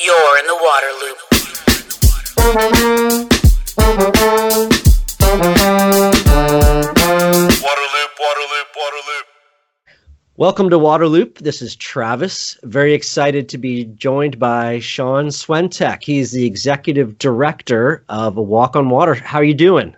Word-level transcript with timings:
You're 0.00 0.38
in 0.40 0.46
the 0.48 0.58
water 0.60 0.90
loop. 1.02 1.18
Waterloop, 7.62 8.10
Waterloop, 8.18 8.68
Waterloop. 8.74 9.22
Welcome 10.36 10.68
to 10.70 10.78
Waterloop. 10.80 11.38
This 11.38 11.62
is 11.62 11.76
Travis. 11.76 12.58
Very 12.64 12.92
excited 12.92 13.48
to 13.50 13.56
be 13.56 13.84
joined 13.84 14.40
by 14.40 14.80
Sean 14.80 15.26
Swentek. 15.26 16.02
He's 16.02 16.32
the 16.32 16.44
executive 16.44 17.16
director 17.18 18.02
of 18.08 18.34
Walk 18.34 18.74
on 18.74 18.90
Water. 18.90 19.14
How 19.14 19.38
are 19.38 19.44
you 19.44 19.54
doing? 19.54 19.94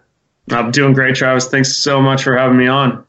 I'm 0.51 0.73
doing 0.73 0.93
great, 0.93 1.17
Travis. 1.17 1.49
Thanks 1.49 1.75
so 1.75 2.03
much 2.03 2.23
for 2.23 2.37
having 2.37 2.59
me 2.59 2.67
on. 2.67 3.03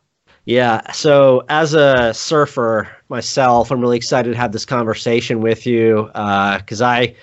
Yeah. 0.47 0.89
So, 0.93 1.43
as 1.49 1.73
a 1.73 2.13
surfer 2.13 2.89
myself, 3.09 3.69
I'm 3.69 3.81
really 3.81 3.97
excited 3.97 4.31
to 4.31 4.37
have 4.37 4.53
this 4.53 4.63
conversation 4.63 5.41
with 5.41 5.65
you 5.65 6.05
because 6.13 6.81
I, 6.81 7.13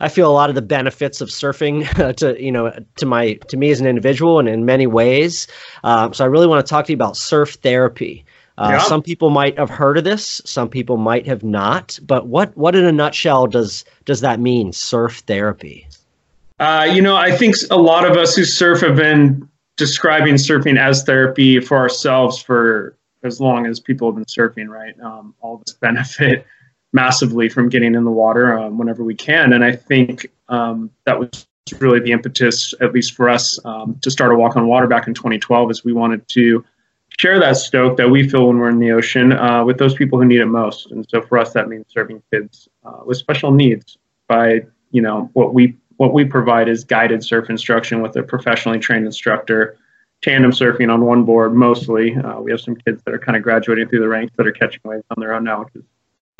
I 0.00 0.08
feel 0.08 0.28
a 0.28 0.34
lot 0.34 0.48
of 0.48 0.56
the 0.56 0.62
benefits 0.62 1.20
of 1.20 1.28
surfing 1.28 1.88
to 2.16 2.42
you 2.42 2.50
know 2.50 2.72
to 2.96 3.06
my 3.06 3.34
to 3.34 3.56
me 3.56 3.70
as 3.70 3.80
an 3.80 3.86
individual 3.86 4.40
and 4.40 4.48
in 4.48 4.64
many 4.64 4.88
ways. 4.88 5.46
Um, 5.84 6.12
so, 6.12 6.24
I 6.24 6.26
really 6.26 6.48
want 6.48 6.66
to 6.66 6.68
talk 6.68 6.86
to 6.86 6.92
you 6.92 6.96
about 6.96 7.16
surf 7.16 7.54
therapy. 7.62 8.24
Uh, 8.58 8.70
Yeah. 8.72 8.78
Some 8.82 9.00
people 9.00 9.30
might 9.30 9.56
have 9.58 9.70
heard 9.70 9.96
of 9.96 10.02
this, 10.02 10.42
some 10.44 10.68
people 10.68 10.96
might 10.96 11.24
have 11.24 11.44
not. 11.44 12.00
But 12.02 12.26
what 12.26 12.56
what 12.56 12.74
in 12.74 12.84
a 12.84 12.92
nutshell 12.92 13.46
does 13.46 13.84
does 14.06 14.22
that 14.22 14.40
mean? 14.40 14.72
Surf 14.72 15.18
therapy. 15.28 15.86
Uh, 16.58 16.88
you 16.92 17.00
know, 17.00 17.14
I 17.14 17.30
think 17.30 17.54
a 17.70 17.76
lot 17.76 18.04
of 18.10 18.16
us 18.16 18.34
who 18.34 18.44
surf 18.44 18.80
have 18.80 18.96
been 18.96 19.48
describing 19.82 20.34
surfing 20.34 20.78
as 20.78 21.02
therapy 21.02 21.58
for 21.58 21.76
ourselves 21.76 22.40
for 22.40 22.96
as 23.24 23.40
long 23.40 23.66
as 23.66 23.80
people 23.80 24.06
have 24.06 24.14
been 24.14 24.24
surfing, 24.26 24.68
right? 24.68 24.94
Um, 25.00 25.34
all 25.40 25.56
of 25.56 25.62
us 25.62 25.72
benefit 25.72 26.46
massively 26.92 27.48
from 27.48 27.68
getting 27.68 27.96
in 27.96 28.04
the 28.04 28.10
water 28.12 28.56
um, 28.56 28.78
whenever 28.78 29.02
we 29.02 29.16
can. 29.16 29.52
And 29.52 29.64
I 29.64 29.74
think 29.74 30.28
um, 30.48 30.88
that 31.04 31.18
was 31.18 31.48
really 31.80 31.98
the 31.98 32.12
impetus, 32.12 32.74
at 32.80 32.92
least 32.92 33.14
for 33.14 33.28
us, 33.28 33.58
um, 33.64 33.98
to 34.02 34.10
start 34.10 34.30
a 34.30 34.36
walk 34.36 34.54
on 34.54 34.68
water 34.68 34.86
back 34.86 35.08
in 35.08 35.14
2012, 35.14 35.72
is 35.72 35.84
we 35.84 35.92
wanted 35.92 36.28
to 36.28 36.64
share 37.18 37.40
that 37.40 37.56
stoke 37.56 37.96
that 37.96 38.08
we 38.08 38.28
feel 38.28 38.46
when 38.46 38.58
we're 38.58 38.70
in 38.70 38.78
the 38.78 38.92
ocean 38.92 39.32
uh, 39.32 39.64
with 39.64 39.78
those 39.78 39.94
people 39.94 40.16
who 40.16 40.24
need 40.24 40.40
it 40.40 40.46
most. 40.46 40.92
And 40.92 41.04
so 41.08 41.22
for 41.22 41.38
us, 41.38 41.52
that 41.54 41.68
means 41.68 41.86
serving 41.88 42.22
kids 42.32 42.68
uh, 42.84 43.00
with 43.04 43.16
special 43.16 43.50
needs 43.50 43.98
by, 44.28 44.60
you 44.92 45.02
know, 45.02 45.28
what 45.32 45.54
we 45.54 45.76
what 46.02 46.12
we 46.12 46.24
provide 46.24 46.68
is 46.68 46.82
guided 46.82 47.22
surf 47.22 47.48
instruction 47.48 48.02
with 48.02 48.16
a 48.16 48.24
professionally 48.24 48.80
trained 48.80 49.06
instructor, 49.06 49.76
tandem 50.20 50.50
surfing 50.50 50.92
on 50.92 51.04
one 51.04 51.24
board 51.24 51.54
mostly. 51.54 52.16
Uh, 52.16 52.40
we 52.40 52.50
have 52.50 52.60
some 52.60 52.74
kids 52.74 53.00
that 53.04 53.14
are 53.14 53.20
kind 53.20 53.36
of 53.36 53.42
graduating 53.44 53.86
through 53.86 54.00
the 54.00 54.08
ranks 54.08 54.34
that 54.36 54.44
are 54.44 54.50
catching 54.50 54.80
waves 54.82 55.04
on 55.16 55.20
their 55.20 55.32
own 55.32 55.44
now, 55.44 55.62
which 55.62 55.76
is 55.76 55.84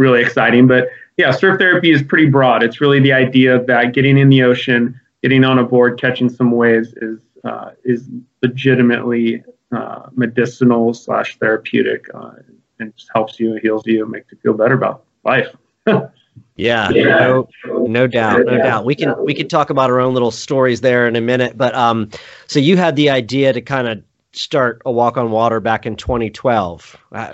really 0.01 0.21
exciting. 0.21 0.67
But 0.67 0.89
yeah, 1.17 1.31
surf 1.31 1.61
therapy 1.61 1.93
is 1.93 2.03
pretty 2.03 2.27
broad. 2.27 2.65
It's 2.65 2.81
really 2.81 2.99
the 2.99 3.13
idea 3.13 3.63
that 3.63 3.95
getting 3.95 4.19
in 4.19 4.31
the 4.31 4.43
ocean, 4.43 5.01
getting 5.23 5.45
on 5.45 5.61
a 5.61 5.65
board, 5.65 5.97
catching 6.01 6.29
some 6.29 6.51
waves 6.51 6.93
is 6.95 7.21
uh, 7.45 7.71
is 7.85 8.09
legitimately 8.43 9.45
uh, 9.71 10.09
medicinal 10.17 10.93
slash 10.93 11.39
therapeutic, 11.39 12.07
uh, 12.13 12.33
and 12.81 12.97
just 12.97 13.11
helps 13.15 13.39
you, 13.39 13.61
heals 13.63 13.87
you, 13.87 14.07
makes 14.07 14.33
you 14.33 14.39
feel 14.39 14.55
better 14.55 14.75
about 14.75 15.05
life. 15.23 15.55
Yeah, 16.56 16.88
no, 16.92 17.48
no 17.86 18.06
doubt, 18.06 18.44
no 18.44 18.58
doubt. 18.58 18.84
We 18.84 18.94
can 18.94 19.14
we 19.25 19.34
can 19.34 19.48
talk 19.48 19.70
about 19.70 19.91
our 19.91 20.00
own 20.00 20.12
little 20.14 20.30
stories 20.30 20.80
there 20.83 21.06
in 21.08 21.16
a 21.16 21.20
minute. 21.20 21.56
But 21.56 21.75
um, 21.75 22.11
so 22.47 22.58
you 22.61 22.77
had 22.77 22.94
the 22.97 23.11
idea 23.11 23.52
to 23.52 23.61
kind 23.61 23.88
of 23.88 24.02
start 24.33 24.80
a 24.84 24.92
walk 24.92 25.16
on 25.16 25.30
water 25.30 25.60
back 25.60 25.86
in 25.86 25.97
2012. 25.97 26.97
Uh, 27.12 27.33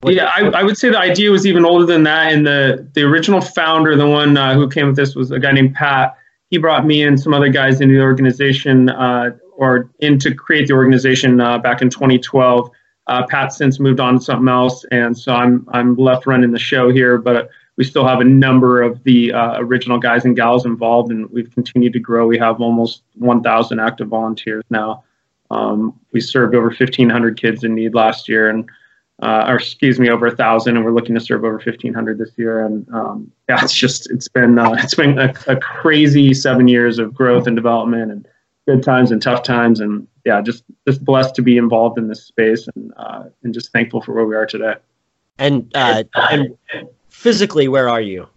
what- 0.00 0.14
Yeah, 0.14 0.30
I, 0.34 0.46
I 0.48 0.62
would 0.62 0.76
say 0.78 0.90
the 0.90 0.98
idea 0.98 1.30
was 1.30 1.46
even 1.46 1.64
older 1.64 1.84
than 1.86 2.02
that. 2.04 2.32
And 2.32 2.46
the 2.46 2.88
the 2.94 3.02
original 3.02 3.40
founder, 3.40 3.96
the 3.96 4.06
one 4.08 4.36
uh, 4.36 4.54
who 4.54 4.68
came 4.68 4.86
with 4.88 4.96
this, 4.96 5.14
was 5.14 5.30
a 5.30 5.38
guy 5.38 5.52
named 5.52 5.74
Pat. 5.74 6.14
He 6.50 6.56
brought 6.58 6.86
me 6.86 7.02
and 7.02 7.20
some 7.20 7.34
other 7.34 7.50
guys 7.50 7.80
into 7.82 7.94
the 7.96 8.00
organization, 8.02 8.88
uh, 8.88 9.30
or 9.56 9.90
in 10.00 10.18
to 10.20 10.34
create 10.34 10.68
the 10.68 10.74
organization 10.74 11.40
uh, 11.40 11.58
back 11.58 11.82
in 11.82 11.90
2012. 11.90 12.70
Uh, 13.06 13.26
Pat 13.26 13.52
since 13.52 13.78
moved 13.80 14.00
on 14.00 14.18
to 14.18 14.24
something 14.24 14.48
else, 14.48 14.84
and 14.90 15.16
so 15.18 15.32
I'm 15.34 15.66
I'm 15.72 15.94
left 15.96 16.26
running 16.26 16.50
the 16.52 16.58
show 16.58 16.90
here. 16.90 17.18
But 17.18 17.50
we 17.78 17.84
still 17.84 18.06
have 18.06 18.20
a 18.20 18.24
number 18.24 18.82
of 18.82 19.02
the 19.04 19.32
uh, 19.32 19.60
original 19.60 19.98
guys 19.98 20.24
and 20.24 20.34
gals 20.34 20.66
involved, 20.66 21.12
and 21.12 21.30
we've 21.30 21.50
continued 21.54 21.92
to 21.92 22.00
grow. 22.00 22.26
We 22.26 22.36
have 22.36 22.60
almost 22.60 23.04
1,000 23.14 23.78
active 23.78 24.08
volunteers 24.08 24.64
now. 24.68 25.04
Um, 25.52 25.98
we 26.12 26.20
served 26.20 26.56
over 26.56 26.66
1,500 26.66 27.40
kids 27.40 27.62
in 27.62 27.76
need 27.76 27.94
last 27.94 28.28
year, 28.28 28.50
and 28.50 28.68
uh, 29.22 29.46
or 29.48 29.56
excuse 29.56 29.98
me, 30.00 30.10
over 30.10 30.26
a 30.26 30.34
thousand, 30.34 30.76
and 30.76 30.84
we're 30.84 30.92
looking 30.92 31.14
to 31.14 31.20
serve 31.20 31.44
over 31.44 31.54
1,500 31.54 32.18
this 32.18 32.30
year. 32.36 32.66
And 32.66 32.86
um, 32.92 33.30
yeah, 33.48 33.62
it's 33.62 33.74
just 33.74 34.10
it's 34.10 34.28
been 34.28 34.58
uh, 34.58 34.72
it's 34.78 34.96
been 34.96 35.16
a, 35.16 35.32
a 35.46 35.56
crazy 35.56 36.34
seven 36.34 36.66
years 36.66 36.98
of 36.98 37.14
growth 37.14 37.46
and 37.46 37.54
development, 37.54 38.10
and 38.10 38.28
good 38.66 38.82
times 38.82 39.12
and 39.12 39.22
tough 39.22 39.44
times, 39.44 39.78
and 39.78 40.06
yeah, 40.24 40.40
just 40.40 40.64
just 40.86 41.04
blessed 41.04 41.36
to 41.36 41.42
be 41.42 41.56
involved 41.56 41.96
in 41.96 42.08
this 42.08 42.24
space, 42.24 42.68
and 42.74 42.92
uh, 42.96 43.24
and 43.44 43.54
just 43.54 43.72
thankful 43.72 44.02
for 44.02 44.14
where 44.14 44.26
we 44.26 44.34
are 44.34 44.46
today. 44.46 44.74
and 45.38 45.72
uh, 45.74 46.56
and 46.72 46.88
physically, 47.18 47.66
where 47.66 47.88
are 47.88 48.00
you? 48.00 48.28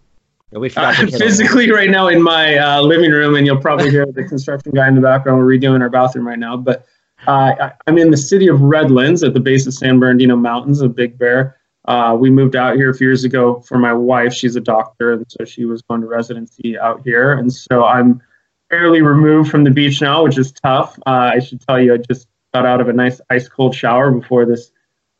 We 0.50 0.68
forgot 0.68 0.96
to 0.96 1.00
I'm 1.02 1.06
hit 1.06 1.14
on 1.14 1.18
that. 1.20 1.24
physically 1.24 1.70
right 1.70 1.88
now 1.88 2.08
in 2.08 2.20
my 2.20 2.56
uh, 2.58 2.82
living 2.82 3.12
room, 3.12 3.36
and 3.36 3.46
you'll 3.46 3.60
probably 3.60 3.90
hear 3.90 4.04
the 4.04 4.24
construction 4.24 4.72
guy 4.72 4.88
in 4.88 4.94
the 4.96 5.00
background. 5.00 5.38
We're 5.38 5.56
redoing 5.56 5.80
our 5.80 5.88
bathroom 5.88 6.26
right 6.26 6.38
now, 6.38 6.56
but 6.56 6.84
uh, 7.26 7.54
I, 7.58 7.72
I'm 7.86 7.96
in 7.96 8.10
the 8.10 8.16
city 8.16 8.48
of 8.48 8.60
Redlands 8.60 9.22
at 9.22 9.34
the 9.34 9.40
base 9.40 9.66
of 9.66 9.72
San 9.72 9.98
Bernardino 9.98 10.36
Mountains 10.36 10.82
of 10.82 10.94
Big 10.94 11.16
Bear. 11.16 11.56
Uh, 11.86 12.16
we 12.18 12.28
moved 12.28 12.56
out 12.56 12.74
here 12.76 12.90
a 12.90 12.94
few 12.94 13.06
years 13.06 13.24
ago 13.24 13.60
for 13.60 13.78
my 13.78 13.92
wife. 13.92 14.34
She's 14.34 14.56
a 14.56 14.60
doctor, 14.60 15.12
and 15.12 15.24
so 15.28 15.44
she 15.44 15.64
was 15.64 15.80
going 15.82 16.00
to 16.00 16.06
residency 16.08 16.78
out 16.78 17.02
here, 17.04 17.32
and 17.32 17.52
so 17.52 17.84
I'm 17.84 18.20
fairly 18.68 19.00
removed 19.00 19.50
from 19.50 19.64
the 19.64 19.70
beach 19.70 20.00
now, 20.00 20.24
which 20.24 20.38
is 20.38 20.50
tough. 20.50 20.98
Uh, 21.06 21.30
I 21.34 21.38
should 21.38 21.64
tell 21.66 21.80
you, 21.80 21.94
I 21.94 21.98
just 21.98 22.26
got 22.52 22.66
out 22.66 22.80
of 22.80 22.88
a 22.88 22.92
nice 22.92 23.20
ice 23.30 23.48
cold 23.48 23.74
shower 23.74 24.10
before 24.10 24.44
this 24.44 24.71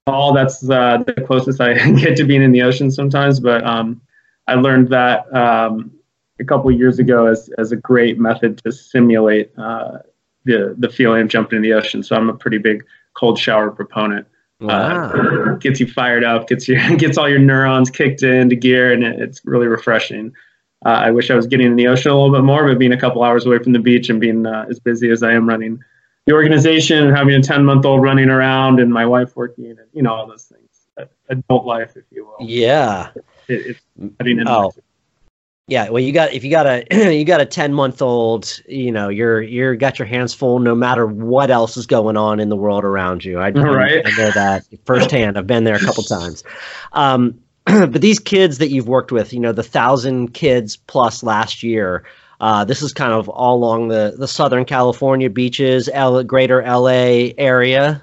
call. 0.07 0.33
That's 0.33 0.69
uh, 0.69 0.99
the 1.07 1.23
closest 1.27 1.61
I 1.61 1.75
get 1.93 2.17
to 2.17 2.25
being 2.25 2.43
in 2.43 2.53
the 2.53 2.63
ocean 2.63 2.91
sometimes, 2.91 3.41
but 3.41 3.65
um, 3.65 4.01
I 4.47 4.55
learned 4.55 4.89
that 4.89 5.33
um, 5.35 5.93
a 6.41 6.45
couple 6.45 6.71
of 6.71 6.79
years 6.79 6.99
ago 6.99 7.27
as, 7.27 7.49
as 7.59 7.73
a 7.73 7.77
great 7.77 8.19
method 8.19 8.59
to 8.65 8.73
simulate 8.73 9.57
uh, 9.59 9.99
the 10.45 10.75
the 10.79 10.89
feeling 10.89 11.23
of 11.23 11.29
jumping 11.29 11.57
in 11.57 11.63
the 11.63 11.73
ocean. 11.73 12.03
So 12.03 12.17
I'm 12.17 12.29
a 12.29 12.35
pretty 12.35 12.59
big 12.59 12.85
cold 13.17 13.39
shower 13.39 13.71
proponent. 13.71 14.27
Wow. 14.61 15.11
Uh, 15.11 15.55
gets 15.57 15.81
you 15.81 15.87
fired 15.87 16.25
up, 16.25 16.49
gets 16.49 16.69
you 16.69 16.97
gets 16.97 17.17
all 17.17 17.29
your 17.29 17.39
neurons 17.39 17.91
kicked 17.91 18.23
into 18.23 18.57
gear, 18.57 18.93
and 18.93 19.05
it, 19.05 19.21
it's 19.21 19.41
really 19.45 19.67
refreshing. 19.67 20.33
Uh, 20.85 20.89
I 20.89 21.11
wish 21.13 21.31
I 21.31 21.37
was 21.37 21.47
getting 21.47 21.69
in 21.69 21.77
the 21.77 21.87
ocean 21.87 22.11
a 22.11 22.15
little 22.15 22.33
bit 22.33 22.43
more, 22.43 22.67
but 22.67 22.77
being 22.77 22.93
a 22.93 22.99
couple 22.99 23.23
hours 23.23 23.47
away 23.47 23.59
from 23.61 23.73
the 23.73 23.79
beach 23.79 24.11
and 24.11 24.21
being 24.21 24.47
uh, 24.47 24.67
as 24.69 24.81
busy 24.81 25.11
as 25.11 25.23
I 25.23 25.33
am 25.33 25.49
running 25.49 25.81
the 26.27 26.33
organization 26.33 27.05
and 27.07 27.17
having 27.17 27.35
a 27.35 27.43
10 27.43 27.65
month 27.65 27.85
old 27.85 28.03
running 28.03 28.29
around 28.29 28.81
and 28.81 28.93
my 28.93 29.05
wife 29.07 29.37
working 29.37 29.67
and 29.67 29.79
you 29.93 30.03
know 30.03 30.15
all 30.15 30.27
those 30.27 30.45
things 30.45 31.09
adult 31.29 31.65
life 31.67 31.97
if 31.97 32.05
you 32.11 32.27
will 32.27 32.37
Yeah. 32.41 33.11
it, 33.49 33.77
it's 33.99 34.47
Oh. 34.47 34.73
Yeah, 35.69 35.89
well, 35.91 36.03
you 36.03 36.13
got 36.13 36.33
if 36.35 36.43
you 36.43 36.51
got 36.51 36.67
a 36.67 36.85
you 37.17 37.25
got 37.25 37.41
a 37.41 37.47
ten 37.47 37.73
month 37.73 38.03
old, 38.03 38.61
you 38.69 38.91
know, 38.91 39.09
you're 39.09 39.41
you're 39.41 39.77
got 39.77 39.97
your 39.99 40.07
hands 40.07 40.35
full 40.35 40.59
no 40.59 40.75
matter 40.75 41.07
what 41.07 41.51
else 41.51 41.77
is 41.77 41.87
going 41.87 42.17
on 42.17 42.41
in 42.41 42.49
the 42.49 42.57
world 42.57 42.85
around 42.85 43.25
you. 43.25 43.39
I, 43.39 43.47
I- 43.47 43.51
Right. 43.51 44.03
I 44.05 44.11
know 44.19 44.31
that 44.33 44.65
firsthand. 44.85 45.39
I've 45.39 45.47
been 45.47 45.63
there 45.65 45.77
a 45.77 45.81
couple 45.81 46.03
times. 46.03 46.43
Um, 46.93 47.41
but 47.65 48.01
these 48.03 48.19
kids 48.19 48.59
that 48.59 48.69
you've 48.71 48.89
worked 48.89 49.13
with, 49.13 49.33
you 49.33 49.39
know, 49.39 49.53
the 49.53 49.63
thousand 49.63 50.35
kids 50.35 50.77
plus 50.77 51.23
last 51.23 51.63
year. 51.63 52.05
Uh, 52.41 52.65
this 52.65 52.83
is 52.83 52.93
kind 52.93 53.13
of 53.13 53.29
all 53.29 53.57
along 53.57 53.89
the 53.89 54.15
the 54.17 54.29
Southern 54.29 54.65
California 54.65 55.31
beaches, 55.31 55.89
L, 55.93 56.23
Greater 56.25 56.63
LA 56.63 57.31
area. 57.39 58.03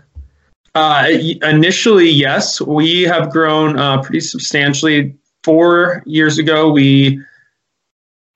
Uh, 0.75 1.07
initially, 1.43 2.09
yes, 2.09 2.61
we 2.61 3.01
have 3.01 3.31
grown 3.31 3.77
uh, 3.77 4.01
pretty 4.01 4.19
substantially. 4.19 5.15
Four 5.43 6.03
years 6.05 6.37
ago, 6.37 6.69
we 6.69 7.21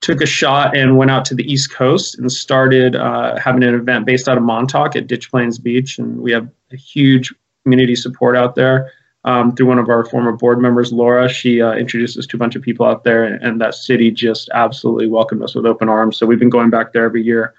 took 0.02 0.22
a 0.22 0.26
shot 0.26 0.76
and 0.76 0.98
went 0.98 1.12
out 1.12 1.26
to 1.26 1.36
the 1.36 1.50
East 1.52 1.72
Coast 1.72 2.18
and 2.18 2.32
started 2.32 2.96
uh, 2.96 3.38
having 3.40 3.64
an 3.64 3.74
event 3.74 4.06
based 4.06 4.28
out 4.28 4.38
of 4.38 4.44
Montauk 4.44 4.96
at 4.96 5.08
Ditch 5.08 5.30
Plains 5.30 5.60
Beach, 5.60 5.98
and 5.98 6.20
we 6.20 6.32
have 6.32 6.48
a 6.72 6.76
huge 6.76 7.34
community 7.64 7.96
support 7.96 8.36
out 8.36 8.56
there. 8.56 8.92
Um, 9.26 9.56
through 9.56 9.68
one 9.68 9.80
of 9.80 9.88
our 9.88 10.04
former 10.04 10.34
board 10.34 10.60
members, 10.60 10.92
Laura, 10.92 11.30
she 11.30 11.62
uh, 11.62 11.74
introduced 11.74 12.18
us 12.18 12.28
to 12.28 12.36
a 12.36 12.40
bunch 12.40 12.58
of 12.58 12.62
people 12.62 12.86
out 12.86 13.06
there, 13.06 13.24
and, 13.24 13.42
and 13.42 13.62
that 13.62 13.74
city 13.74 14.12
just 14.12 14.50
absolutely 14.54 15.08
welcomed 15.08 15.42
us 15.44 15.56
with 15.56 15.66
open 15.66 15.88
arms. 15.88 16.18
So 16.18 16.26
we've 16.26 16.40
been 16.40 16.50
going 16.50 16.70
back 16.70 16.92
there 16.92 17.06
every 17.06 17.24
year 17.24 17.54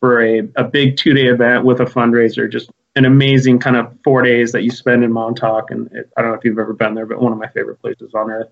for 0.00 0.22
a, 0.22 0.48
a 0.56 0.64
big 0.64 0.96
two 0.96 1.12
day 1.12 1.26
event 1.26 1.64
with 1.64 1.80
a 1.80 1.84
fundraiser, 1.84 2.50
just 2.50 2.70
an 2.96 3.04
amazing 3.04 3.58
kind 3.58 3.76
of 3.76 3.94
four 4.02 4.22
days 4.22 4.52
that 4.52 4.62
you 4.62 4.70
spend 4.70 5.04
in 5.04 5.12
Montauk. 5.12 5.70
And 5.70 5.92
it, 5.92 6.10
I 6.16 6.22
don't 6.22 6.30
know 6.30 6.38
if 6.38 6.44
you've 6.44 6.58
ever 6.58 6.72
been 6.72 6.94
there, 6.94 7.06
but 7.06 7.20
one 7.20 7.32
of 7.32 7.38
my 7.38 7.48
favorite 7.48 7.80
places 7.80 8.14
on 8.14 8.30
earth. 8.30 8.48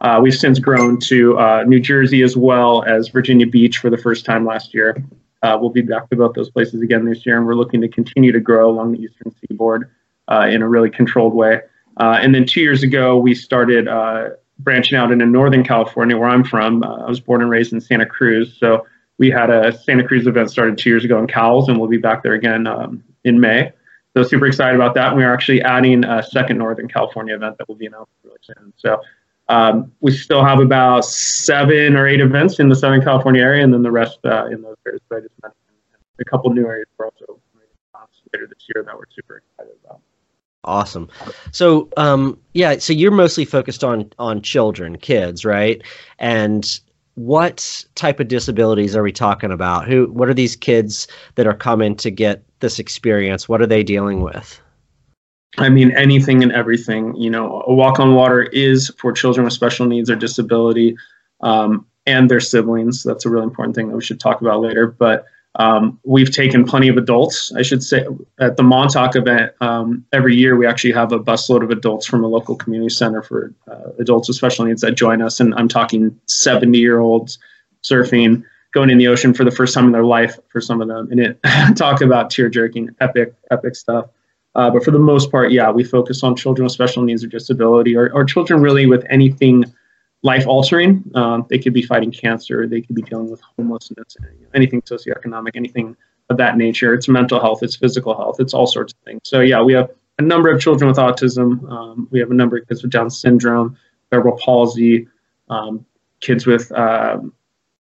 Uh, 0.00 0.18
we've 0.22 0.34
since 0.34 0.58
grown 0.58 0.98
to 1.00 1.38
uh, 1.38 1.64
New 1.66 1.80
Jersey 1.80 2.22
as 2.22 2.36
well 2.36 2.82
as 2.84 3.08
Virginia 3.08 3.46
Beach 3.46 3.78
for 3.78 3.90
the 3.90 3.96
first 3.96 4.24
time 4.24 4.44
last 4.44 4.74
year. 4.74 4.96
Uh, 5.42 5.56
we'll 5.60 5.70
be 5.70 5.82
back 5.82 6.08
to 6.10 6.16
both 6.16 6.34
those 6.34 6.50
places 6.50 6.82
again 6.82 7.04
this 7.04 7.24
year, 7.24 7.36
and 7.36 7.46
we're 7.46 7.54
looking 7.54 7.80
to 7.80 7.88
continue 7.88 8.32
to 8.32 8.40
grow 8.40 8.70
along 8.70 8.92
the 8.92 8.98
eastern 9.00 9.34
seaboard 9.40 9.90
uh, 10.28 10.46
in 10.50 10.62
a 10.62 10.68
really 10.68 10.90
controlled 10.90 11.34
way. 11.34 11.60
Uh, 11.98 12.18
and 12.20 12.34
then 12.34 12.44
two 12.44 12.60
years 12.60 12.82
ago, 12.82 13.16
we 13.16 13.34
started 13.34 13.88
uh, 13.88 14.30
branching 14.58 14.98
out 14.98 15.12
into 15.12 15.26
Northern 15.26 15.64
California, 15.64 16.16
where 16.16 16.28
I'm 16.28 16.44
from. 16.44 16.82
Uh, 16.82 17.04
I 17.04 17.08
was 17.08 17.20
born 17.20 17.42
and 17.42 17.50
raised 17.50 17.72
in 17.72 17.80
Santa 17.80 18.06
Cruz, 18.06 18.56
so 18.58 18.86
we 19.18 19.30
had 19.30 19.50
a 19.50 19.76
Santa 19.78 20.06
Cruz 20.06 20.26
event 20.26 20.50
started 20.50 20.76
two 20.76 20.90
years 20.90 21.04
ago 21.04 21.18
in 21.18 21.26
Cowell's, 21.26 21.68
and 21.68 21.78
we'll 21.78 21.88
be 21.88 21.96
back 21.96 22.22
there 22.22 22.34
again 22.34 22.66
um, 22.66 23.02
in 23.24 23.40
May. 23.40 23.72
So 24.14 24.22
super 24.22 24.46
excited 24.46 24.74
about 24.74 24.94
that. 24.94 25.08
And 25.08 25.16
We 25.16 25.24
are 25.24 25.32
actually 25.32 25.62
adding 25.62 26.04
a 26.04 26.22
second 26.22 26.58
Northern 26.58 26.88
California 26.88 27.34
event 27.34 27.58
that 27.58 27.68
will 27.68 27.74
be 27.76 27.86
announced 27.86 28.12
really 28.24 28.38
soon. 28.42 28.72
So 28.76 29.00
um, 29.48 29.92
we 30.00 30.10
still 30.10 30.44
have 30.44 30.58
about 30.58 31.04
seven 31.04 31.96
or 31.96 32.06
eight 32.06 32.20
events 32.20 32.58
in 32.58 32.68
the 32.68 32.76
Southern 32.76 33.02
California 33.02 33.42
area, 33.42 33.62
and 33.62 33.72
then 33.72 33.82
the 33.82 33.90
rest 33.90 34.18
uh, 34.24 34.46
in 34.46 34.62
those 34.62 34.76
areas 34.86 35.02
that 35.10 35.16
I 35.16 35.20
just 35.20 35.34
mentioned. 35.42 35.60
A 36.18 36.24
couple 36.24 36.50
new 36.50 36.66
areas 36.66 36.86
we're 36.98 37.06
also 37.06 37.40
later 38.32 38.46
this 38.46 38.66
year 38.74 38.82
that 38.84 38.96
we're 38.96 39.04
super 39.14 39.36
excited 39.36 39.76
about. 39.84 40.00
Awesome. 40.66 41.08
So, 41.52 41.88
um, 41.96 42.38
yeah, 42.54 42.78
so 42.78 42.92
you're 42.92 43.12
mostly 43.12 43.44
focused 43.44 43.84
on 43.84 44.12
on 44.18 44.42
children, 44.42 44.98
kids, 44.98 45.44
right? 45.44 45.80
And 46.18 46.80
what 47.14 47.84
type 47.94 48.20
of 48.20 48.28
disabilities 48.28 48.94
are 48.94 49.02
we 49.02 49.12
talking 49.12 49.52
about? 49.52 49.86
Who? 49.88 50.06
What 50.12 50.28
are 50.28 50.34
these 50.34 50.56
kids 50.56 51.06
that 51.36 51.46
are 51.46 51.54
coming 51.54 51.96
to 51.96 52.10
get 52.10 52.42
this 52.60 52.78
experience? 52.78 53.48
What 53.48 53.62
are 53.62 53.66
they 53.66 53.82
dealing 53.82 54.20
with? 54.20 54.60
I 55.58 55.68
mean, 55.70 55.96
anything 55.96 56.42
and 56.42 56.52
everything. 56.52 57.14
You 57.16 57.30
know, 57.30 57.62
a 57.66 57.72
walk 57.72 58.00
on 58.00 58.14
water 58.14 58.42
is 58.42 58.92
for 58.98 59.12
children 59.12 59.44
with 59.44 59.54
special 59.54 59.86
needs 59.86 60.10
or 60.10 60.16
disability 60.16 60.96
um, 61.40 61.86
and 62.06 62.30
their 62.30 62.40
siblings. 62.40 63.02
That's 63.02 63.24
a 63.24 63.30
really 63.30 63.44
important 63.44 63.76
thing 63.76 63.88
that 63.88 63.96
we 63.96 64.04
should 64.04 64.20
talk 64.20 64.40
about 64.40 64.60
later. 64.60 64.86
But 64.86 65.26
um, 65.58 65.98
we've 66.04 66.30
taken 66.30 66.64
plenty 66.64 66.88
of 66.88 66.96
adults, 66.96 67.52
I 67.54 67.62
should 67.62 67.82
say. 67.82 68.04
At 68.38 68.56
the 68.56 68.62
Montauk 68.62 69.16
event, 69.16 69.52
um, 69.60 70.04
every 70.12 70.36
year 70.36 70.56
we 70.56 70.66
actually 70.66 70.92
have 70.92 71.12
a 71.12 71.18
busload 71.18 71.62
of 71.62 71.70
adults 71.70 72.06
from 72.06 72.22
a 72.22 72.26
local 72.26 72.56
community 72.56 72.90
center 72.90 73.22
for 73.22 73.54
uh, 73.70 73.90
adults 73.98 74.28
with 74.28 74.36
special 74.36 74.66
needs 74.66 74.82
that 74.82 74.92
join 74.92 75.22
us. 75.22 75.40
And 75.40 75.54
I'm 75.54 75.68
talking 75.68 76.18
70 76.26 76.78
year 76.78 77.00
olds 77.00 77.38
surfing, 77.82 78.44
going 78.74 78.90
in 78.90 78.98
the 78.98 79.06
ocean 79.06 79.32
for 79.32 79.44
the 79.44 79.50
first 79.50 79.72
time 79.72 79.86
in 79.86 79.92
their 79.92 80.04
life 80.04 80.38
for 80.48 80.60
some 80.60 80.82
of 80.82 80.88
them. 80.88 81.10
And 81.10 81.20
it 81.20 81.40
talk 81.76 82.02
about 82.02 82.30
tear 82.30 82.50
jerking, 82.50 82.90
epic, 83.00 83.34
epic 83.50 83.76
stuff. 83.76 84.06
Uh, 84.54 84.70
but 84.70 84.84
for 84.84 84.90
the 84.90 84.98
most 84.98 85.30
part, 85.30 85.52
yeah, 85.52 85.70
we 85.70 85.84
focus 85.84 86.22
on 86.22 86.36
children 86.36 86.64
with 86.64 86.72
special 86.72 87.02
needs 87.02 87.24
or 87.24 87.28
disability 87.28 87.96
or, 87.96 88.12
or 88.12 88.24
children 88.24 88.60
really 88.60 88.86
with 88.86 89.04
anything 89.08 89.64
life 90.22 90.46
altering. 90.46 91.04
Um, 91.14 91.46
they 91.48 91.58
could 91.58 91.72
be 91.72 91.82
fighting 91.82 92.10
cancer, 92.10 92.66
they 92.66 92.80
could 92.80 92.96
be 92.96 93.02
dealing 93.02 93.30
with 93.30 93.40
homelessness, 93.56 94.16
anything 94.54 94.82
socioeconomic, 94.82 95.50
anything 95.54 95.96
of 96.30 96.36
that 96.38 96.56
nature. 96.56 96.94
It's 96.94 97.08
mental 97.08 97.40
health, 97.40 97.62
it's 97.62 97.76
physical 97.76 98.16
health, 98.16 98.36
it's 98.40 98.54
all 98.54 98.66
sorts 98.66 98.92
of 98.92 98.98
things. 99.04 99.20
So, 99.24 99.40
yeah, 99.40 99.62
we 99.62 99.72
have 99.74 99.90
a 100.18 100.22
number 100.22 100.50
of 100.50 100.60
children 100.60 100.88
with 100.88 100.96
autism. 100.96 101.70
Um, 101.70 102.08
we 102.10 102.18
have 102.18 102.30
a 102.30 102.34
number 102.34 102.56
of 102.56 102.66
kids 102.68 102.82
with 102.82 102.90
Down 102.90 103.10
syndrome, 103.10 103.76
cerebral 104.10 104.38
palsy, 104.42 105.06
um, 105.48 105.84
kids 106.20 106.46
with 106.46 106.72
uh, 106.72 107.18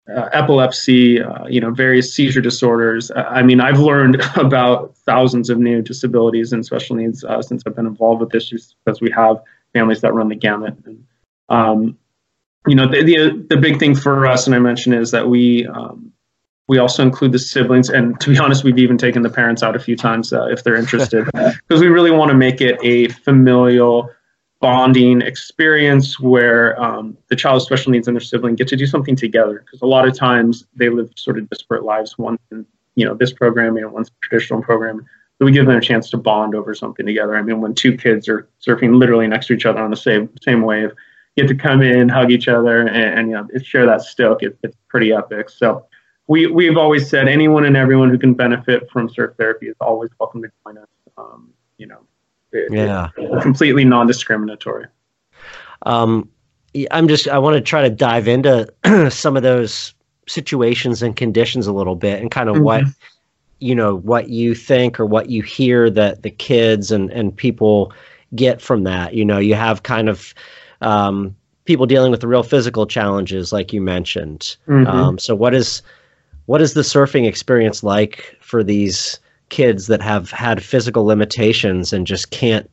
uh, 0.09 0.29
epilepsy, 0.33 1.23
uh, 1.23 1.47
you 1.47 1.61
know, 1.61 1.71
various 1.71 2.15
seizure 2.15 2.41
disorders. 2.41 3.11
I 3.15 3.43
mean, 3.43 3.61
I've 3.61 3.79
learned 3.79 4.23
about 4.37 4.97
thousands 4.97 5.51
of 5.51 5.59
new 5.59 5.83
disabilities 5.83 6.53
and 6.53 6.65
special 6.65 6.97
needs 6.97 7.25
uh, 7.25 7.41
since 7.43 7.63
I've 7.67 7.77
been 7.77 7.87
involved 7.87 8.21
with 8.21 8.31
this, 8.31 8.75
because 8.85 9.01
we 9.01 9.11
have 9.13 9.43
families 9.73 10.01
that 10.01 10.15
run 10.15 10.29
the 10.29 10.35
gamut. 10.35 10.77
And, 10.85 11.05
um, 11.49 11.99
you 12.67 12.75
know, 12.75 12.89
the, 12.89 13.03
the, 13.03 13.47
the 13.51 13.57
big 13.57 13.79
thing 13.79 13.95
for 13.95 14.27
us, 14.27 14.47
and 14.47 14.55
I 14.55 14.59
mentioned, 14.59 14.95
is 14.95 15.11
that 15.11 15.29
we 15.29 15.67
um, 15.67 16.13
we 16.67 16.79
also 16.79 17.03
include 17.03 17.33
the 17.33 17.39
siblings, 17.39 17.91
and 17.91 18.19
to 18.21 18.31
be 18.31 18.39
honest, 18.39 18.65
we've 18.65 18.79
even 18.79 18.97
taken 18.97 19.23
the 19.23 19.31
parents 19.31 19.63
out 19.63 19.77
a 19.77 19.79
few 19.79 19.97
times 19.97 20.33
uh, 20.33 20.47
if 20.47 20.65
they're 20.65 20.77
interested, 20.77 21.27
because 21.35 21.81
we 21.83 21.89
really 21.89 22.11
want 22.11 22.31
to 22.31 22.37
make 22.37 22.61
it 22.61 22.79
a 22.83 23.09
familial 23.09 24.11
bonding 24.61 25.21
experience 25.21 26.19
where 26.19 26.81
um, 26.83 27.19
the 27.29 27.37
child 27.37 27.57
with 27.57 27.65
special 27.65 27.93
needs 27.93 28.09
and 28.09 28.17
their 28.17 28.23
sibling 28.23 28.55
get 28.55 28.67
to 28.69 28.77
do 28.77 28.87
something 28.87 29.15
together. 29.15 29.63
Because 29.63 29.83
a 29.83 29.87
lot 29.87 30.09
of 30.09 30.17
times 30.17 30.67
they 30.75 30.89
live 30.89 31.11
sort 31.17 31.37
of 31.37 31.51
disparate 31.51 31.85
lives. 31.85 32.17
One, 32.17 32.39
in, 32.51 32.65
you 32.95 33.05
know, 33.05 33.15
this 33.15 33.31
program 33.31 33.77
and 33.77 33.93
one's 33.93 34.11
traditional 34.23 34.63
program. 34.63 35.05
So 35.39 35.45
we 35.45 35.53
give 35.53 35.67
them 35.67 35.77
a 35.77 35.83
chance 35.83 36.09
to 36.11 36.17
bond 36.17 36.55
over 36.55 36.75
something 36.75 37.05
together. 37.05 37.37
I 37.37 37.43
mean, 37.43 37.61
when 37.61 37.75
two 37.75 37.95
kids 37.95 38.27
are 38.27 38.49
surfing 38.65 38.99
literally 38.99 39.27
next 39.27 39.49
to 39.49 39.53
each 39.53 39.67
other 39.67 39.81
on 39.83 39.91
the 39.91 39.97
same 39.97 40.31
same 40.41 40.63
wave 40.63 40.93
get 41.37 41.49
to 41.49 41.55
come 41.55 41.83
in, 41.83 42.09
hug 42.09 42.31
each 42.31 42.49
other, 42.49 42.87
and, 42.87 43.19
and 43.19 43.29
you 43.29 43.35
know 43.35 43.49
share 43.63 43.87
that 43.87 44.03
stoke. 44.03 44.43
It, 44.43 44.59
it's 44.63 44.77
pretty 44.89 45.13
epic. 45.13 45.51
So 45.51 45.87
we 46.27 46.47
we've 46.47 46.77
always 46.77 47.09
said 47.09 47.29
anyone 47.29 47.65
and 47.65 47.77
everyone 47.77 48.11
who 48.11 48.19
can 48.19 48.35
benefit 48.35 48.91
from 48.91 49.09
surf 49.09 49.35
therapy 49.37 49.67
is 49.67 49.77
always 49.81 50.11
welcome 50.19 50.43
to 50.43 50.49
join 50.65 50.79
us. 50.79 50.89
Um, 51.17 51.53
you 51.77 51.87
know, 51.87 52.01
it, 52.53 52.73
yeah, 52.73 53.11
completely 53.43 53.85
non-discriminatory. 53.85 54.87
Um, 55.83 56.29
I'm 56.91 57.09
just 57.09 57.29
I 57.29 57.39
want 57.39 57.55
to 57.55 57.61
try 57.61 57.83
to 57.83 57.91
dive 57.91 58.29
into 58.29 58.73
some 59.11 59.37
of 59.37 59.43
those 59.43 59.95
situations 60.27 61.03
and 61.03 61.15
conditions 61.15 61.67
a 61.67 61.73
little 61.73 61.97
bit 61.97 62.21
and 62.21 62.31
kind 62.31 62.49
of 62.49 62.57
mm-hmm. 62.57 62.65
what 62.65 62.85
you 63.61 63.75
know 63.75 63.97
what 63.97 64.29
you 64.31 64.55
think 64.55 64.99
or 64.99 65.07
what 65.07 65.29
you 65.29 65.43
hear 65.43 65.91
that 65.91 66.23
the 66.23 66.31
kids 66.31 66.91
and 66.91 67.11
and 67.11 67.37
people 67.37 67.93
get 68.35 68.61
from 68.61 68.83
that 68.83 69.15
you 69.15 69.25
know 69.25 69.39
you 69.39 69.55
have 69.55 69.83
kind 69.83 70.09
of 70.09 70.35
um, 70.85 71.35
people 71.65 71.87
dealing 71.87 72.11
with 72.11 72.21
the 72.21 72.29
real 72.29 72.43
physical 72.43 72.87
challenges, 72.87 73.53
like 73.53 73.73
you 73.73 73.81
mentioned. 73.81 74.57
Mm-hmm. 74.69 74.87
Um, 74.87 75.19
so, 75.19 75.35
what 75.35 75.55
is 75.55 75.83
what 76.47 76.61
is 76.61 76.75
the 76.75 76.83
surfing 76.83 77.27
experience 77.27 77.83
like 77.83 78.37
for 78.41 78.63
these 78.63 79.19
kids 79.49 79.87
that 79.87 80.03
have 80.03 80.31
had 80.31 80.63
physical 80.63 81.05
limitations 81.05 81.93
and 81.93 82.07
just 82.07 82.31
can't 82.31 82.71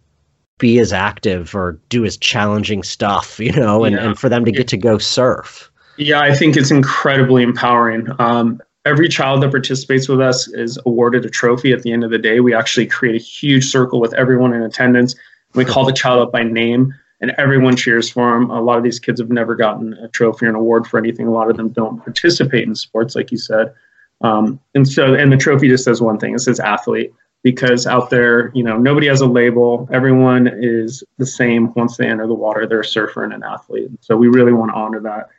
be 0.57 0.79
as 0.79 0.93
active 0.93 1.55
or 1.55 1.79
do 1.89 2.05
as 2.05 2.17
challenging 2.17 2.83
stuff, 2.83 3.39
you 3.41 3.51
know, 3.51 3.83
and, 3.83 3.95
yeah. 3.95 4.05
and 4.05 4.19
for 4.19 4.29
them 4.29 4.45
to 4.45 4.51
get 4.51 4.67
to 4.69 4.77
go 4.77 4.97
surf? 4.97 5.71
Yeah, 5.97 6.21
I 6.21 6.33
think 6.33 6.57
it's 6.57 6.71
incredibly 6.71 7.43
empowering. 7.43 8.07
Um, 8.19 8.61
every 8.85 9.07
child 9.07 9.43
that 9.43 9.51
participates 9.51 10.07
with 10.07 10.21
us 10.21 10.47
is 10.47 10.79
awarded 10.85 11.25
a 11.25 11.29
trophy 11.29 11.73
at 11.73 11.83
the 11.83 11.91
end 11.91 12.03
of 12.03 12.11
the 12.11 12.17
day. 12.17 12.39
We 12.39 12.53
actually 12.53 12.87
create 12.87 13.15
a 13.15 13.23
huge 13.23 13.69
circle 13.69 13.99
with 13.99 14.13
everyone 14.13 14.53
in 14.53 14.63
attendance. 14.63 15.15
We 15.53 15.65
call 15.65 15.85
the 15.85 15.93
child 15.93 16.21
up 16.21 16.31
by 16.31 16.43
name 16.43 16.93
and 17.21 17.31
everyone 17.37 17.75
cheers 17.75 18.09
for 18.09 18.35
him. 18.35 18.49
A 18.49 18.61
lot 18.61 18.77
of 18.77 18.83
these 18.83 18.99
kids 18.99 19.21
have 19.21 19.29
never 19.29 19.55
gotten 19.55 19.93
a 19.93 20.09
trophy 20.09 20.47
or 20.47 20.49
an 20.49 20.55
award 20.55 20.87
for 20.87 20.97
anything. 20.97 21.27
A 21.27 21.31
lot 21.31 21.49
of 21.49 21.57
them 21.57 21.69
don't 21.69 22.03
participate 22.03 22.67
in 22.67 22.75
sports, 22.75 23.15
like 23.15 23.31
you 23.31 23.37
said. 23.37 23.73
Um, 24.21 24.59
and 24.75 24.87
so, 24.87 25.13
and 25.13 25.31
the 25.31 25.37
trophy 25.37 25.67
just 25.67 25.83
says 25.83 26.01
one 26.01 26.17
thing: 26.17 26.33
it 26.35 26.39
says 26.39 26.59
athlete. 26.59 27.13
Because 27.43 27.87
out 27.87 28.11
there, 28.11 28.51
you 28.53 28.61
know, 28.61 28.77
nobody 28.77 29.07
has 29.07 29.19
a 29.19 29.25
label. 29.25 29.89
Everyone 29.91 30.47
is 30.47 31.03
the 31.17 31.25
same 31.25 31.73
once 31.73 31.97
they 31.97 32.05
enter 32.05 32.27
the 32.27 32.35
water. 32.35 32.67
They're 32.67 32.81
a 32.81 32.85
surfer 32.85 33.23
and 33.23 33.33
an 33.33 33.41
athlete. 33.41 33.89
So 34.01 34.15
we 34.15 34.27
really 34.27 34.53
want 34.53 34.69
to 34.69 34.75
honor 34.75 34.99
that. 34.99 35.29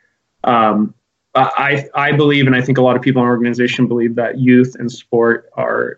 Um, 0.43 0.93
I 1.33 1.87
I 1.95 2.11
believe, 2.11 2.45
and 2.45 2.57
I 2.57 2.61
think 2.61 2.77
a 2.77 2.81
lot 2.81 2.97
of 2.97 3.01
people 3.01 3.21
in 3.21 3.27
our 3.27 3.33
organization 3.33 3.87
believe 3.87 4.15
that 4.15 4.37
youth 4.37 4.75
and 4.77 4.91
sport 4.91 5.49
are, 5.53 5.97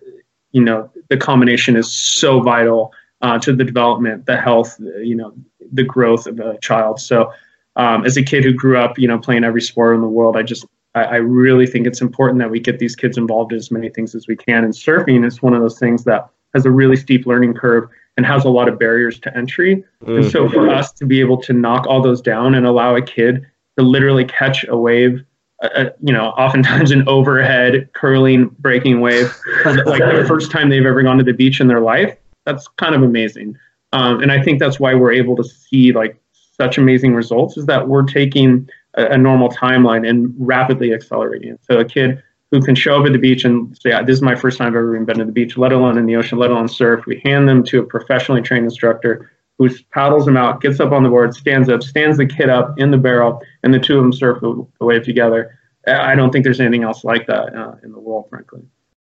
you 0.51 0.61
know, 0.61 0.91
the 1.09 1.17
combination 1.17 1.75
is 1.75 1.91
so 1.91 2.39
vital 2.39 2.93
uh, 3.21 3.39
to 3.39 3.53
the 3.53 3.63
development, 3.63 4.25
the 4.25 4.37
health, 4.37 4.79
you 5.01 5.15
know, 5.15 5.33
the 5.71 5.83
growth 5.83 6.27
of 6.27 6.39
a 6.39 6.57
child. 6.59 6.99
So, 6.99 7.31
um, 7.77 8.05
as 8.05 8.15
a 8.15 8.23
kid 8.23 8.43
who 8.43 8.53
grew 8.53 8.77
up, 8.77 8.97
you 8.97 9.07
know, 9.07 9.19
playing 9.19 9.43
every 9.43 9.61
sport 9.61 9.95
in 9.95 10.01
the 10.01 10.07
world, 10.07 10.37
I 10.37 10.43
just 10.43 10.65
I, 10.93 11.03
I, 11.03 11.15
really 11.15 11.67
think 11.67 11.85
it's 11.85 12.01
important 12.01 12.39
that 12.39 12.49
we 12.49 12.59
get 12.59 12.79
these 12.79 12.95
kids 12.95 13.17
involved 13.17 13.51
in 13.51 13.57
as 13.57 13.69
many 13.69 13.89
things 13.89 14.15
as 14.15 14.27
we 14.27 14.35
can. 14.35 14.63
And 14.63 14.73
surfing 14.73 15.25
is 15.25 15.41
one 15.41 15.53
of 15.53 15.61
those 15.61 15.77
things 15.77 16.05
that 16.05 16.29
has 16.53 16.65
a 16.65 16.71
really 16.71 16.95
steep 16.95 17.25
learning 17.25 17.53
curve 17.53 17.89
and 18.15 18.25
has 18.25 18.45
a 18.45 18.49
lot 18.49 18.69
of 18.69 18.79
barriers 18.79 19.19
to 19.19 19.37
entry. 19.37 19.83
Mm-hmm. 20.03 20.15
And 20.15 20.31
so, 20.31 20.47
for 20.47 20.69
us 20.69 20.93
to 20.93 21.05
be 21.05 21.19
able 21.19 21.41
to 21.41 21.53
knock 21.53 21.85
all 21.87 22.01
those 22.01 22.21
down 22.21 22.55
and 22.55 22.65
allow 22.65 22.95
a 22.95 23.01
kid 23.01 23.45
to 23.77 23.83
literally 23.83 24.23
catch 24.23 24.65
a 24.67 24.77
wave 24.77 25.25
uh, 25.63 25.85
you 26.01 26.11
know, 26.11 26.27
oftentimes 26.31 26.91
an 26.91 27.07
overhead 27.07 27.89
curling 27.93 28.49
breaking 28.59 28.99
wave, 28.99 29.33
like 29.65 29.99
the 29.99 30.25
first 30.27 30.51
time 30.51 30.69
they've 30.69 30.85
ever 30.85 31.01
gone 31.01 31.17
to 31.17 31.23
the 31.23 31.33
beach 31.33 31.61
in 31.61 31.67
their 31.67 31.79
life. 31.79 32.17
That's 32.45 32.67
kind 32.77 32.95
of 32.95 33.03
amazing. 33.03 33.57
Um, 33.93 34.21
and 34.21 34.31
I 34.31 34.41
think 34.41 34.59
that's 34.59 34.79
why 34.79 34.93
we're 34.93 35.13
able 35.13 35.35
to 35.37 35.43
see 35.43 35.91
like 35.91 36.19
such 36.57 36.77
amazing 36.77 37.13
results 37.13 37.57
is 37.57 37.65
that 37.65 37.87
we're 37.87 38.03
taking 38.03 38.69
a, 38.95 39.05
a 39.07 39.17
normal 39.17 39.49
timeline 39.49 40.07
and 40.07 40.33
rapidly 40.37 40.93
accelerating 40.93 41.53
it. 41.53 41.59
So 41.63 41.79
a 41.79 41.85
kid 41.85 42.21
who 42.51 42.61
can 42.61 42.75
show 42.75 42.99
up 42.99 43.05
at 43.05 43.13
the 43.13 43.19
beach 43.19 43.43
and 43.43 43.77
say, 43.77 43.91
"This 44.03 44.17
is 44.17 44.21
my 44.21 44.35
first 44.35 44.57
time 44.57 44.67
I've 44.67 44.75
ever 44.75 44.99
been 44.99 45.17
to 45.17 45.25
the 45.25 45.31
beach, 45.31 45.57
let 45.57 45.71
alone 45.71 45.97
in 45.97 46.05
the 46.05 46.15
ocean, 46.15 46.37
let 46.37 46.51
alone 46.51 46.67
surf." 46.67 47.05
We 47.05 47.21
hand 47.25 47.49
them 47.49 47.63
to 47.65 47.79
a 47.79 47.83
professionally 47.85 48.41
trained 48.41 48.65
instructor 48.65 49.31
who 49.57 49.69
paddles 49.91 50.25
them 50.25 50.37
out, 50.37 50.61
gets 50.61 50.79
up 50.79 50.91
on 50.91 51.03
the 51.03 51.09
board, 51.09 51.33
stands 51.33 51.69
up, 51.69 51.81
stands 51.81 52.17
the 52.17 52.25
kid 52.25 52.49
up 52.49 52.77
in 52.77 52.91
the 52.91 52.97
barrel, 52.97 53.41
and 53.63 53.73
the 53.73 53.79
two 53.79 53.97
of 53.97 54.03
them 54.03 54.13
surf 54.13 54.39
the, 54.41 54.67
wave 54.81 55.03
together. 55.03 55.57
I 55.87 56.15
don't 56.15 56.31
think 56.31 56.43
there's 56.43 56.59
anything 56.59 56.83
else 56.83 57.03
like 57.03 57.27
that 57.27 57.55
uh, 57.55 57.75
in 57.83 57.91
the 57.91 57.99
world, 57.99 58.25
frankly. 58.29 58.61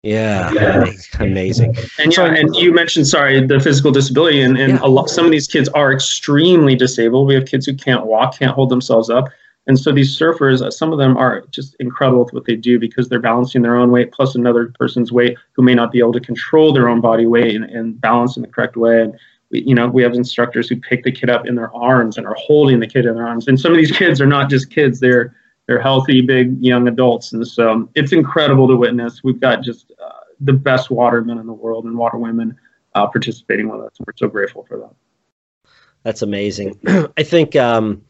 Yeah, 0.03 0.51
yeah. 0.53 0.85
amazing. 1.19 1.75
And 1.99 2.15
yeah, 2.15 2.25
and 2.25 2.55
you 2.55 2.73
mentioned 2.73 3.07
sorry 3.07 3.45
the 3.45 3.59
physical 3.59 3.91
disability, 3.91 4.41
and, 4.41 4.57
and 4.57 4.73
yeah. 4.73 4.79
a 4.81 4.87
lot 4.87 5.09
some 5.09 5.25
of 5.25 5.31
these 5.31 5.47
kids 5.47 5.69
are 5.69 5.93
extremely 5.93 6.75
disabled. 6.75 7.27
We 7.27 7.35
have 7.35 7.45
kids 7.45 7.67
who 7.67 7.75
can't 7.75 8.07
walk, 8.07 8.39
can't 8.39 8.53
hold 8.53 8.69
themselves 8.69 9.11
up, 9.11 9.29
and 9.67 9.79
so 9.79 9.91
these 9.91 10.17
surfers, 10.17 10.61
uh, 10.61 10.71
some 10.71 10.91
of 10.91 10.97
them 10.97 11.17
are 11.17 11.45
just 11.51 11.75
incredible 11.79 12.23
with 12.23 12.33
what 12.33 12.45
they 12.45 12.55
do 12.55 12.79
because 12.79 13.09
they're 13.09 13.19
balancing 13.19 13.61
their 13.61 13.75
own 13.75 13.91
weight 13.91 14.11
plus 14.11 14.33
another 14.33 14.73
person's 14.79 15.11
weight 15.11 15.37
who 15.53 15.61
may 15.61 15.75
not 15.75 15.91
be 15.91 15.99
able 15.99 16.13
to 16.13 16.19
control 16.19 16.73
their 16.73 16.89
own 16.89 16.99
body 16.99 17.27
weight 17.27 17.55
and, 17.55 17.65
and 17.65 18.01
balance 18.01 18.35
in 18.35 18.41
the 18.41 18.47
correct 18.47 18.75
way. 18.75 19.03
And 19.03 19.13
we, 19.51 19.61
you 19.61 19.75
know, 19.75 19.87
we 19.87 20.01
have 20.01 20.13
instructors 20.13 20.67
who 20.67 20.77
pick 20.77 21.03
the 21.03 21.11
kid 21.11 21.29
up 21.29 21.45
in 21.45 21.55
their 21.55 21.73
arms 21.75 22.17
and 22.17 22.25
are 22.25 22.35
holding 22.39 22.79
the 22.79 22.87
kid 22.87 23.05
in 23.05 23.13
their 23.13 23.27
arms. 23.27 23.47
And 23.47 23.59
some 23.59 23.71
of 23.71 23.77
these 23.77 23.91
kids 23.91 24.19
are 24.19 24.25
not 24.25 24.49
just 24.49 24.71
kids; 24.71 24.99
they're 24.99 25.35
they're 25.71 25.79
healthy, 25.79 26.19
big 26.19 26.61
young 26.61 26.89
adults. 26.89 27.31
And 27.31 27.47
so 27.47 27.89
it's 27.95 28.11
incredible 28.11 28.67
to 28.67 28.75
witness. 28.75 29.21
We've 29.23 29.39
got 29.39 29.63
just 29.63 29.93
uh, 30.03 30.09
the 30.41 30.51
best 30.51 30.91
watermen 30.91 31.37
in 31.37 31.47
the 31.47 31.53
world 31.53 31.85
and 31.85 31.97
waterwomen 31.97 32.57
uh, 32.93 33.07
participating 33.07 33.69
with 33.69 33.79
us. 33.79 33.93
We're 34.05 34.11
so 34.17 34.27
grateful 34.27 34.65
for 34.67 34.77
that. 34.79 35.71
That's 36.03 36.21
amazing. 36.23 36.77
I 37.17 37.23
think 37.23 37.55
um, 37.55 38.01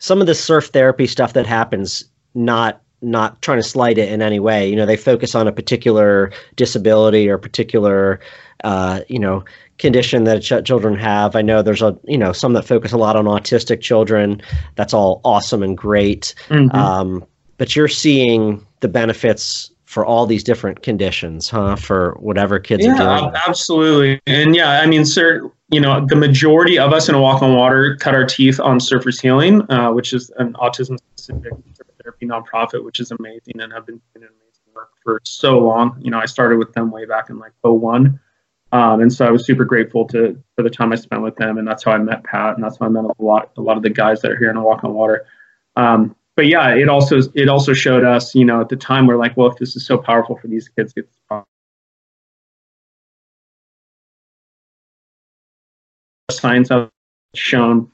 some 0.00 0.20
of 0.20 0.26
the 0.26 0.34
surf 0.34 0.66
therapy 0.66 1.06
stuff 1.06 1.32
that 1.32 1.46
happens, 1.46 2.04
not 2.34 2.82
not 3.00 3.40
trying 3.42 3.58
to 3.58 3.62
slight 3.62 3.98
it 3.98 4.10
in 4.10 4.22
any 4.22 4.40
way. 4.40 4.68
You 4.68 4.76
know, 4.76 4.86
they 4.86 4.96
focus 4.96 5.34
on 5.34 5.46
a 5.46 5.52
particular 5.52 6.32
disability 6.56 7.28
or 7.28 7.38
particular, 7.38 8.20
uh, 8.64 9.00
you 9.08 9.18
know, 9.18 9.44
condition 9.78 10.24
that 10.24 10.42
ch- 10.42 10.64
children 10.66 10.96
have. 10.96 11.36
I 11.36 11.42
know 11.42 11.62
there's 11.62 11.82
a, 11.82 11.96
you 12.04 12.18
know, 12.18 12.32
some 12.32 12.52
that 12.54 12.64
focus 12.64 12.92
a 12.92 12.98
lot 12.98 13.16
on 13.16 13.26
autistic 13.26 13.80
children. 13.80 14.42
That's 14.74 14.92
all 14.92 15.20
awesome 15.24 15.62
and 15.62 15.76
great. 15.76 16.34
Mm-hmm. 16.48 16.76
Um, 16.76 17.24
but 17.56 17.76
you're 17.76 17.88
seeing 17.88 18.66
the 18.80 18.88
benefits 18.88 19.70
for 19.84 20.04
all 20.04 20.26
these 20.26 20.44
different 20.44 20.82
conditions, 20.82 21.48
huh? 21.48 21.74
For 21.74 22.14
whatever 22.20 22.58
kids 22.58 22.84
yeah, 22.84 23.02
are 23.02 23.20
doing. 23.20 23.32
absolutely. 23.46 24.20
And 24.26 24.54
yeah, 24.54 24.80
I 24.82 24.86
mean, 24.86 25.06
sir, 25.06 25.50
you 25.70 25.80
know, 25.80 26.04
the 26.06 26.14
majority 26.14 26.78
of 26.78 26.92
us 26.92 27.08
in 27.08 27.14
a 27.14 27.20
walk 27.20 27.42
on 27.42 27.54
water 27.54 27.96
cut 27.96 28.14
our 28.14 28.26
teeth 28.26 28.60
on 28.60 28.80
Surfers 28.80 29.20
Healing, 29.20 29.62
uh, 29.70 29.90
which 29.92 30.12
is 30.12 30.30
an 30.36 30.52
autism 30.54 30.98
specific 31.16 31.54
therapy 32.08 32.26
nonprofit, 32.26 32.84
which 32.84 33.00
is 33.00 33.10
amazing 33.10 33.60
and 33.60 33.72
have 33.72 33.86
been 33.86 34.00
doing 34.14 34.26
amazing 34.26 34.74
work 34.74 34.90
for 35.02 35.20
so 35.24 35.58
long. 35.58 35.98
You 36.00 36.10
know, 36.10 36.18
I 36.18 36.26
started 36.26 36.58
with 36.58 36.72
them 36.72 36.90
way 36.90 37.04
back 37.04 37.30
in 37.30 37.38
like 37.38 37.52
01. 37.62 38.18
Um, 38.70 39.00
and 39.00 39.12
so 39.12 39.26
I 39.26 39.30
was 39.30 39.46
super 39.46 39.64
grateful 39.64 40.06
to 40.08 40.42
for 40.54 40.62
the 40.62 40.70
time 40.70 40.92
I 40.92 40.96
spent 40.96 41.22
with 41.22 41.36
them, 41.36 41.56
and 41.56 41.66
that's 41.66 41.84
how 41.84 41.92
I 41.92 41.98
met 41.98 42.22
Pat, 42.24 42.54
and 42.54 42.62
that's 42.62 42.78
how 42.78 42.84
I 42.84 42.90
met 42.90 43.04
a 43.04 43.14
lot 43.18 43.50
a 43.56 43.62
lot 43.62 43.78
of 43.78 43.82
the 43.82 43.88
guys 43.88 44.20
that 44.20 44.30
are 44.30 44.36
here 44.36 44.50
in 44.50 44.58
a 44.58 44.62
Walk 44.62 44.84
on 44.84 44.92
Water. 44.92 45.26
Um, 45.76 46.14
but 46.36 46.48
yeah, 46.48 46.74
it 46.74 46.86
also 46.86 47.20
it 47.34 47.48
also 47.48 47.72
showed 47.72 48.04
us, 48.04 48.34
you 48.34 48.44
know, 48.44 48.60
at 48.60 48.68
the 48.68 48.76
time 48.76 49.06
we're 49.06 49.16
like, 49.16 49.38
well, 49.38 49.50
if 49.50 49.56
this 49.56 49.74
is 49.74 49.86
so 49.86 49.96
powerful 49.96 50.36
for 50.36 50.48
these 50.48 50.68
kids, 50.68 50.92
it's 50.96 51.16
science 56.30 56.68
has 56.68 56.88
shown 57.34 57.90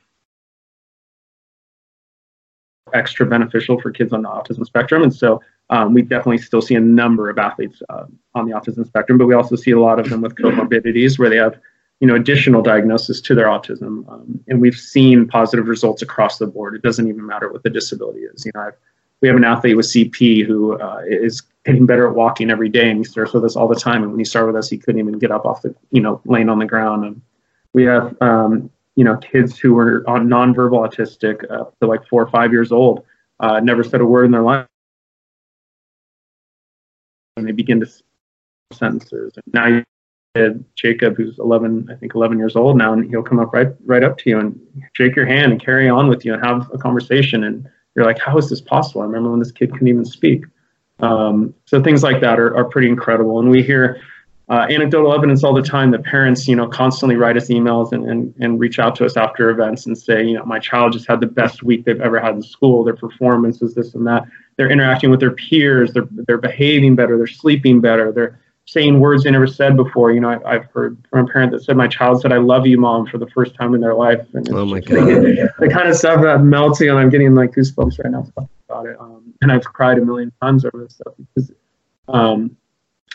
extra 2.94 3.26
beneficial 3.26 3.80
for 3.80 3.90
kids 3.90 4.12
on 4.12 4.22
the 4.22 4.28
autism 4.28 4.64
spectrum, 4.64 5.02
and 5.02 5.14
so 5.14 5.40
um, 5.70 5.94
we 5.94 6.02
definitely 6.02 6.38
still 6.38 6.62
see 6.62 6.74
a 6.74 6.80
number 6.80 7.30
of 7.30 7.38
athletes 7.38 7.82
uh, 7.88 8.04
on 8.34 8.46
the 8.46 8.54
autism 8.54 8.86
spectrum, 8.86 9.18
but 9.18 9.26
we 9.26 9.34
also 9.34 9.56
see 9.56 9.70
a 9.70 9.80
lot 9.80 9.98
of 9.98 10.08
them 10.08 10.20
with 10.20 10.34
comorbidities 10.34 11.18
where 11.18 11.30
they 11.30 11.36
have 11.36 11.58
you 12.00 12.06
know 12.06 12.14
additional 12.14 12.60
diagnosis 12.60 13.20
to 13.22 13.34
their 13.34 13.46
autism. 13.46 14.08
Um, 14.10 14.40
and 14.48 14.60
we've 14.60 14.76
seen 14.76 15.26
positive 15.26 15.68
results 15.68 16.02
across 16.02 16.38
the 16.38 16.46
board. 16.46 16.74
It 16.74 16.82
doesn't 16.82 17.08
even 17.08 17.26
matter 17.26 17.50
what 17.50 17.62
the 17.62 17.70
disability 17.70 18.20
is. 18.20 18.44
You 18.44 18.52
know 18.54 18.62
I've, 18.62 18.74
we 19.20 19.28
have 19.28 19.38
an 19.38 19.44
athlete 19.44 19.76
with 19.76 19.86
cp 19.86 20.44
who 20.44 20.78
uh, 20.78 21.00
is 21.06 21.40
getting 21.64 21.86
better 21.86 22.06
at 22.06 22.14
walking 22.14 22.50
every 22.50 22.68
day 22.68 22.90
and 22.90 22.98
he 22.98 23.04
starts 23.04 23.32
with 23.32 23.42
us 23.44 23.56
all 23.56 23.68
the 23.68 23.74
time. 23.74 24.02
And 24.02 24.10
when 24.10 24.18
he 24.18 24.24
started 24.24 24.48
with 24.48 24.56
us 24.56 24.68
he 24.68 24.76
couldn't 24.76 24.98
even 24.98 25.18
get 25.18 25.30
up 25.30 25.46
off 25.46 25.62
the 25.62 25.74
you 25.92 26.00
know 26.02 26.20
laying 26.26 26.50
on 26.50 26.58
the 26.58 26.66
ground. 26.66 27.04
And 27.04 27.22
we 27.72 27.84
have 27.84 28.14
um, 28.20 28.70
you 28.96 29.04
know 29.04 29.16
kids 29.16 29.58
who 29.58 29.74
were 29.74 30.04
on 30.08 30.28
nonverbal 30.28 30.88
autistic 30.88 31.44
uh, 31.50 31.64
to 31.80 31.86
like 31.86 32.06
four 32.08 32.22
or 32.22 32.30
five 32.30 32.52
years 32.52 32.72
old 32.72 33.04
uh, 33.40 33.60
never 33.60 33.82
said 33.82 34.00
a 34.00 34.06
word 34.06 34.24
in 34.24 34.30
their 34.30 34.42
life 34.42 34.66
and 37.36 37.46
they 37.46 37.52
begin 37.52 37.80
to 37.80 37.86
sentences 38.72 39.34
now 39.52 39.82
kid, 40.34 40.64
Jacob, 40.74 41.16
who's 41.16 41.38
11, 41.38 41.88
I 41.90 41.94
think 41.94 42.14
11 42.14 42.38
years 42.38 42.56
old 42.56 42.76
now, 42.76 42.92
and 42.92 43.08
he'll 43.08 43.22
come 43.22 43.38
up 43.38 43.52
right 43.52 43.68
right 43.84 44.02
up 44.02 44.18
to 44.18 44.30
you 44.30 44.38
and 44.38 44.58
shake 44.92 45.14
your 45.14 45.26
hand 45.26 45.52
and 45.52 45.64
carry 45.64 45.88
on 45.88 46.08
with 46.08 46.24
you 46.24 46.34
and 46.34 46.44
have 46.44 46.68
a 46.72 46.78
conversation. 46.78 47.44
And 47.44 47.66
you're 47.94 48.04
like, 48.04 48.18
how 48.18 48.36
is 48.36 48.50
this 48.50 48.60
possible? 48.60 49.02
I 49.02 49.04
remember 49.04 49.30
when 49.30 49.38
this 49.38 49.52
kid 49.52 49.72
couldn't 49.72 49.88
even 49.88 50.04
speak. 50.04 50.44
Um, 51.00 51.54
so 51.66 51.82
things 51.82 52.02
like 52.02 52.20
that 52.20 52.40
are, 52.40 52.56
are 52.56 52.64
pretty 52.64 52.88
incredible. 52.88 53.38
And 53.38 53.48
we 53.48 53.62
hear 53.62 54.00
uh, 54.48 54.66
anecdotal 54.68 55.14
evidence 55.14 55.42
all 55.42 55.54
the 55.54 55.62
time 55.62 55.90
that 55.90 56.04
parents, 56.04 56.46
you 56.46 56.54
know, 56.54 56.68
constantly 56.68 57.16
write 57.16 57.36
us 57.36 57.48
emails 57.48 57.92
and, 57.92 58.04
and, 58.04 58.34
and 58.40 58.60
reach 58.60 58.78
out 58.78 58.94
to 58.96 59.04
us 59.06 59.16
after 59.16 59.50
events 59.50 59.86
and 59.86 59.96
say, 59.96 60.22
you 60.22 60.34
know, 60.34 60.44
my 60.44 60.58
child 60.58 60.92
just 60.92 61.06
had 61.06 61.20
the 61.20 61.26
best 61.26 61.62
week 61.62 61.84
they've 61.84 62.00
ever 62.00 62.20
had 62.20 62.34
in 62.34 62.42
school. 62.42 62.84
Their 62.84 62.96
performance 62.96 63.62
is 63.62 63.74
this 63.74 63.94
and 63.94 64.06
that. 64.06 64.24
They're 64.56 64.70
interacting 64.70 65.10
with 65.10 65.20
their 65.20 65.32
peers. 65.32 65.92
They're, 65.92 66.06
they're 66.10 66.38
behaving 66.38 66.94
better. 66.94 67.16
They're 67.16 67.26
sleeping 67.26 67.80
better. 67.80 68.12
They're, 68.12 68.38
saying 68.66 68.98
words 68.98 69.24
they 69.24 69.30
never 69.30 69.46
said 69.46 69.76
before. 69.76 70.12
You 70.12 70.20
know, 70.20 70.40
I, 70.44 70.54
have 70.54 70.66
heard 70.72 70.96
from 71.10 71.26
a 71.26 71.30
parent 71.30 71.52
that 71.52 71.62
said, 71.62 71.76
"My 71.76 71.88
child 71.88 72.20
said 72.20 72.32
I 72.32 72.38
love 72.38 72.66
you, 72.66 72.78
mom," 72.78 73.06
for 73.06 73.18
the 73.18 73.26
first 73.28 73.54
time 73.54 73.74
in 73.74 73.80
their 73.80 73.94
life. 73.94 74.26
And 74.32 74.48
oh 74.50 74.64
my 74.64 74.80
god, 74.80 75.06
the 75.06 75.68
kind 75.70 75.88
of 75.88 75.96
stuff 75.96 76.22
that 76.22 76.42
melts 76.42 76.80
you, 76.80 76.90
and 76.90 76.98
I'm 76.98 77.10
getting 77.10 77.34
like 77.34 77.52
goosebumps 77.52 78.02
right 78.02 78.10
now 78.10 78.26
about 78.68 78.86
it. 78.86 78.98
Um, 78.98 79.34
and 79.42 79.52
I've 79.52 79.64
cried 79.64 79.98
a 79.98 80.04
million 80.04 80.32
times 80.40 80.64
over 80.64 80.84
this 80.84 80.94
stuff 80.94 81.14
because 81.34 81.52
um, 82.08 82.56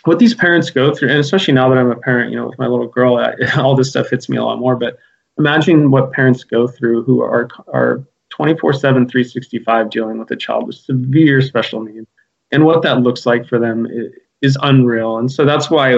what 0.06 0.20
these 0.20 0.34
parents 0.34 0.70
go 0.70 0.94
through, 0.94 1.10
and 1.10 1.20
especially 1.20 1.54
now 1.54 1.70
that 1.70 1.78
I'm 1.78 1.92
a 1.92 1.96
parent, 1.96 2.32
you 2.32 2.38
know, 2.38 2.48
with 2.48 2.60
my 2.60 2.68
little 2.68 2.88
girl, 2.88 3.18
I, 3.18 3.34
all 3.58 3.76
this 3.76 3.90
stuff 3.90 4.10
hits 4.10 4.30
me 4.30 4.38
a 4.38 4.44
lot 4.44 4.60
more. 4.60 4.76
But 4.76 4.98
imagine 5.38 5.92
what 5.92 6.12
parents 6.12 6.44
go 6.44 6.68
through 6.68 7.04
who 7.04 7.22
are 7.22 7.50
are 7.74 8.04
24/7, 8.32 8.82
365 8.82 9.90
dealing 9.90 10.20
with 10.20 10.32
a 10.32 10.36
child 10.36 10.68
with 10.68 10.76
severe 10.76 11.42
special 11.42 11.82
needs, 11.84 12.08
and 12.52 12.66
what 12.66 12.82
that 12.84 13.02
looks 13.02 13.26
like 13.26 13.48
for 13.48 13.60
them. 13.60 13.88
is 14.42 14.58
unreal. 14.62 15.18
And 15.18 15.30
so 15.30 15.44
that's 15.44 15.70
why 15.70 15.98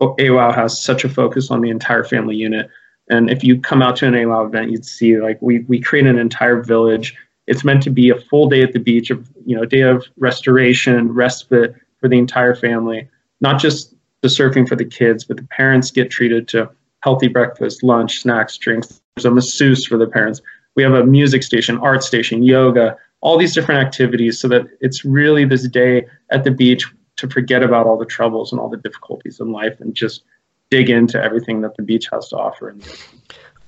AWOW 0.00 0.52
has 0.52 0.82
such 0.82 1.04
a 1.04 1.08
focus 1.08 1.52
on 1.52 1.60
the 1.60 1.70
entire 1.70 2.02
family 2.02 2.34
unit. 2.34 2.68
And 3.08 3.30
if 3.30 3.44
you 3.44 3.60
come 3.60 3.80
out 3.80 3.94
to 3.96 4.06
an 4.06 4.14
AWOW 4.14 4.46
event, 4.46 4.70
you'd 4.72 4.84
see 4.84 5.18
like 5.18 5.40
we 5.40 5.60
we 5.68 5.80
create 5.80 6.06
an 6.06 6.18
entire 6.18 6.62
village. 6.62 7.14
It's 7.46 7.64
meant 7.64 7.82
to 7.84 7.90
be 7.90 8.10
a 8.10 8.20
full 8.20 8.48
day 8.48 8.62
at 8.62 8.72
the 8.72 8.80
beach 8.80 9.10
of 9.10 9.30
you 9.44 9.56
know 9.56 9.64
day 9.64 9.82
of 9.82 10.04
restoration, 10.16 11.12
respite 11.12 11.74
for 12.00 12.08
the 12.08 12.18
entire 12.18 12.54
family. 12.54 13.08
Not 13.40 13.60
just 13.60 13.94
the 14.22 14.28
surfing 14.28 14.68
for 14.68 14.76
the 14.76 14.84
kids, 14.84 15.24
but 15.24 15.36
the 15.36 15.44
parents 15.44 15.90
get 15.90 16.10
treated 16.10 16.48
to 16.48 16.70
healthy 17.02 17.28
breakfast, 17.28 17.82
lunch, 17.82 18.20
snacks, 18.20 18.56
drinks. 18.58 19.00
There's 19.14 19.24
a 19.24 19.30
masseuse 19.30 19.86
for 19.86 19.96
the 19.96 20.06
parents. 20.06 20.40
We 20.74 20.82
have 20.82 20.94
a 20.94 21.04
music 21.04 21.42
station, 21.42 21.78
art 21.78 22.02
station, 22.02 22.42
yoga, 22.42 22.96
all 23.20 23.38
these 23.38 23.54
different 23.54 23.84
activities 23.84 24.38
so 24.38 24.48
that 24.48 24.66
it's 24.80 25.04
really 25.04 25.44
this 25.44 25.66
day 25.68 26.06
at 26.30 26.44
the 26.44 26.50
beach 26.50 26.86
to 27.16 27.28
forget 27.28 27.62
about 27.62 27.86
all 27.86 27.96
the 27.96 28.04
troubles 28.04 28.52
and 28.52 28.60
all 28.60 28.68
the 28.68 28.76
difficulties 28.76 29.40
in 29.40 29.52
life 29.52 29.80
and 29.80 29.94
just 29.94 30.22
dig 30.70 30.90
into 30.90 31.22
everything 31.22 31.60
that 31.62 31.76
the 31.76 31.82
beach 31.82 32.08
has 32.12 32.28
to 32.28 32.36
offer. 32.36 32.76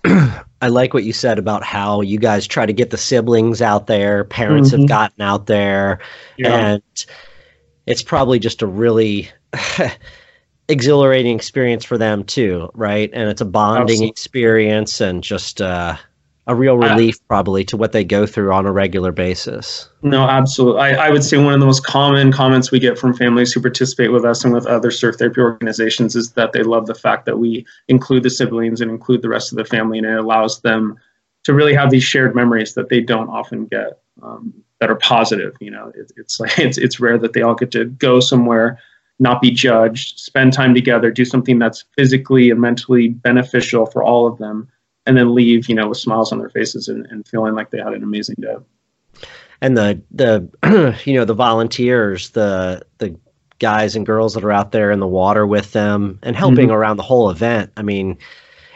I 0.61 0.69
like 0.69 0.93
what 0.95 1.05
you 1.05 1.13
said 1.13 1.39
about 1.39 1.63
how 1.63 2.01
you 2.01 2.19
guys 2.19 2.47
try 2.47 2.67
to 2.67 2.73
get 2.73 2.91
the 2.91 2.99
siblings 2.99 3.63
out 3.63 3.87
there, 3.87 4.25
parents 4.25 4.71
mm-hmm. 4.71 4.83
have 4.83 4.89
gotten 4.89 5.23
out 5.23 5.47
there, 5.47 6.01
yeah. 6.37 6.55
and 6.55 7.07
it's 7.87 8.03
probably 8.03 8.39
just 8.39 8.63
a 8.63 8.67
really 8.67 9.31
exhilarating 10.69 11.35
experience 11.35 11.85
for 11.85 11.99
them 11.99 12.25
too, 12.25 12.71
right? 12.75 13.11
And 13.12 13.28
it's 13.28 13.40
a 13.40 13.47
bonding 13.47 13.83
Absolutely. 13.83 14.09
experience 14.09 15.00
and 15.00 15.23
just 15.23 15.61
uh, 15.61 15.97
a 16.49 16.55
real 16.55 16.78
relief 16.78 17.17
uh, 17.17 17.25
probably 17.28 17.62
to 17.64 17.76
what 17.76 17.93
they 17.93 18.02
go 18.02 18.26
through 18.26 18.52
on 18.52 18.67
a 18.67 18.73
regular 18.73 19.12
basis. 19.12 19.88
No, 20.02 20.25
absolutely. 20.25 20.81
I, 20.81 21.07
I, 21.07 21.11
would 21.11 21.23
say 21.23 21.37
one 21.37 21.52
of 21.52 21.61
the 21.61 21.67
most 21.67 21.85
common 21.85 22.33
comments 22.33 22.71
we 22.71 22.78
get 22.78 22.99
from 22.99 23.14
families 23.14 23.52
who 23.52 23.61
participate 23.61 24.12
with 24.12 24.25
us 24.25 24.45
and 24.45 24.55
with 24.55 24.67
other 24.67 24.90
surf 24.90 25.17
therapy 25.17 25.43
organizations 25.43 26.17
is 26.17 26.33
that 26.33 26.52
they 26.52 26.62
love 26.62 26.87
the 26.87 26.95
fact 26.95 27.26
that 27.26 27.38
we 27.38 27.67
include 27.88 28.23
the 28.23 28.31
siblings 28.31 28.81
and 28.81 28.90
include 28.90 29.21
the 29.21 29.28
rest 29.28 29.52
of 29.52 29.59
the 29.59 29.64
family, 29.64 29.99
and 29.99 30.07
it 30.07 30.19
allows 30.19 30.62
them 30.62 30.97
to 31.45 31.52
really 31.52 31.75
have 31.75 31.90
these 31.90 32.05
shared 32.05 32.35
memories 32.35 32.75
that 32.75 32.88
they 32.88 33.00
don't 33.00 33.28
often 33.28 33.67
get 33.67 34.00
um, 34.23 34.52
that 34.81 34.90
are 34.90 34.97
positive. 34.97 35.55
You 35.61 35.71
know, 35.71 35.93
it, 35.95 36.12
it's 36.17 36.40
like 36.40 36.59
it's 36.59 36.78
it's 36.78 36.99
rare 36.99 37.19
that 37.19 37.35
they 37.35 37.43
all 37.43 37.55
get 37.55 37.71
to 37.73 37.85
go 37.85 38.21
somewhere, 38.21 38.78
not 39.19 39.41
be 39.41 39.51
judged, 39.51 40.19
spend 40.19 40.53
time 40.53 40.75
together, 40.75 41.11
do 41.11 41.25
something 41.25 41.59
that's 41.59 41.85
physically 41.97 42.51
and 42.51 42.61
mentally 42.61 43.09
beneficial 43.09 43.87
for 43.87 44.03
all 44.03 44.27
of 44.27 44.39
them 44.39 44.69
and 45.07 45.17
then 45.17 45.35
leave, 45.35 45.69
you 45.69 45.75
know, 45.75 45.89
with 45.89 45.99
smiles 45.99 46.33
on 46.33 46.39
their 46.39 46.51
faces 46.51 46.87
and, 46.89 47.07
and 47.07 47.27
feeling 47.27 47.55
like 47.55 47.71
they 47.71 47.79
had 47.79 47.95
an 47.95 48.03
amazing 48.03 48.37
day. 48.39 48.57
And 49.61 49.77
the 49.77 50.01
the 50.13 50.97
you 51.05 51.15
know 51.15 51.25
the 51.25 51.35
volunteers, 51.35 52.31
the 52.31 52.83
the 52.99 53.19
guys 53.59 53.97
and 53.97 54.07
girls 54.07 54.35
that 54.35 54.45
are 54.45 54.53
out 54.53 54.71
there 54.71 54.93
in 54.93 55.01
the 55.01 55.07
water 55.07 55.45
with 55.45 55.73
them 55.73 56.21
and 56.23 56.37
helping 56.37 56.67
mm-hmm. 56.67 56.77
around 56.77 56.97
the 56.97 57.03
whole 57.03 57.29
event. 57.29 57.73
I 57.77 57.83
mean, 57.83 58.19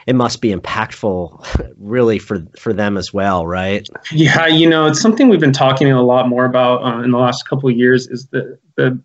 it 0.07 0.15
must 0.15 0.41
be 0.41 0.53
impactful 0.53 1.75
really 1.79 2.19
for 2.19 2.45
for 2.59 2.73
them 2.73 2.97
as 2.97 3.13
well 3.13 3.47
right 3.47 3.89
yeah 4.11 4.47
you 4.47 4.69
know 4.69 4.87
it's 4.87 5.01
something 5.01 5.29
we've 5.29 5.41
been 5.41 5.53
talking 5.53 5.91
a 5.91 6.03
lot 6.03 6.29
more 6.29 6.45
about 6.45 6.83
uh, 6.83 7.03
in 7.03 7.11
the 7.11 7.19
last 7.19 7.49
couple 7.49 7.69
of 7.69 7.77
years 7.77 8.09
is 8.09 8.27
that 8.29 8.59
the 8.77 8.99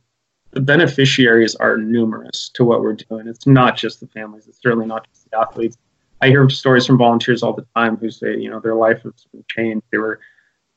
the 0.51 0.62
beneficiaries 0.62 1.56
are 1.56 1.77
numerous 1.77 2.50
to 2.54 2.63
what 2.63 2.82
we're 2.82 2.94
doing 2.94 3.27
it's 3.27 3.48
not 3.48 3.75
just 3.75 4.00
the 4.00 4.08
families 4.08 4.48
it's 4.48 4.62
certainly 4.62 4.86
not 4.86 5.08
just 5.10 5.30
the 5.30 5.38
athletes 5.38 5.77
I 6.22 6.30
hear 6.30 6.50
stories 6.50 6.86
from 6.86 6.98
volunteers 6.98 7.44
all 7.44 7.54
the 7.54 7.66
time 7.75 7.98
who 7.98 8.10
say, 8.10 8.38
you 8.38 8.50
know, 8.50 8.60
their 8.60 8.75
life 8.75 9.04
has 9.04 9.13
been 9.32 9.44
changed. 9.50 9.86
They 9.92 10.00
were 10.00 10.20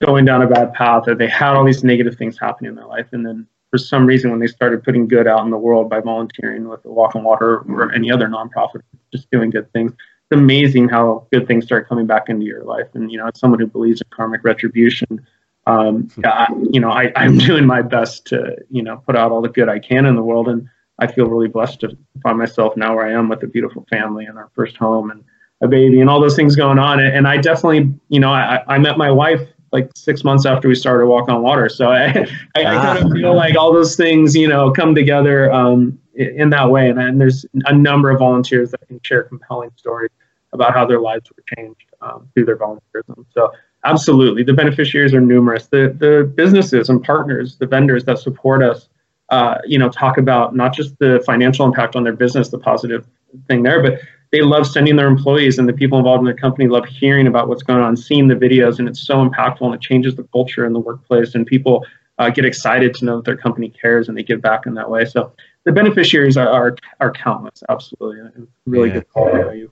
going 0.04 0.24
down 0.24 0.42
a 0.42 0.46
bad 0.46 0.74
path, 0.74 1.08
or 1.08 1.14
they 1.14 1.28
had 1.28 1.54
all 1.54 1.64
these 1.64 1.84
negative 1.84 2.16
things 2.16 2.38
happening 2.38 2.70
in 2.70 2.74
their 2.74 2.86
life, 2.86 3.08
and 3.12 3.24
then 3.24 3.46
for 3.70 3.78
some 3.78 4.04
reason, 4.04 4.30
when 4.30 4.40
they 4.40 4.48
started 4.48 4.82
putting 4.82 5.06
good 5.06 5.28
out 5.28 5.44
in 5.44 5.50
the 5.50 5.56
world 5.56 5.88
by 5.88 6.00
volunteering 6.00 6.68
with 6.68 6.82
the 6.82 6.90
Walk 6.90 7.14
on 7.14 7.22
Water 7.22 7.58
or 7.60 7.92
any 7.92 8.10
other 8.10 8.26
nonprofit, 8.26 8.80
just 9.12 9.30
doing 9.30 9.48
good 9.48 9.72
things, 9.72 9.92
it's 9.92 10.32
amazing 10.32 10.88
how 10.88 11.26
good 11.30 11.46
things 11.46 11.66
start 11.66 11.88
coming 11.88 12.04
back 12.04 12.28
into 12.28 12.44
your 12.44 12.64
life. 12.64 12.88
And 12.94 13.12
you 13.12 13.18
know, 13.18 13.28
as 13.28 13.38
someone 13.38 13.60
who 13.60 13.68
believes 13.68 14.00
in 14.00 14.08
karmic 14.10 14.42
retribution, 14.42 15.24
um, 15.70 16.08
I, 16.24 16.46
you 16.70 16.80
know, 16.80 16.90
I, 16.90 17.12
I'm 17.16 17.38
doing 17.38 17.66
my 17.66 17.82
best 17.82 18.26
to 18.26 18.56
you 18.70 18.82
know 18.82 19.02
put 19.06 19.16
out 19.16 19.30
all 19.30 19.40
the 19.40 19.48
good 19.48 19.68
I 19.68 19.78
can 19.78 20.06
in 20.06 20.16
the 20.16 20.22
world, 20.22 20.48
and 20.48 20.68
I 20.98 21.06
feel 21.06 21.26
really 21.26 21.48
blessed 21.48 21.80
to 21.80 21.96
find 22.22 22.38
myself 22.38 22.76
now 22.76 22.94
where 22.94 23.06
I 23.06 23.12
am 23.12 23.28
with 23.28 23.42
a 23.42 23.46
beautiful 23.46 23.86
family 23.90 24.26
and 24.26 24.36
our 24.36 24.50
first 24.54 24.76
home 24.76 25.10
and 25.10 25.24
a 25.62 25.68
baby 25.68 26.00
and 26.00 26.08
all 26.08 26.20
those 26.20 26.36
things 26.36 26.56
going 26.56 26.78
on. 26.78 27.00
And 27.00 27.26
I 27.26 27.36
definitely, 27.36 27.92
you 28.08 28.20
know, 28.20 28.30
I, 28.30 28.62
I 28.66 28.78
met 28.78 28.96
my 28.96 29.10
wife 29.10 29.40
like 29.72 29.90
six 29.94 30.24
months 30.24 30.46
after 30.46 30.68
we 30.68 30.74
started 30.74 31.06
Walk 31.06 31.28
on 31.28 31.42
Water. 31.42 31.68
So 31.68 31.90
I, 31.90 32.06
I, 32.56 32.64
I 32.64 32.74
kind 32.74 33.04
of 33.04 33.12
feel 33.12 33.34
like 33.34 33.56
all 33.56 33.72
those 33.72 33.96
things, 33.96 34.34
you 34.34 34.48
know, 34.48 34.70
come 34.70 34.94
together 34.94 35.52
um, 35.52 35.98
in 36.14 36.50
that 36.50 36.70
way. 36.70 36.90
And, 36.90 36.98
and, 36.98 37.20
there's 37.20 37.46
a 37.66 37.74
number 37.74 38.10
of 38.10 38.18
volunteers 38.18 38.70
that 38.72 38.86
can 38.88 39.00
share 39.02 39.22
compelling 39.24 39.70
stories 39.76 40.10
about 40.52 40.74
how 40.74 40.84
their 40.84 41.00
lives 41.00 41.30
were 41.30 41.44
changed 41.56 41.86
um, 42.00 42.28
through 42.34 42.46
their 42.46 42.56
volunteerism. 42.56 43.24
So 43.32 43.52
absolutely, 43.84 44.42
the 44.42 44.52
beneficiaries 44.52 45.14
are 45.14 45.20
numerous. 45.20 45.66
The 45.66 45.94
the 45.98 46.30
businesses 46.34 46.88
and 46.88 47.02
partners, 47.02 47.56
the 47.56 47.66
vendors 47.66 48.04
that 48.04 48.18
support 48.18 48.62
us, 48.62 48.88
uh, 49.30 49.58
you 49.64 49.78
know, 49.78 49.88
talk 49.88 50.18
about 50.18 50.54
not 50.54 50.74
just 50.74 50.98
the 50.98 51.22
financial 51.26 51.66
impact 51.66 51.96
on 51.96 52.04
their 52.04 52.12
business, 52.14 52.48
the 52.48 52.58
positive 52.58 53.06
thing 53.46 53.62
there, 53.62 53.82
but 53.82 54.00
they 54.32 54.42
love 54.42 54.66
sending 54.66 54.96
their 54.96 55.08
employees 55.08 55.58
and 55.58 55.68
the 55.68 55.72
people 55.72 55.98
involved 55.98 56.20
in 56.20 56.26
the 56.26 56.40
company 56.40 56.68
love 56.68 56.86
hearing 56.86 57.26
about 57.26 57.48
what's 57.48 57.62
going 57.62 57.80
on, 57.80 57.96
seeing 57.96 58.28
the 58.28 58.34
videos, 58.34 58.78
and 58.78 58.88
it's 58.88 59.04
so 59.04 59.16
impactful 59.16 59.62
and 59.62 59.74
it 59.74 59.80
changes 59.80 60.14
the 60.14 60.22
culture 60.32 60.64
in 60.64 60.72
the 60.72 60.78
workplace. 60.78 61.34
And 61.34 61.46
people 61.46 61.84
uh, 62.18 62.30
get 62.30 62.44
excited 62.44 62.94
to 62.94 63.04
know 63.04 63.16
that 63.16 63.24
their 63.24 63.36
company 63.36 63.70
cares 63.70 64.08
and 64.08 64.16
they 64.16 64.22
give 64.22 64.40
back 64.40 64.66
in 64.66 64.74
that 64.74 64.88
way. 64.88 65.04
So 65.04 65.32
the 65.64 65.72
beneficiaries 65.72 66.36
are 66.36 66.48
are, 66.48 66.76
are 67.00 67.12
countless, 67.12 67.62
absolutely. 67.68 68.46
Really 68.66 68.88
yeah. 68.88 68.94
good 68.94 69.08
call 69.10 69.32
by 69.32 69.54
you. 69.54 69.70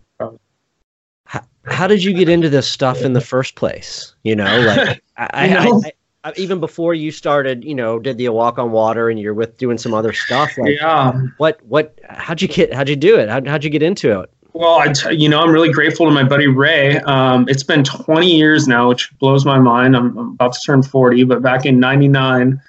How, 1.70 1.86
did 1.86 2.02
you 2.02 2.12
get 2.12 2.28
into 2.28 2.48
this 2.48 2.68
stuff 2.68 3.02
in 3.02 3.12
the 3.12 3.20
first 3.20 3.54
place? 3.54 4.14
You 4.22 4.36
know, 4.36 4.60
like 4.60 5.02
I, 5.16 5.46
know? 5.48 5.82
I, 5.84 5.92
I, 6.24 6.32
even 6.36 6.60
before 6.60 6.94
you 6.94 7.10
started, 7.10 7.64
you 7.64 7.74
know, 7.74 7.98
did 7.98 8.18
the 8.18 8.28
walk 8.30 8.58
on 8.58 8.72
water 8.72 9.08
and 9.08 9.18
you're 9.18 9.34
with 9.34 9.56
doing 9.58 9.78
some 9.78 9.94
other 9.94 10.12
stuff. 10.12 10.56
Like, 10.58 10.78
yeah. 10.78 11.12
What, 11.38 11.60
what, 11.64 11.98
how'd 12.08 12.42
you 12.42 12.48
get, 12.48 12.72
how'd 12.72 12.88
you 12.88 12.96
do 12.96 13.16
it? 13.16 13.28
How, 13.28 13.40
how'd 13.44 13.64
you 13.64 13.70
get 13.70 13.82
into 13.82 14.20
it? 14.20 14.30
Well, 14.54 14.78
I 14.80 14.92
t- 14.92 15.14
you 15.14 15.28
know, 15.28 15.40
I'm 15.40 15.52
really 15.52 15.70
grateful 15.70 16.06
to 16.06 16.12
my 16.12 16.24
buddy 16.24 16.48
Ray. 16.48 16.96
Um, 17.00 17.48
it's 17.48 17.62
been 17.62 17.84
20 17.84 18.26
years 18.26 18.66
now, 18.66 18.88
which 18.88 19.16
blows 19.18 19.44
my 19.44 19.58
mind. 19.58 19.94
I'm, 19.94 20.18
I'm 20.18 20.30
about 20.32 20.54
to 20.54 20.60
turn 20.60 20.82
40, 20.82 21.24
but 21.24 21.42
back 21.42 21.64
in 21.64 21.78
99, 21.78 22.60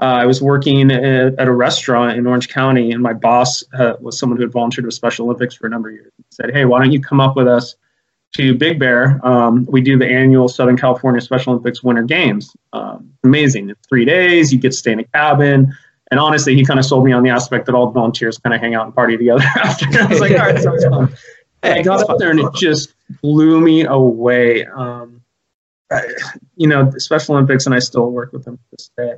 uh, 0.00 0.04
I 0.04 0.26
was 0.26 0.42
working 0.42 0.90
at, 0.90 1.38
at, 1.38 1.48
a 1.48 1.52
restaurant 1.52 2.18
in 2.18 2.26
Orange 2.26 2.48
County, 2.48 2.92
and 2.92 3.02
my 3.02 3.12
boss 3.12 3.64
uh, 3.74 3.94
was 4.00 4.18
someone 4.18 4.36
who 4.36 4.42
had 4.42 4.52
volunteered 4.52 4.84
with 4.84 4.94
Special 4.94 5.26
Olympics 5.26 5.54
for 5.54 5.66
a 5.66 5.70
number 5.70 5.88
of 5.88 5.94
years. 5.94 6.12
He 6.18 6.24
said, 6.30 6.50
"Hey, 6.52 6.66
why 6.66 6.80
don't 6.80 6.92
you 6.92 7.00
come 7.00 7.18
up 7.18 7.34
with 7.34 7.48
us 7.48 7.74
to 8.34 8.54
Big 8.54 8.78
Bear? 8.78 9.20
Um, 9.26 9.66
we 9.68 9.80
do 9.80 9.98
the 9.98 10.06
annual 10.06 10.48
Southern 10.48 10.76
California 10.76 11.20
Special 11.20 11.52
Olympics 11.52 11.82
Winter 11.82 12.02
Games. 12.02 12.54
Um, 12.72 13.12
amazing! 13.24 13.70
It's 13.70 13.86
three 13.88 14.04
days. 14.04 14.52
You 14.52 14.58
get 14.58 14.72
to 14.72 14.76
stay 14.76 14.92
in 14.92 15.00
a 15.00 15.04
cabin." 15.04 15.74
And 16.10 16.18
honestly, 16.18 16.54
he 16.54 16.64
kind 16.64 16.78
of 16.78 16.86
sold 16.86 17.04
me 17.04 17.12
on 17.12 17.22
the 17.22 17.30
aspect 17.30 17.66
that 17.66 17.74
all 17.74 17.86
the 17.86 17.92
volunteers 17.92 18.38
kind 18.38 18.54
of 18.54 18.60
hang 18.60 18.74
out 18.74 18.86
and 18.86 18.94
party 18.94 19.16
together 19.16 19.42
after. 19.56 19.86
I 20.00 20.06
was 20.06 20.20
like, 20.20 20.32
all 20.32 20.38
right, 20.38 20.58
sounds 20.58 20.84
fun. 20.84 21.14
I 21.62 21.82
got 21.82 22.08
up 22.08 22.18
there 22.18 22.30
and 22.30 22.40
it 22.40 22.54
just 22.54 22.94
blew 23.20 23.60
me 23.60 23.84
away. 23.84 24.64
Um, 24.64 25.22
I, 25.90 26.02
you 26.56 26.66
know, 26.66 26.90
the 26.90 27.00
Special 27.00 27.34
Olympics, 27.34 27.66
and 27.66 27.74
I 27.74 27.78
still 27.78 28.10
work 28.10 28.32
with 28.32 28.44
them 28.44 28.56
to 28.56 28.62
this 28.72 28.90
day, 28.96 29.14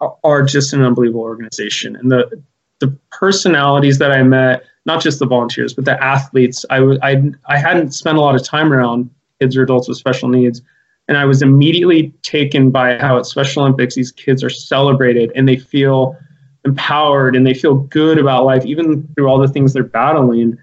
are, 0.00 0.16
are 0.24 0.42
just 0.42 0.72
an 0.72 0.82
unbelievable 0.82 1.22
organization. 1.22 1.96
And 1.96 2.10
the 2.10 2.42
the 2.80 2.98
personalities 3.12 3.98
that 3.98 4.10
I 4.10 4.22
met, 4.22 4.64
not 4.86 5.02
just 5.02 5.18
the 5.18 5.26
volunteers, 5.26 5.74
but 5.74 5.84
the 5.84 6.02
athletes, 6.02 6.64
I, 6.70 6.78
w- 6.78 6.98
I, 7.02 7.22
I 7.48 7.58
hadn't 7.58 7.92
spent 7.92 8.18
a 8.18 8.20
lot 8.20 8.34
of 8.34 8.42
time 8.42 8.72
around 8.72 9.10
kids 9.40 9.56
or 9.56 9.62
adults 9.62 9.88
with 9.88 9.96
special 9.96 10.28
needs. 10.28 10.62
And 11.08 11.18
I 11.18 11.24
was 11.24 11.42
immediately 11.42 12.10
taken 12.22 12.70
by 12.70 12.98
how 12.98 13.18
at 13.18 13.26
Special 13.26 13.62
Olympics 13.62 13.94
these 13.94 14.10
kids 14.10 14.42
are 14.42 14.50
celebrated 14.50 15.30
and 15.34 15.46
they 15.46 15.56
feel 15.56 16.16
empowered 16.64 17.36
and 17.36 17.46
they 17.46 17.52
feel 17.52 17.74
good 17.74 18.18
about 18.18 18.44
life, 18.44 18.64
even 18.64 19.06
through 19.14 19.28
all 19.28 19.38
the 19.38 19.48
things 19.48 19.74
they're 19.74 19.82
battling 19.82 20.58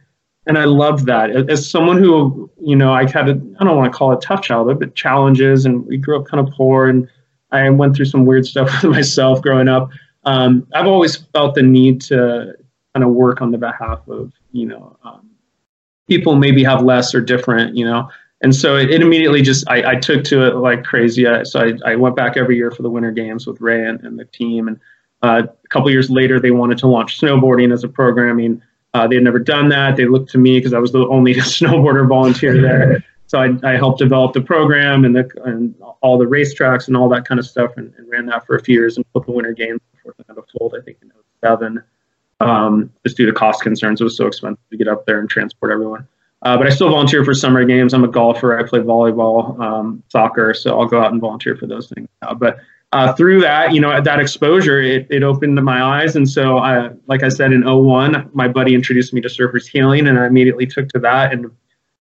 and 0.47 0.57
I 0.57 0.65
loved 0.65 1.05
that. 1.05 1.49
As 1.49 1.69
someone 1.69 1.97
who, 1.97 2.49
you 2.60 2.75
know, 2.75 2.91
I 2.91 3.10
had 3.10 3.29
a, 3.29 3.41
I 3.60 3.63
don't 3.63 3.77
want 3.77 3.91
to 3.91 3.97
call 3.97 4.12
it 4.12 4.21
tough 4.21 4.41
childhood, 4.41 4.79
but 4.79 4.95
challenges, 4.95 5.65
and 5.65 5.86
we 5.86 5.97
grew 5.97 6.19
up 6.19 6.25
kind 6.25 6.45
of 6.45 6.53
poor, 6.53 6.88
and 6.88 7.07
I 7.51 7.69
went 7.69 7.95
through 7.95 8.05
some 8.05 8.25
weird 8.25 8.45
stuff 8.45 8.67
with 8.84 8.91
myself 8.91 9.41
growing 9.41 9.67
up. 9.67 9.89
Um, 10.23 10.67
I've 10.73 10.88
always 10.88 11.15
felt 11.15 11.55
the 11.55 11.63
need 11.63 12.01
to 12.01 12.55
kind 12.93 13.04
of 13.04 13.12
work 13.12 13.41
on 13.41 13.51
the 13.51 13.58
behalf 13.58 14.08
of, 14.08 14.32
you 14.51 14.65
know, 14.65 14.97
um, 15.04 15.30
people 16.08 16.36
maybe 16.36 16.63
have 16.63 16.84
less 16.84 17.15
or 17.15 17.21
different, 17.21 17.75
you 17.75 17.86
know. 17.86 18.10
And 18.43 18.56
so 18.56 18.75
it, 18.75 18.89
it 18.89 19.01
immediately 19.01 19.41
just, 19.41 19.69
I, 19.69 19.91
I, 19.91 19.95
took 19.95 20.23
to 20.25 20.47
it 20.47 20.56
like 20.56 20.84
crazy. 20.84 21.25
So 21.43 21.60
I, 21.60 21.91
I, 21.91 21.95
went 21.95 22.15
back 22.15 22.38
every 22.38 22.58
year 22.58 22.71
for 22.71 22.82
the 22.82 22.89
Winter 22.89 23.12
Games 23.12 23.45
with 23.45 23.62
Ray 23.62 23.88
and, 23.88 24.01
and 24.01 24.17
the 24.17 24.25
team. 24.25 24.67
And 24.67 24.80
uh, 25.21 25.43
a 25.63 25.67
couple 25.67 25.91
years 25.91 26.10
later, 26.10 26.39
they 26.39 26.49
wanted 26.49 26.80
to 26.80 26.88
launch 26.88 27.19
snowboarding 27.19 27.71
as 27.71 27.84
a 27.84 27.88
programming 27.88 28.63
uh, 28.93 29.08
they 29.08 29.15
had 29.15 29.23
never 29.23 29.39
done 29.39 29.69
that. 29.69 29.95
They 29.95 30.06
looked 30.06 30.32
to 30.32 30.38
me 30.38 30.60
because 30.60 30.73
I 30.73 30.80
was 30.80 30.91
the 30.91 31.08
only 31.08 31.34
snowboarder 31.36 32.08
volunteer 32.08 32.62
there. 32.62 33.04
So 33.27 33.39
I, 33.39 33.54
I, 33.63 33.77
helped 33.77 33.99
develop 33.99 34.34
the 34.34 34.41
program 34.41 35.06
and, 35.06 35.15
the, 35.15 35.30
and 35.45 35.73
all 36.01 36.17
the 36.17 36.25
racetracks 36.25 36.88
and 36.88 36.97
all 36.97 37.08
that 37.10 37.25
kind 37.25 37.39
of 37.39 37.47
stuff 37.47 37.77
and, 37.77 37.93
and, 37.97 38.10
ran 38.10 38.25
that 38.25 38.45
for 38.45 38.58
a 38.58 38.62
few 38.62 38.77
years 38.77 38.97
and 38.97 39.06
put 39.13 39.25
the 39.25 39.32
winter 39.32 39.54
games 39.54 39.80
before 39.93 40.13
kind 40.27 40.38
of 40.38 40.43
fold, 40.58 40.75
I 40.77 40.84
think, 40.84 40.97
in 41.01 41.13
07. 41.41 41.82
Um, 42.41 42.91
just 43.06 43.17
due 43.17 43.25
to 43.25 43.34
cost 43.34 43.62
concerns, 43.62 44.01
it 44.01 44.04
was 44.04 44.17
so 44.17 44.27
expensive 44.27 44.63
to 44.69 44.77
get 44.77 44.88
up 44.88 45.06
there 45.06 45.19
and 45.19 45.30
transport 45.30 45.71
everyone. 45.71 46.08
Uh, 46.43 46.58
but 46.58 46.65
I 46.65 46.71
still 46.71 46.89
volunteer 46.89 47.23
for 47.23 47.34
summer 47.34 47.63
games. 47.65 47.93
I'm 47.93 48.04
a 48.04 48.08
golfer. 48.08 48.58
I 48.58 48.67
play 48.67 48.80
volleyball, 48.80 49.60
um, 49.60 50.01
soccer, 50.08 50.54
so 50.54 50.80
I'll 50.80 50.88
go 50.88 50.99
out 50.99 51.12
and 51.12 51.21
volunteer 51.21 51.56
for 51.56 51.67
those 51.67 51.89
things. 51.89 52.08
Now. 52.21 52.34
But 52.34 52.58
uh, 52.93 53.13
through 53.13 53.41
that, 53.41 53.73
you 53.73 53.80
know, 53.80 54.01
that 54.01 54.19
exposure, 54.19 54.82
it, 54.82 55.08
it 55.10 55.23
opened 55.23 55.56
my 55.63 55.82
eyes. 55.82 56.15
And 56.15 56.30
so, 56.30 56.58
I, 56.58 56.89
like 57.08 57.23
I 57.23 57.30
said, 57.30 57.54
in 57.54 57.63
01, 57.63 58.32
my 58.34 58.47
buddy 58.47 58.73
introduced 58.73 59.13
me 59.13 59.21
to 59.21 59.30
Surfers 59.30 59.67
Healing, 59.67 60.08
and 60.08 60.19
I 60.19 60.25
immediately 60.25 60.65
took 60.65 60.89
to 60.89 60.99
that. 60.99 61.32
And 61.32 61.51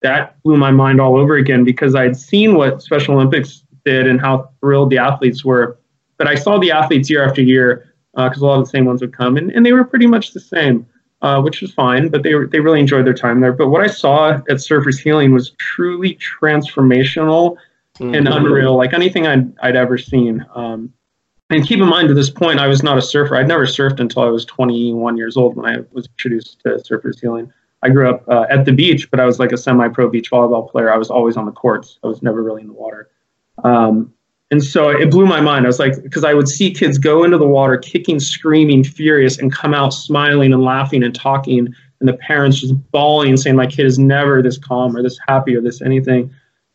that 0.02 0.42
blew 0.42 0.56
my 0.56 0.70
mind 0.70 1.00
all 1.00 1.16
over 1.16 1.36
again 1.36 1.64
because 1.64 1.94
I'd 1.94 2.16
seen 2.16 2.54
what 2.54 2.82
Special 2.82 3.14
Olympics 3.14 3.64
did 3.84 4.06
and 4.06 4.20
how 4.20 4.50
thrilled 4.60 4.90
the 4.90 4.98
athletes 4.98 5.44
were. 5.44 5.78
But 6.18 6.26
I 6.26 6.34
saw 6.34 6.58
the 6.58 6.72
athletes 6.72 7.08
year 7.08 7.24
after 7.24 7.40
year 7.40 7.93
because 8.16 8.42
uh, 8.42 8.46
a 8.46 8.46
lot 8.46 8.58
of 8.58 8.64
the 8.64 8.70
same 8.70 8.84
ones 8.84 9.00
would 9.00 9.12
come, 9.12 9.36
and, 9.36 9.50
and 9.50 9.64
they 9.64 9.72
were 9.72 9.84
pretty 9.84 10.06
much 10.06 10.32
the 10.32 10.40
same, 10.40 10.86
uh, 11.22 11.40
which 11.40 11.60
was 11.60 11.72
fine. 11.72 12.08
But 12.08 12.22
they, 12.22 12.34
were, 12.34 12.46
they 12.46 12.60
really 12.60 12.80
enjoyed 12.80 13.06
their 13.06 13.14
time 13.14 13.40
there. 13.40 13.52
But 13.52 13.68
what 13.68 13.82
I 13.82 13.88
saw 13.88 14.30
at 14.30 14.44
Surfers 14.46 14.98
Healing 14.98 15.32
was 15.32 15.50
truly 15.58 16.16
transformational 16.16 17.56
mm-hmm. 17.98 18.14
and 18.14 18.28
unreal, 18.28 18.76
like 18.76 18.92
anything 18.92 19.26
I'd, 19.26 19.52
I'd 19.60 19.76
ever 19.76 19.98
seen. 19.98 20.44
Um, 20.54 20.92
and 21.50 21.66
keep 21.66 21.80
in 21.80 21.88
mind, 21.88 22.08
to 22.08 22.14
this 22.14 22.30
point, 22.30 22.58
I 22.58 22.66
was 22.66 22.82
not 22.82 22.96
a 22.96 23.02
surfer. 23.02 23.36
I'd 23.36 23.48
never 23.48 23.66
surfed 23.66 24.00
until 24.00 24.22
I 24.22 24.28
was 24.28 24.44
21 24.46 25.16
years 25.16 25.36
old 25.36 25.56
when 25.56 25.66
I 25.66 25.80
was 25.92 26.06
introduced 26.06 26.60
to 26.60 26.70
surfers 26.76 27.20
healing. 27.20 27.52
I 27.82 27.90
grew 27.90 28.08
up 28.08 28.26
uh, 28.28 28.46
at 28.48 28.64
the 28.64 28.72
beach, 28.72 29.10
but 29.10 29.20
I 29.20 29.26
was 29.26 29.38
like 29.38 29.52
a 29.52 29.58
semi-pro 29.58 30.08
beach 30.08 30.30
volleyball 30.30 30.70
player. 30.70 30.90
I 30.90 30.96
was 30.96 31.10
always 31.10 31.36
on 31.36 31.44
the 31.44 31.52
courts. 31.52 31.98
I 32.02 32.06
was 32.06 32.22
never 32.22 32.42
really 32.42 32.62
in 32.62 32.68
the 32.68 32.72
water. 32.72 33.10
Um, 33.62 34.13
and 34.54 34.62
so 34.62 34.88
it 34.88 35.10
blew 35.10 35.26
my 35.26 35.40
mind. 35.40 35.66
I 35.66 35.68
was 35.68 35.80
like, 35.80 36.00
because 36.00 36.22
I 36.22 36.32
would 36.32 36.48
see 36.48 36.72
kids 36.72 36.96
go 36.96 37.24
into 37.24 37.38
the 37.38 37.46
water, 37.46 37.76
kicking, 37.76 38.20
screaming, 38.20 38.84
furious, 38.84 39.36
and 39.36 39.52
come 39.52 39.74
out 39.74 39.90
smiling 39.90 40.52
and 40.52 40.62
laughing 40.62 41.02
and 41.02 41.12
talking, 41.12 41.74
and 41.98 42.08
the 42.08 42.14
parents 42.14 42.60
just 42.60 42.74
bawling, 42.92 43.36
saying, 43.36 43.56
"My 43.56 43.66
kid 43.66 43.84
is 43.84 43.98
never 43.98 44.42
this 44.42 44.56
calm 44.56 44.96
or 44.96 45.02
this 45.02 45.18
happy 45.26 45.56
or 45.56 45.60
this 45.60 45.82
anything." 45.82 46.30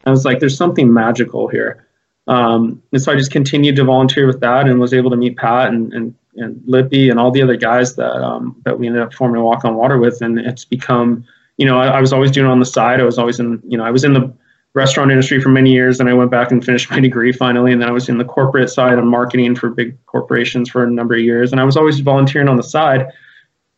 I 0.06 0.12
was 0.12 0.26
like, 0.26 0.40
there's 0.40 0.58
something 0.58 0.92
magical 0.92 1.48
here. 1.48 1.86
Um, 2.28 2.82
and 2.92 3.02
so 3.02 3.12
I 3.12 3.16
just 3.16 3.32
continued 3.32 3.76
to 3.78 3.84
volunteer 3.84 4.28
with 4.28 4.40
that 4.42 4.68
and 4.68 4.80
was 4.80 4.94
able 4.94 5.10
to 5.10 5.18
meet 5.18 5.38
Pat 5.38 5.70
and, 5.70 5.94
and, 5.94 6.16
and 6.36 6.62
Lippy 6.66 7.10
and 7.10 7.20
all 7.20 7.32
the 7.32 7.42
other 7.42 7.56
guys 7.56 7.96
that, 7.96 8.22
um, 8.24 8.56
that 8.66 8.78
we 8.78 8.88
ended 8.88 9.02
up 9.02 9.14
forming 9.14 9.42
a 9.42 9.44
Walk 9.44 9.66
on 9.66 9.76
Water 9.76 9.98
with. 9.98 10.22
And 10.22 10.40
it's 10.40 10.64
become, 10.64 11.26
you 11.58 11.66
know, 11.66 11.80
I, 11.80 11.88
I, 11.88 12.02
was 12.02 12.14
always 12.14 12.32
doing 12.32 12.48
it 12.48 12.52
on 12.52 12.60
the 12.60 12.66
side. 12.66 13.00
I 13.00 13.04
was 13.04 13.18
always 13.18 13.40
in, 13.40 13.62
you 13.68 13.78
know, 13.78 13.84
I 13.84 13.92
was 13.92 14.04
in 14.04 14.14
the 14.14 14.32
restaurant 14.76 15.12
industry 15.12 15.42
for 15.42 15.50
many 15.50 15.72
years 15.72 16.00
and 16.00 16.08
I 16.08 16.14
went 16.14 16.30
back 16.30 16.52
and 16.52 16.64
finished 16.64 16.92
my 16.92 17.00
degree 17.00 17.32
finally. 17.32 17.72
And 17.72 17.82
then 17.82 17.90
I 17.90 17.92
was 17.92 18.08
in 18.08 18.18
the 18.18 18.26
corporate 18.26 18.70
side 18.70 18.98
of 18.98 19.04
marketing 19.04 19.56
for 19.56 19.70
big 19.70 19.98
corporations 20.06 20.70
for 20.70 20.84
a 20.84 20.90
number 20.90 21.16
of 21.16 21.22
years. 21.22 21.52
And 21.52 21.60
I 21.60 21.64
was 21.64 21.76
always 21.76 22.00
volunteering 22.00 22.48
on 22.48 22.58
the 22.58 22.64
side. 22.64 23.08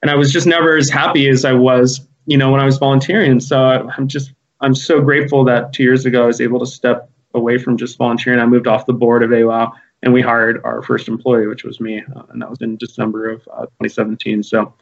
And 0.01 0.11
I 0.11 0.15
was 0.15 0.33
just 0.33 0.47
never 0.47 0.75
as 0.75 0.89
happy 0.89 1.29
as 1.29 1.45
I 1.45 1.53
was, 1.53 2.07
you 2.25 2.37
know, 2.37 2.51
when 2.51 2.59
I 2.59 2.65
was 2.65 2.77
volunteering. 2.77 3.39
So 3.39 3.89
I'm 3.97 4.07
just 4.07 4.33
I'm 4.59 4.75
so 4.75 5.01
grateful 5.01 5.43
that 5.45 5.73
two 5.73 5.83
years 5.83 6.05
ago 6.05 6.23
I 6.23 6.27
was 6.27 6.41
able 6.41 6.59
to 6.59 6.65
step 6.65 7.09
away 7.33 7.57
from 7.57 7.77
just 7.77 7.97
volunteering. 7.97 8.39
I 8.39 8.45
moved 8.45 8.67
off 8.67 8.85
the 8.85 8.93
board 8.93 9.23
of 9.23 9.31
AWOW 9.31 9.71
and 10.03 10.13
we 10.13 10.21
hired 10.21 10.61
our 10.63 10.81
first 10.81 11.07
employee, 11.07 11.47
which 11.47 11.63
was 11.63 11.79
me, 11.79 12.03
uh, 12.15 12.23
and 12.29 12.41
that 12.41 12.49
was 12.49 12.61
in 12.61 12.75
December 12.77 13.29
of 13.29 13.47
uh, 13.53 13.61
2017. 13.61 14.43
So 14.43 14.73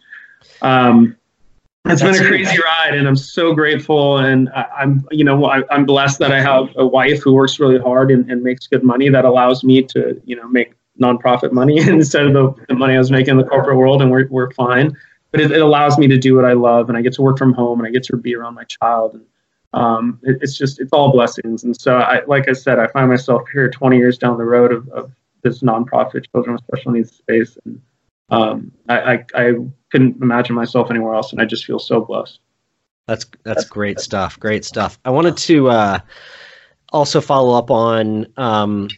um, 0.61 1.15
it's 1.85 2.01
That's 2.01 2.17
been 2.17 2.25
a 2.25 2.29
crazy 2.29 2.57
ride, 2.61 2.93
and 2.93 3.07
I'm 3.07 3.15
so 3.15 3.53
grateful. 3.53 4.17
And 4.17 4.49
I, 4.49 4.65
am 4.81 5.07
you 5.11 5.23
know, 5.23 5.45
I, 5.45 5.63
am 5.73 5.85
blessed 5.85 6.19
that 6.19 6.31
I 6.31 6.41
have 6.41 6.69
a 6.75 6.85
wife 6.85 7.23
who 7.23 7.33
works 7.33 7.57
really 7.57 7.79
hard 7.79 8.11
and, 8.11 8.29
and 8.29 8.43
makes 8.43 8.67
good 8.67 8.83
money 8.83 9.07
that 9.09 9.23
allows 9.23 9.63
me 9.63 9.83
to, 9.83 10.21
you 10.25 10.35
know, 10.35 10.47
make 10.47 10.73
nonprofit 11.01 11.53
money 11.53 11.77
instead 11.87 12.25
of 12.25 12.33
the, 12.33 12.65
the 12.67 12.75
money 12.75 12.95
I 12.95 12.97
was 12.97 13.11
making 13.11 13.31
in 13.31 13.37
the 13.37 13.45
corporate 13.45 13.77
world, 13.77 14.01
and 14.01 14.11
we're 14.11 14.27
we're 14.27 14.51
fine. 14.51 14.95
But 15.31 15.39
it, 15.39 15.51
it 15.51 15.61
allows 15.61 15.97
me 15.97 16.07
to 16.07 16.17
do 16.17 16.35
what 16.35 16.43
I 16.43 16.53
love, 16.53 16.89
and 16.89 16.97
I 16.97 17.01
get 17.01 17.13
to 17.13 17.21
work 17.21 17.37
from 17.37 17.53
home, 17.53 17.79
and 17.79 17.87
I 17.87 17.91
get 17.91 18.03
to 18.05 18.17
be 18.17 18.35
around 18.35 18.55
my 18.55 18.65
child. 18.65 19.13
And 19.13 19.25
um, 19.71 20.19
it, 20.23 20.37
it's 20.41 20.57
just 20.57 20.81
it's 20.81 20.91
all 20.91 21.13
blessings. 21.13 21.63
And 21.63 21.79
so, 21.79 21.97
I, 21.97 22.25
like 22.25 22.49
I 22.49 22.53
said, 22.53 22.77
I 22.77 22.87
find 22.87 23.07
myself 23.09 23.43
here 23.53 23.69
20 23.69 23.97
years 23.97 24.17
down 24.17 24.37
the 24.37 24.43
road 24.43 24.73
of, 24.73 24.89
of 24.89 25.11
this 25.43 25.61
nonprofit 25.61 26.25
children 26.31 26.55
with 26.55 26.63
special 26.63 26.91
needs 26.91 27.11
space, 27.11 27.57
and 27.63 27.81
um, 28.31 28.71
I, 28.87 29.13
I, 29.13 29.25
I 29.35 29.53
couldn't 29.91 30.21
imagine 30.21 30.55
myself 30.55 30.89
anywhere 30.89 31.15
else, 31.15 31.31
and 31.31 31.41
I 31.41 31.45
just 31.45 31.65
feel 31.65 31.79
so 31.79 32.01
blessed. 32.01 32.39
That's 33.07 33.25
that's 33.43 33.65
great 33.65 33.99
stuff. 33.99 34.39
Great 34.39 34.63
stuff. 34.63 34.99
I 35.03 35.09
wanted 35.09 35.35
to 35.37 35.69
uh, 35.69 35.99
also 36.91 37.21
follow 37.21 37.57
up 37.57 37.71
on 37.71 38.27
um, 38.37 38.89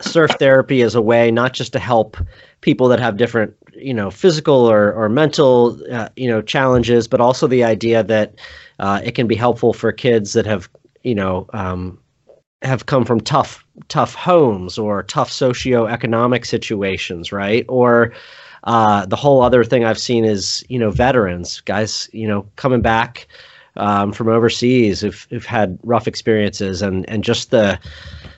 surf 0.00 0.32
therapy 0.38 0.82
as 0.82 0.94
a 0.94 1.02
way 1.02 1.30
not 1.30 1.52
just 1.52 1.72
to 1.72 1.78
help 1.78 2.16
people 2.60 2.88
that 2.88 3.00
have 3.00 3.16
different 3.16 3.54
you 3.74 3.94
know 3.94 4.10
physical 4.10 4.54
or, 4.54 4.92
or 4.92 5.08
mental 5.08 5.78
uh, 5.92 6.08
you 6.16 6.28
know 6.28 6.42
challenges 6.42 7.06
but 7.06 7.20
also 7.20 7.46
the 7.46 7.64
idea 7.64 8.02
that 8.02 8.34
uh, 8.80 9.00
it 9.04 9.14
can 9.14 9.26
be 9.26 9.34
helpful 9.34 9.72
for 9.72 9.92
kids 9.92 10.32
that 10.32 10.46
have 10.46 10.68
you 11.02 11.14
know 11.14 11.46
um, 11.52 11.98
have 12.62 12.86
come 12.86 13.04
from 13.04 13.20
tough 13.20 13.64
tough 13.88 14.14
homes 14.14 14.78
or 14.78 15.02
tough 15.04 15.30
socioeconomic 15.30 16.44
situations 16.44 17.32
right 17.32 17.64
or 17.68 18.12
uh, 18.64 19.06
the 19.06 19.16
whole 19.16 19.42
other 19.42 19.64
thing 19.64 19.84
I've 19.84 19.98
seen 19.98 20.24
is 20.24 20.64
you 20.68 20.78
know 20.78 20.90
veterans 20.90 21.60
guys 21.60 22.08
you 22.12 22.26
know 22.26 22.46
coming 22.56 22.80
back 22.80 23.26
um, 23.76 24.12
from 24.12 24.28
overseas 24.28 25.00
who've, 25.00 25.26
who've 25.30 25.44
had 25.44 25.78
rough 25.82 26.06
experiences 26.06 26.82
and 26.82 27.08
and 27.08 27.24
just 27.24 27.50
the 27.50 27.78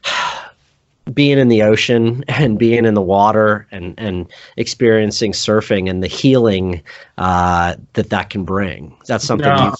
being 1.12 1.38
in 1.38 1.48
the 1.48 1.62
ocean 1.62 2.24
and 2.28 2.58
being 2.58 2.84
in 2.84 2.94
the 2.94 3.02
water 3.02 3.66
and 3.70 3.94
and 3.98 4.30
experiencing 4.56 5.32
surfing 5.32 5.88
and 5.88 6.02
the 6.02 6.08
healing 6.08 6.82
uh, 7.18 7.76
that 7.94 8.10
that 8.10 8.30
can 8.30 8.44
bring. 8.44 8.96
That's 9.06 9.24
something. 9.24 9.46
Yeah, 9.46 9.74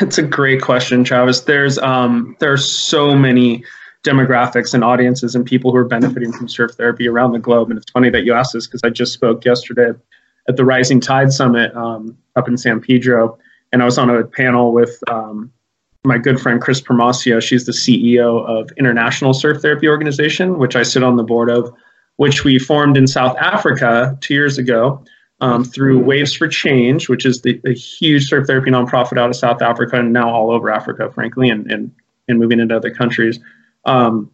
it's 0.00 0.18
a 0.18 0.22
great 0.22 0.60
question, 0.60 1.04
Travis. 1.04 1.40
There's 1.40 1.78
um 1.78 2.36
there's 2.40 2.70
so 2.70 3.14
many 3.14 3.64
demographics 4.08 4.72
and 4.72 4.82
audiences 4.82 5.34
and 5.34 5.44
people 5.44 5.70
who 5.70 5.76
are 5.76 5.84
benefiting 5.84 6.32
from 6.32 6.48
surf 6.48 6.72
therapy 6.72 7.06
around 7.06 7.32
the 7.32 7.38
globe. 7.38 7.70
And 7.70 7.78
it's 7.78 7.90
funny 7.90 8.10
that 8.10 8.24
you 8.24 8.32
asked 8.32 8.52
this 8.52 8.66
because 8.66 8.80
I 8.82 8.90
just 8.90 9.12
spoke 9.12 9.44
yesterday 9.44 9.90
at 10.48 10.56
the 10.56 10.64
Rising 10.64 11.00
Tide 11.00 11.32
Summit 11.32 11.74
um, 11.76 12.16
up 12.36 12.48
in 12.48 12.56
San 12.56 12.80
Pedro, 12.80 13.38
and 13.72 13.82
I 13.82 13.84
was 13.84 13.98
on 13.98 14.08
a 14.08 14.24
panel 14.24 14.72
with 14.72 14.98
um, 15.10 15.52
my 16.04 16.16
good 16.16 16.40
friend 16.40 16.60
Kris 16.60 16.80
Primacio. 16.80 17.42
She's 17.42 17.66
the 17.66 17.72
CEO 17.72 18.46
of 18.46 18.70
International 18.78 19.34
Surf 19.34 19.60
Therapy 19.60 19.88
Organization, 19.88 20.58
which 20.58 20.74
I 20.74 20.82
sit 20.82 21.02
on 21.02 21.16
the 21.16 21.22
board 21.22 21.50
of, 21.50 21.70
which 22.16 22.44
we 22.44 22.58
formed 22.58 22.96
in 22.96 23.06
South 23.06 23.36
Africa 23.36 24.16
two 24.22 24.32
years 24.32 24.56
ago 24.56 25.04
um, 25.40 25.64
through 25.64 26.02
Waves 26.02 26.34
for 26.34 26.48
Change, 26.48 27.08
which 27.08 27.26
is 27.26 27.42
the, 27.42 27.60
the, 27.62 27.72
huge 27.72 28.28
surf 28.28 28.46
therapy 28.46 28.70
nonprofit 28.70 29.18
out 29.18 29.30
of 29.30 29.36
South 29.36 29.62
Africa 29.62 30.00
and 30.00 30.12
now 30.12 30.28
all 30.28 30.50
over 30.50 30.70
Africa, 30.70 31.12
frankly, 31.12 31.48
and, 31.48 31.70
and, 31.70 31.92
and 32.26 32.38
moving 32.38 32.58
into 32.58 32.74
other 32.74 32.90
countries, 32.90 33.38
um, 33.84 34.30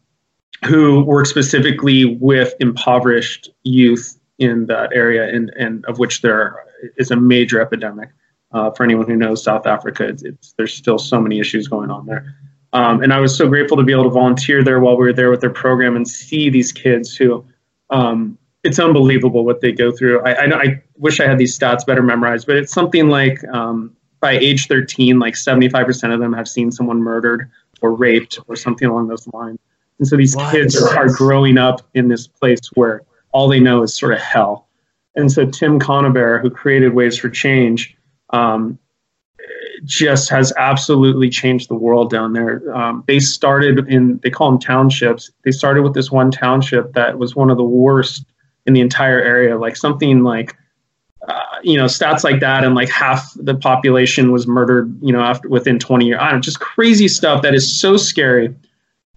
who 0.64 1.04
work 1.04 1.26
specifically 1.26 2.04
with 2.04 2.54
impoverished 2.60 3.50
youth 3.62 4.18
in 4.38 4.66
that 4.66 4.90
area, 4.92 5.28
and, 5.28 5.50
and 5.58 5.84
of 5.86 5.98
which 5.98 6.22
there 6.22 6.64
is 6.96 7.10
a 7.10 7.16
major 7.16 7.60
epidemic. 7.60 8.10
Uh, 8.52 8.70
for 8.70 8.84
anyone 8.84 9.06
who 9.06 9.16
knows 9.16 9.42
South 9.42 9.66
Africa, 9.66 10.06
it's, 10.06 10.22
it's, 10.22 10.52
there's 10.52 10.72
still 10.72 10.98
so 10.98 11.20
many 11.20 11.40
issues 11.40 11.66
going 11.66 11.90
on 11.90 12.06
there. 12.06 12.36
Um, 12.72 13.02
and 13.02 13.12
I 13.12 13.18
was 13.20 13.36
so 13.36 13.48
grateful 13.48 13.76
to 13.76 13.82
be 13.82 13.92
able 13.92 14.04
to 14.04 14.10
volunteer 14.10 14.62
there 14.62 14.80
while 14.80 14.96
we 14.96 15.04
were 15.04 15.12
there 15.12 15.30
with 15.30 15.40
their 15.40 15.50
program 15.50 15.96
and 15.96 16.06
see 16.06 16.50
these 16.50 16.72
kids 16.72 17.16
who, 17.16 17.44
um, 17.90 18.38
it's 18.62 18.78
unbelievable 18.78 19.44
what 19.44 19.60
they 19.60 19.72
go 19.72 19.92
through. 19.92 20.20
I, 20.22 20.32
I, 20.32 20.62
I, 20.62 20.82
wish 20.96 21.20
I 21.20 21.26
had 21.26 21.38
these 21.38 21.56
stats 21.56 21.84
better 21.84 22.02
memorized, 22.02 22.46
but 22.46 22.56
it's 22.56 22.72
something 22.72 23.08
like 23.08 23.42
um, 23.48 23.94
by 24.20 24.32
age 24.32 24.68
13, 24.68 25.18
like 25.18 25.34
75% 25.34 26.14
of 26.14 26.20
them 26.20 26.32
have 26.32 26.48
seen 26.48 26.70
someone 26.70 27.02
murdered 27.02 27.50
or 27.84 27.92
raped 27.92 28.38
or 28.48 28.56
something 28.56 28.88
along 28.88 29.08
those 29.08 29.28
lines. 29.28 29.58
And 29.98 30.08
so 30.08 30.16
these 30.16 30.34
what? 30.34 30.50
kids 30.50 30.80
are, 30.80 30.96
are 30.96 31.08
growing 31.08 31.58
up 31.58 31.82
in 31.92 32.08
this 32.08 32.26
place 32.26 32.60
where 32.74 33.02
all 33.32 33.46
they 33.46 33.60
know 33.60 33.82
is 33.82 33.94
sort 33.94 34.14
of 34.14 34.20
hell. 34.20 34.68
And 35.14 35.30
so 35.30 35.44
Tim 35.46 35.78
Conibear, 35.78 36.40
who 36.40 36.50
created 36.50 36.94
Waves 36.94 37.18
for 37.18 37.28
Change, 37.28 37.96
um, 38.30 38.78
just 39.84 40.30
has 40.30 40.50
absolutely 40.56 41.28
changed 41.28 41.68
the 41.68 41.74
world 41.74 42.10
down 42.10 42.32
there. 42.32 42.74
Um, 42.74 43.04
they 43.06 43.20
started 43.20 43.86
in, 43.86 44.18
they 44.22 44.30
call 44.30 44.50
them 44.50 44.58
townships. 44.58 45.30
They 45.44 45.52
started 45.52 45.82
with 45.82 45.92
this 45.92 46.10
one 46.10 46.30
township 46.30 46.94
that 46.94 47.18
was 47.18 47.36
one 47.36 47.50
of 47.50 47.58
the 47.58 47.64
worst 47.64 48.24
in 48.66 48.72
the 48.72 48.80
entire 48.80 49.20
area, 49.20 49.58
like 49.58 49.76
something 49.76 50.22
like, 50.22 50.56
you 51.64 51.76
know, 51.76 51.86
stats 51.86 52.24
like 52.24 52.40
that, 52.40 52.64
and 52.64 52.74
like 52.74 52.88
half 52.88 53.32
the 53.36 53.54
population 53.54 54.32
was 54.32 54.46
murdered, 54.46 54.96
you 55.02 55.12
know, 55.12 55.20
after 55.20 55.48
within 55.48 55.78
20 55.78 56.06
years. 56.06 56.18
I 56.20 56.26
don't 56.26 56.36
know, 56.36 56.40
just 56.40 56.60
crazy 56.60 57.08
stuff 57.08 57.42
that 57.42 57.54
is 57.54 57.80
so 57.80 57.96
scary. 57.96 58.54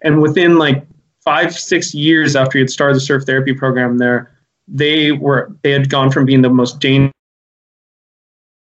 And 0.02 0.22
within 0.22 0.58
like 0.58 0.86
five, 1.24 1.56
six 1.56 1.94
years 1.94 2.36
after 2.36 2.58
he 2.58 2.60
had 2.60 2.70
started 2.70 2.96
the 2.96 3.00
surf 3.00 3.24
therapy 3.24 3.52
program 3.52 3.98
there, 3.98 4.30
they 4.66 5.12
were 5.12 5.50
they 5.62 5.72
had 5.72 5.90
gone 5.90 6.10
from 6.10 6.24
being 6.24 6.42
the 6.42 6.50
most 6.50 6.80
dangerous 6.80 7.12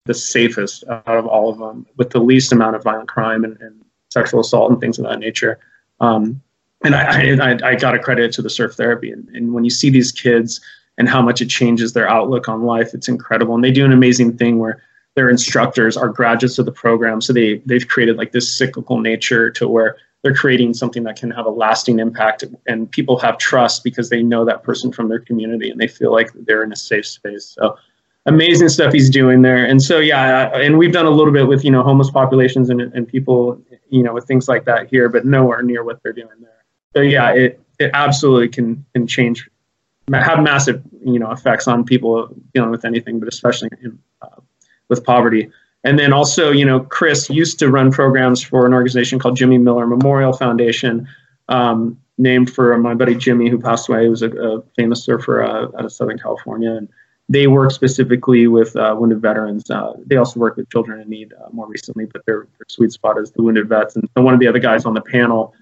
the 0.08 0.14
safest 0.14 0.84
out 0.90 1.18
of 1.18 1.28
all 1.28 1.50
of 1.50 1.60
them 1.60 1.86
with 1.98 2.10
the 2.10 2.20
least 2.20 2.52
amount 2.52 2.76
of 2.76 2.84
violent 2.84 3.10
crime 3.10 3.44
and, 3.44 3.60
and 3.62 3.84
sexual 4.10 4.40
assault 4.40 4.72
and 4.72 4.80
things 4.80 4.98
of 4.98 5.06
that 5.06 5.20
nature. 5.20 5.60
Um, 6.00 6.42
and 6.84 6.96
I, 6.96 7.36
I, 7.36 7.72
I 7.72 7.76
got 7.76 7.92
to 7.92 8.00
credit 8.00 8.32
to 8.34 8.42
the 8.42 8.50
surf 8.50 8.74
therapy. 8.76 9.12
And, 9.12 9.28
and 9.30 9.54
when 9.54 9.64
you 9.64 9.70
see 9.70 9.90
these 9.90 10.12
kids 10.12 10.62
and 10.98 11.08
how 11.08 11.22
much 11.22 11.42
it 11.42 11.50
changes 11.50 11.94
their 11.94 12.10
outlook 12.10 12.50
on 12.50 12.64
life, 12.64 12.94
it's 12.94 13.08
incredible. 13.08 13.56
And 13.56 13.64
they 13.64 13.72
do 13.72 13.86
an 13.86 13.92
amazing 13.92 14.38
thing 14.38 14.60
where 14.60 14.82
their 15.16 15.30
instructors 15.30 15.98
are 15.98 16.10
graduates 16.10 16.60
of 16.60 16.66
the 16.66 16.72
program. 16.72 17.22
So 17.22 17.34
they, 17.34 17.58
they've 17.66 17.88
created 17.88 18.18
like 18.18 18.32
this 18.32 18.56
cyclical 18.56 19.00
nature 19.00 19.50
to 19.52 19.68
where 19.68 19.98
they're 20.24 20.36
creating 20.36 20.74
something 20.74 21.04
that 21.04 21.16
can 21.16 21.32
have 21.32 21.46
a 21.46 21.50
lasting 21.50 22.00
impact 22.00 22.44
and 22.68 22.90
people 22.92 23.18
have 23.20 23.38
trust 23.38 23.84
because 23.84 24.10
they 24.10 24.24
know 24.24 24.46
that 24.46 24.64
person 24.64 24.92
from 24.92 25.10
their 25.10 25.20
community 25.20 25.70
and 25.70 25.80
they 25.80 25.88
feel 25.88 26.12
like 26.12 26.30
they're 26.34 26.64
in 26.64 26.72
a 26.72 26.76
safe 26.76 27.06
space. 27.06 27.46
So 27.46 27.78
amazing 28.26 28.70
stuff 28.70 28.94
he's 28.94 29.10
doing 29.10 29.42
there. 29.42 29.66
And 29.66 29.82
so, 29.82 30.00
yeah, 30.00 30.50
and 30.56 30.78
we've 30.78 30.92
done 30.92 31.06
a 31.06 31.12
little 31.12 31.34
bit 31.34 31.48
with, 31.48 31.64
you 31.64 31.72
know, 31.72 31.82
homeless 31.82 32.12
populations 32.12 32.70
and, 32.70 32.82
and 32.82 33.08
people, 33.08 33.62
you 33.90 34.04
know, 34.04 34.14
with 34.14 34.26
things 34.26 34.48
like 34.48 34.66
that 34.66 34.90
here, 34.90 35.08
but 35.08 35.26
nowhere 35.26 35.62
near 35.62 35.84
what 35.84 36.02
they're 36.04 36.14
doing 36.14 36.30
there. 36.42 36.64
So 36.96 37.02
yeah, 37.02 37.32
it, 37.32 37.62
it 37.80 37.92
absolutely 37.94 38.50
can, 38.50 38.86
can 38.94 39.08
change, 39.08 39.50
have 40.14 40.42
massive, 40.42 40.82
you 41.06 41.20
know, 41.20 41.32
effects 41.32 41.68
on 41.68 41.84
people 41.84 42.34
dealing 42.54 42.72
with 42.72 42.86
anything, 42.86 43.20
but 43.20 43.28
especially 43.28 43.70
in, 43.82 44.00
uh, 44.22 44.40
with 44.90 45.04
poverty. 45.04 45.50
And 45.84 46.00
then 46.00 46.14
also, 46.14 46.52
you 46.52 46.66
know, 46.66 46.80
Kris 46.80 47.30
used 47.30 47.60
to 47.60 47.70
run 47.70 47.92
programs 47.92 48.42
for 48.42 48.66
an 48.66 48.74
organization 48.74 49.20
called 49.20 49.38
Jimmy 49.38 49.58
Miller 49.58 49.86
Memorial 49.86 50.34
Foundation, 50.34 51.08
um, 51.50 51.98
named 52.18 52.52
for 52.54 52.78
my 52.78 52.94
buddy 52.94 53.16
Jimmy, 53.16 53.50
who 53.50 53.60
passed 53.60 53.88
away. 53.90 54.04
He 54.04 54.10
was 54.10 54.22
a, 54.22 54.32
a 54.32 54.62
famous 54.76 55.04
surfer 55.04 55.44
uh, 55.44 55.66
out 55.66 55.86
of 55.86 55.92
Southern 55.92 56.18
California. 56.18 56.72
And 56.72 56.90
they 57.30 57.48
work 57.48 57.72
specifically 57.72 58.48
with 58.48 58.76
uh, 58.76 58.96
wounded 58.98 59.22
veterans. 59.22 59.70
Uh, 59.70 59.94
they 60.06 60.16
also 60.16 60.40
work 60.40 60.56
with 60.56 60.70
children 60.70 61.02
in 61.02 61.10
need 61.10 61.34
uh, 61.34 61.50
more 61.52 61.68
recently, 61.68 62.06
but 62.06 62.26
their, 62.26 62.48
their, 62.58 62.66
sweet 62.70 62.92
spot 62.92 63.18
is 63.20 63.32
the 63.32 63.44
wounded 63.44 63.68
vets. 63.68 63.96
And 63.96 64.10
one 64.16 64.34
of 64.34 64.40
the 64.40 64.48
other 64.48 64.60
guys 64.60 64.86
on 64.86 64.94
the 64.94 65.02
panel, 65.02 65.54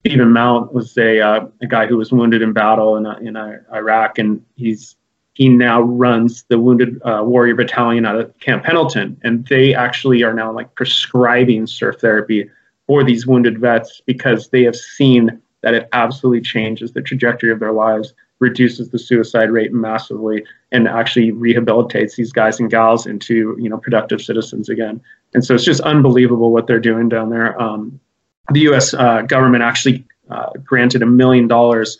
Stephen 0.00 0.32
Mount, 0.32 0.72
was 0.72 0.96
a, 0.96 1.20
uh, 1.20 1.46
a 1.60 1.66
guy 1.66 1.86
who 1.86 1.96
was 1.96 2.10
wounded 2.10 2.40
in 2.40 2.52
battle 2.52 2.96
in, 2.96 3.06
uh, 3.06 3.18
in 3.18 3.36
Iraq, 3.36 4.18
and 4.18 4.44
he's 4.56 4.96
he 5.34 5.48
now 5.48 5.80
runs 5.80 6.44
the 6.48 6.58
Wounded 6.58 7.00
uh, 7.02 7.22
Warrior 7.24 7.54
Battalion 7.54 8.04
out 8.04 8.16
of 8.16 8.36
Camp 8.40 8.64
Pendleton, 8.64 9.18
and 9.22 9.46
they 9.46 9.74
actually 9.74 10.22
are 10.22 10.34
now 10.34 10.52
like 10.52 10.74
prescribing 10.74 11.66
surf 11.66 12.00
therapy 12.00 12.50
for 12.86 13.04
these 13.04 13.26
wounded 13.26 13.58
vets 13.58 14.02
because 14.04 14.48
they 14.48 14.64
have 14.64 14.76
seen 14.76 15.40
that 15.62 15.74
it 15.74 15.88
absolutely 15.92 16.40
changes 16.40 16.92
the 16.92 17.00
trajectory 17.00 17.52
of 17.52 17.60
their 17.60 17.72
lives 17.72 18.12
reduces 18.40 18.88
the 18.88 18.98
suicide 18.98 19.50
rate 19.50 19.72
massively 19.72 20.44
and 20.72 20.88
actually 20.88 21.30
rehabilitates 21.30 22.16
these 22.16 22.32
guys 22.32 22.58
and 22.58 22.70
gals 22.70 23.06
into 23.06 23.56
you 23.60 23.68
know 23.68 23.78
productive 23.78 24.20
citizens 24.20 24.68
again. 24.68 25.00
And 25.34 25.44
so 25.44 25.54
it's 25.54 25.64
just 25.64 25.80
unbelievable 25.82 26.50
what 26.50 26.66
they're 26.66 26.80
doing 26.80 27.08
down 27.08 27.30
there. 27.30 27.60
Um, 27.60 28.00
the 28.50 28.60
U.S. 28.60 28.94
Uh, 28.94 29.22
government 29.22 29.62
actually 29.62 30.04
uh, 30.30 30.50
granted 30.64 31.02
a 31.02 31.06
million 31.06 31.48
dollars 31.48 31.98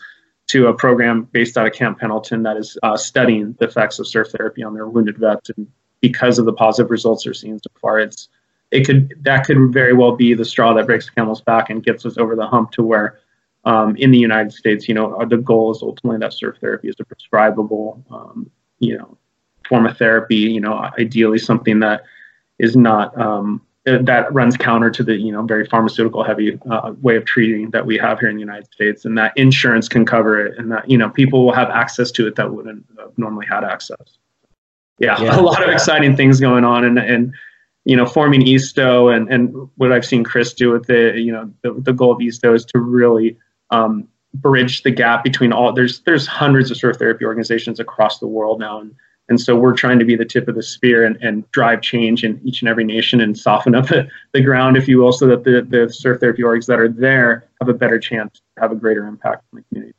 to 0.49 0.67
a 0.67 0.75
program 0.75 1.23
based 1.33 1.57
out 1.57 1.67
of 1.67 1.73
Camp 1.73 1.99
Pendleton 1.99 2.43
that 2.43 2.57
is 2.57 2.77
uh, 2.83 2.97
studying 2.97 3.55
the 3.59 3.67
effects 3.67 3.99
of 3.99 4.09
surf 4.09 4.29
therapy 4.37 4.63
on 4.63 4.75
their 4.75 4.89
wounded 4.89 5.19
vets, 5.19 5.51
and 5.51 5.67
because 6.01 6.39
of 6.39 6.45
the 6.45 6.53
positive 6.53 6.91
results 6.91 7.25
they're 7.25 7.35
seeing 7.35 7.59
so 7.59 7.71
far, 7.81 8.01
it's 8.01 8.29
it 8.71 8.85
could 8.85 9.15
that 9.23 9.45
could 9.45 9.73
very 9.73 9.93
well 9.93 10.17
be 10.17 10.35
the 10.35 10.45
straw 10.45 10.73
that 10.75 10.87
breaks 10.87 11.07
the 11.07 11.13
camel's 11.13 11.41
back 11.41 11.71
and 11.71 11.85
gets 11.85 12.05
us 12.07 12.19
over 12.19 12.37
the 12.37 12.47
hump 12.47 12.71
to 12.73 12.83
where 12.83 13.21
um, 13.65 13.97
in 13.97 14.11
the 14.11 14.19
United 14.19 14.53
States, 14.53 14.89
you 14.89 14.95
know, 14.95 15.25
the 15.29 15.37
goal 15.37 15.71
is 15.71 15.83
ultimately 15.83 16.19
that 16.19 16.33
surf 16.33 16.57
therapy 16.61 16.89
is 16.89 16.97
a 16.99 17.05
prescribable, 17.05 18.03
um, 18.11 18.51
you 18.79 18.97
know, 18.97 19.19
form 19.69 19.87
of 19.87 19.97
therapy. 19.99 20.37
You 20.37 20.61
know, 20.61 20.91
ideally 20.99 21.39
something 21.39 21.81
that 21.81 22.05
is 22.59 22.77
not 22.77 23.19
um, 23.21 23.61
that 23.99 24.33
runs 24.33 24.57
counter 24.57 24.91
to 24.91 25.03
the 25.03 25.17
you 25.17 25.33
know 25.33 25.43
very 25.43 25.67
pharmaceutical 25.67 26.23
heavy 26.25 26.59
uh, 26.71 26.93
way 27.01 27.17
of 27.17 27.25
treating 27.25 27.71
that 27.71 27.87
we 27.87 27.97
have 27.99 28.19
here 28.19 28.29
in 28.29 28.37
the 28.37 28.41
United 28.41 28.73
States, 28.73 29.05
and 29.05 29.17
that 29.19 29.33
insurance 29.37 29.89
can 29.89 30.05
cover 30.05 30.45
it, 30.45 30.59
and 30.59 30.71
that 30.73 30.89
you 30.91 30.99
know 30.99 31.11
people 31.11 31.45
will 31.45 31.53
have 31.53 31.71
access 31.71 32.11
to 32.13 32.27
it 32.27 32.37
that 32.37 32.53
wouldn't 32.53 32.85
have 32.99 33.17
normally 33.17 33.47
had 33.47 33.65
access. 33.65 34.19
Yeah, 34.99 35.21
yeah. 35.21 35.37
a 35.39 35.41
lot 35.41 35.63
of 35.63 35.71
exciting 35.71 36.17
things 36.17 36.41
going 36.41 36.65
on, 36.65 36.85
and 36.85 36.99
and 36.99 37.33
you 37.85 37.97
know, 37.97 38.07
forming 38.07 38.43
ISTO 38.43 39.09
and, 39.15 39.33
and 39.33 39.69
what 39.77 39.93
I've 39.93 40.05
seen 40.05 40.23
Kris 40.23 40.53
do 40.53 40.71
with 40.71 40.87
the, 40.87 41.15
you 41.17 41.33
know, 41.33 41.51
the, 41.63 41.73
the 41.73 41.93
goal 41.93 42.13
of 42.13 42.19
ISTO 42.21 42.55
is 42.55 42.65
to 42.67 42.79
really 42.79 43.39
um, 43.71 44.07
bridge 44.35 44.83
the 44.83 44.91
gap 44.91 45.25
between 45.25 45.53
all, 45.53 45.73
there's, 45.73 46.01
there's 46.01 46.27
hundreds 46.27 46.71
of 46.71 46.77
surf 46.77 46.99
therapy 46.99 47.25
organizations 47.25 47.81
across 47.81 48.19
the 48.19 48.27
world 48.27 48.61
now. 48.61 48.81
And, 48.81 48.95
and 49.31 49.41
so 49.41 49.57
we're 49.57 49.75
trying 49.75 49.99
to 50.01 50.05
be 50.05 50.17
the 50.17 50.25
tip 50.25 50.49
of 50.49 50.57
the 50.57 50.63
spear 50.63 51.05
and, 51.05 51.17
and 51.23 51.51
drive 51.53 51.81
change 51.81 52.25
in 52.25 52.41
each 52.45 52.61
and 52.61 52.69
every 52.69 52.85
nation 52.85 53.21
and 53.21 53.39
soften 53.39 53.75
up 53.75 53.87
the, 53.89 54.07
the 54.33 54.43
ground, 54.43 54.77
if 54.77 54.89
you 54.89 54.99
will, 54.99 55.13
so 55.13 55.27
that 55.29 55.45
the, 55.45 55.67
the 55.69 55.91
surf 55.91 56.21
therapy 56.21 56.43
orgs 56.43 56.67
that 56.67 56.79
are 56.79 56.89
there 56.89 57.49
have 57.61 57.69
a 57.69 57.75
better 57.75 57.99
chance 57.99 58.41
to 58.57 58.63
have 58.63 58.73
a 58.73 58.75
greater 58.75 59.07
impact 59.07 59.45
on 59.53 59.59
the 59.61 59.65
community. 59.69 59.95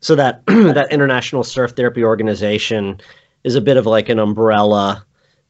So 0.00 0.14
that 0.14 0.44
that 0.46 0.92
international 0.92 1.42
surf 1.42 1.72
therapy 1.72 2.04
organization 2.04 3.00
is 3.42 3.56
a 3.56 3.60
bit 3.60 3.76
of 3.76 3.86
like 3.86 4.08
an 4.08 4.18
umbrella 4.18 5.04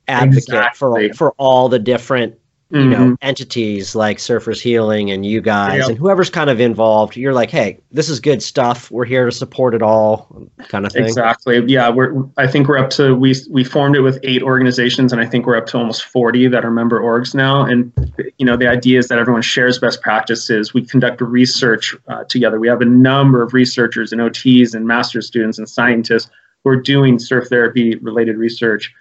advocate 0.09 0.44
Exactly. 0.48 1.09
for 1.11 1.14
for 1.14 1.33
all 1.33 1.68
the 1.68 1.79
different 1.79 2.38
you 2.70 2.81
Mhm. 2.81 2.90
know 2.90 3.16
entities 3.22 3.94
like 3.94 4.18
Surfers 4.18 4.61
Healing 4.61 5.11
and 5.11 5.24
you 5.24 5.40
guys 5.40 5.78
Yep. 5.78 5.88
and 5.88 5.98
whoever's 5.98 6.28
kind 6.28 6.50
of 6.50 6.61
involved. 6.61 7.16
You're 7.16 7.33
like, 7.33 7.50
hey, 7.50 7.78
this 7.92 8.11
is 8.11 8.20
good 8.20 8.42
stuff. 8.42 8.90
We're 8.90 9.07
here 9.07 9.24
to 9.24 9.33
support 9.33 9.74
it 9.74 9.81
all, 9.83 10.50
kind 10.68 10.85
of 10.85 10.92
thing. 10.92 11.04
Exactly. 11.04 11.64
Yeah, 11.66 11.88
we're. 11.88 12.12
I 12.37 12.46
think 12.46 12.68
we're 12.68 12.76
up 12.78 12.90
to 12.90 13.14
we 13.14 13.35
we 13.50 13.64
formed 13.64 13.96
it 13.96 14.00
with 14.00 14.18
eight 14.22 14.42
organizations, 14.42 15.12
and 15.12 15.20
I 15.20 15.24
think 15.26 15.46
we're 15.46 15.57
up 15.57 15.66
to 15.68 15.78
almost 15.78 16.04
forty 16.04 16.46
that 16.48 16.64
are 16.64 16.70
member 16.70 17.00
orgs 17.00 17.35
now. 17.35 17.64
And 17.64 17.90
you 18.37 18.44
know, 18.44 18.57
the 18.57 18.68
idea 18.68 18.98
is 18.98 19.09
that 19.09 19.18
everyone 19.18 19.42
shares 19.42 19.78
best 19.78 20.02
practices. 20.02 20.74
We 20.74 20.83
conduct 20.85 21.20
research 21.22 21.96
uh, 22.09 22.24
together. 22.24 22.61
We 22.61 22.68
have 22.68 22.83
a 22.83 22.85
number 22.87 23.42
of 23.42 23.54
researchers 23.54 24.12
and 24.12 24.20
OTs 24.20 24.74
and 24.74 24.87
master's 24.87 25.26
students 25.26 25.57
and 25.59 25.68
scientists 25.68 26.31
who 26.64 26.70
are 26.70 26.76
doing 26.76 27.18
surf 27.18 27.48
therapy 27.48 27.94
related 27.96 28.37
research. 28.37 28.92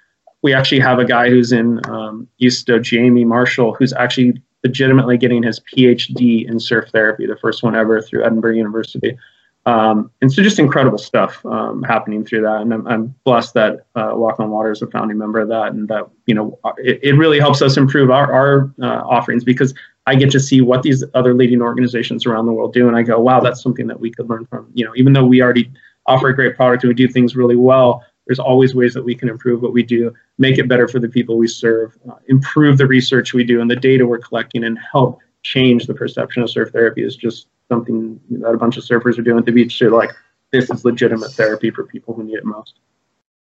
We 0.47 0.53
actually 0.53 0.79
have 0.79 0.97
a 0.97 1.03
guy 1.03 1.29
who's 1.29 1.51
in 1.51 1.85
um, 1.89 2.25
ISTO, 2.41 2.81
Jamie 2.81 3.25
Marshall, 3.25 3.73
who's 3.73 3.91
actually 3.91 4.41
legitimately 4.63 5.17
getting 5.17 5.43
his 5.43 5.59
PhD 5.59 6.47
in 6.49 6.57
surf 6.57 6.89
therapy, 6.89 7.25
the 7.25 7.35
first 7.35 7.63
one 7.63 7.75
ever 7.75 8.01
through 8.01 8.23
Edinburgh 8.23 8.55
University. 8.55 9.17
Um, 9.65 10.09
and 10.21 10.31
so 10.31 10.41
just 10.41 10.57
incredible 10.57 10.99
stuff 10.99 11.45
um, 11.45 11.83
happening 11.83 12.23
through 12.23 12.43
that. 12.43 12.61
And 12.61 12.73
I'm, 12.73 12.87
I'm 12.87 13.15
blessed 13.25 13.55
that 13.55 13.87
uh, 13.95 14.11
Walk 14.13 14.39
on 14.39 14.49
Water 14.49 14.71
is 14.71 14.81
a 14.81 14.87
founding 14.87 15.17
member 15.17 15.41
of 15.41 15.49
that. 15.49 15.73
And 15.73 15.89
that, 15.89 16.07
you 16.27 16.33
know, 16.33 16.57
it, 16.77 17.01
it 17.03 17.15
really 17.17 17.41
helps 17.41 17.61
us 17.61 17.75
improve 17.75 18.09
our, 18.09 18.31
our 18.31 18.73
uh, 18.81 19.03
offerings 19.05 19.43
because 19.43 19.73
I 20.05 20.15
get 20.15 20.31
to 20.31 20.39
see 20.39 20.61
what 20.61 20.83
these 20.83 21.03
other 21.13 21.33
leading 21.33 21.61
organizations 21.61 22.25
around 22.25 22.45
the 22.45 22.53
world 22.53 22.71
do. 22.71 22.87
And 22.87 22.95
I 22.95 23.01
go, 23.01 23.19
wow, 23.19 23.41
that's 23.41 23.61
something 23.61 23.87
that 23.87 23.99
we 23.99 24.11
could 24.11 24.29
learn 24.29 24.45
from. 24.45 24.71
You 24.73 24.85
know, 24.85 24.93
even 24.95 25.11
though 25.11 25.25
we 25.25 25.41
already 25.41 25.69
offer 26.05 26.29
a 26.29 26.33
great 26.33 26.55
product 26.55 26.85
and 26.85 26.89
we 26.89 26.93
do 26.93 27.09
things 27.09 27.35
really 27.35 27.57
well, 27.57 28.01
there's 28.27 28.39
always 28.39 28.75
ways 28.75 28.93
that 28.93 29.03
we 29.03 29.15
can 29.15 29.29
improve 29.29 29.61
what 29.61 29.73
we 29.73 29.83
do, 29.83 30.13
make 30.37 30.57
it 30.57 30.67
better 30.67 30.87
for 30.87 30.99
the 30.99 31.07
people 31.09 31.37
we 31.37 31.47
serve, 31.47 31.97
uh, 32.09 32.15
improve 32.27 32.77
the 32.77 32.85
research 32.85 33.33
we 33.33 33.43
do 33.43 33.61
and 33.61 33.71
the 33.71 33.75
data 33.75 34.05
we're 34.05 34.19
collecting, 34.19 34.63
and 34.65 34.77
help 34.91 35.19
change 35.43 35.87
the 35.87 35.93
perception 35.93 36.43
of 36.43 36.49
surf 36.49 36.71
therapy 36.71 37.03
is 37.03 37.15
just 37.15 37.47
something 37.69 38.19
that 38.29 38.49
a 38.49 38.57
bunch 38.57 38.77
of 38.77 38.83
surfers 38.83 39.17
are 39.17 39.21
doing 39.21 39.37
at 39.37 39.45
the 39.45 39.51
beach. 39.51 39.79
They're 39.79 39.91
like, 39.91 40.11
this 40.51 40.69
is 40.69 40.85
legitimate 40.85 41.31
therapy 41.31 41.71
for 41.71 41.85
people 41.85 42.13
who 42.13 42.23
need 42.23 42.35
it 42.35 42.45
most. 42.45 42.79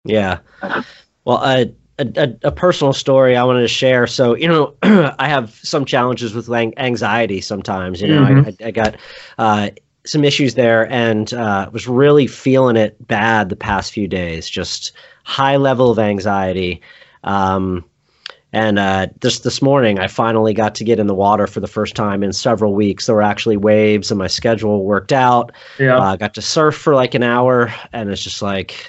Yeah. 0.04 0.38
Well, 1.24 1.42
a, 1.42 1.72
a, 1.98 2.34
a 2.44 2.52
personal 2.52 2.92
story 2.92 3.36
I 3.36 3.44
wanted 3.44 3.62
to 3.62 3.68
share. 3.68 4.06
So, 4.06 4.34
you 4.36 4.48
know, 4.48 4.74
I 4.82 5.28
have 5.28 5.50
some 5.54 5.84
challenges 5.84 6.34
with 6.34 6.50
anxiety 6.50 7.40
sometimes. 7.40 8.00
You 8.00 8.08
know, 8.08 8.22
Mhm. 8.22 8.46
I, 8.60 8.64
I, 8.64 8.68
I 8.68 8.70
got 8.70 8.96
uh, 9.38 9.70
some 10.06 10.24
issues 10.24 10.54
there 10.54 10.90
and 10.90 11.32
uh, 11.32 11.68
was 11.72 11.88
really 11.88 12.26
feeling 12.26 12.76
it 12.76 12.96
bad 13.06 13.48
the 13.48 13.56
past 13.56 13.92
few 13.92 14.06
days, 14.06 14.48
just 14.48 14.92
high 15.24 15.56
level 15.56 15.90
of 15.90 15.98
anxiety. 15.98 16.80
Um, 17.24 17.84
and 18.52 18.78
uh, 18.78 19.08
just 19.20 19.42
this 19.42 19.60
morning, 19.60 19.98
I 19.98 20.06
finally 20.06 20.54
got 20.54 20.76
to 20.76 20.84
get 20.84 21.00
in 21.00 21.08
the 21.08 21.14
water 21.14 21.48
for 21.48 21.58
the 21.58 21.66
first 21.66 21.96
time 21.96 22.22
in 22.22 22.32
several 22.32 22.72
weeks. 22.72 23.06
There 23.06 23.16
were 23.16 23.22
actually 23.22 23.56
waves, 23.56 24.12
and 24.12 24.18
my 24.18 24.28
schedule 24.28 24.84
worked 24.84 25.12
out. 25.12 25.50
Yeah. 25.78 25.98
Uh, 25.98 26.14
got 26.14 26.34
to 26.34 26.42
surf 26.42 26.76
for 26.76 26.94
like 26.94 27.14
an 27.14 27.24
hour, 27.24 27.74
and 27.92 28.10
it's 28.10 28.22
just 28.22 28.42
like 28.42 28.86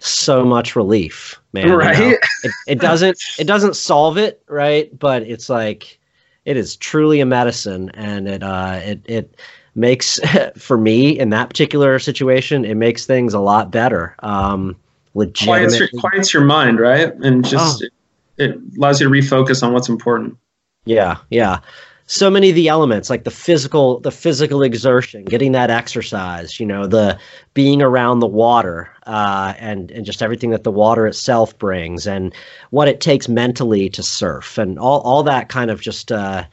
so 0.00 0.44
much 0.44 0.74
relief, 0.74 1.38
man. 1.52 1.66
you 1.66 1.70
know? 1.70 1.76
Right? 1.76 2.18
It, 2.42 2.52
it 2.66 2.80
doesn't 2.80 3.16
it 3.38 3.46
doesn't 3.46 3.76
solve 3.76 4.18
it, 4.18 4.42
right? 4.48 4.90
But 4.98 5.22
it's 5.22 5.48
like 5.48 6.00
it 6.44 6.56
is 6.56 6.74
truly 6.74 7.20
a 7.20 7.26
medicine, 7.26 7.90
and 7.94 8.26
it 8.26 8.42
uh 8.42 8.80
it 8.82 9.02
it 9.04 9.36
makes 9.80 10.20
for 10.56 10.78
me 10.78 11.18
in 11.18 11.30
that 11.30 11.48
particular 11.48 11.98
situation, 11.98 12.64
it 12.64 12.76
makes 12.76 13.06
things 13.06 13.34
a 13.34 13.40
lot 13.40 13.70
better. 13.72 14.14
Um, 14.20 14.76
quiets, 15.14 15.78
your, 15.78 15.88
quiets 15.98 16.32
your 16.32 16.44
mind, 16.44 16.78
right? 16.78 17.12
And 17.16 17.44
just 17.44 17.82
it, 17.82 17.92
it 18.36 18.58
allows 18.76 19.00
you 19.00 19.08
to 19.08 19.12
refocus 19.12 19.62
on 19.62 19.72
what's 19.72 19.88
important. 19.88 20.36
Yeah, 20.84 21.18
yeah. 21.30 21.60
So 22.06 22.28
many 22.28 22.48
of 22.48 22.56
the 22.56 22.66
elements, 22.66 23.08
like 23.08 23.22
the 23.22 23.30
physical, 23.30 24.00
the 24.00 24.10
physical 24.10 24.62
exertion, 24.62 25.24
getting 25.24 25.52
that 25.52 25.70
exercise, 25.70 26.58
you 26.58 26.66
know, 26.66 26.88
the 26.88 27.16
being 27.54 27.82
around 27.82 28.18
the 28.18 28.26
water, 28.26 28.90
uh, 29.06 29.54
and 29.58 29.92
and 29.92 30.04
just 30.04 30.20
everything 30.20 30.50
that 30.50 30.64
the 30.64 30.72
water 30.72 31.06
itself 31.06 31.56
brings, 31.56 32.08
and 32.08 32.34
what 32.70 32.88
it 32.88 33.00
takes 33.00 33.28
mentally 33.28 33.88
to 33.90 34.02
surf, 34.02 34.58
and 34.58 34.76
all 34.76 35.00
all 35.02 35.22
that 35.22 35.48
kind 35.48 35.70
of 35.70 35.80
just 35.80 36.10
uh, 36.10 36.44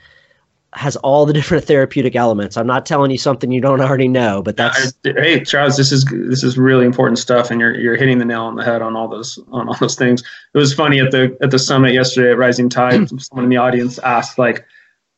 has 0.74 0.96
all 0.98 1.26
the 1.26 1.34
different 1.34 1.64
therapeutic 1.64 2.16
elements. 2.16 2.58
I'm 2.58 2.68
not 2.68 2.86
telling 2.86 3.10
you 3.10 3.18
something 3.18 3.52
you 3.52 3.62
don't 3.62 3.82
already 3.82 4.08
know, 4.08 4.42
but 4.42 4.58
that's 4.58 4.94
I- 5.06 5.14
hey, 5.16 5.44
Charles, 5.44 5.78
this 5.78 5.92
is 5.92 6.06
this 6.06 6.44
is 6.44 6.58
really 6.58 6.86
important 6.86 7.20
stuff, 7.20 7.50
and 7.52 7.60
you're 7.60 7.80
you're 7.80 7.96
hitting 7.96 8.18
the 8.18 8.26
nail 8.26 8.44
on 8.44 8.56
the 8.56 8.64
head 8.64 8.82
on 8.82 8.96
all 8.96 9.08
those 9.08 9.40
on 9.52 9.68
all 9.68 9.76
those 9.76 9.96
things. 9.96 10.22
It 10.54 10.58
was 10.58 10.74
funny 10.74 11.00
at 11.00 11.12
the 11.12 11.38
at 11.42 11.52
the 11.52 11.60
summit 11.60 11.94
yesterday 11.94 12.32
at 12.32 12.38
Rising 12.38 12.70
Tide. 12.70 13.10
someone 13.22 13.46
in 13.46 13.50
the 13.50 13.58
audience 13.58 13.98
asked 14.00 14.38
like, 14.38 14.66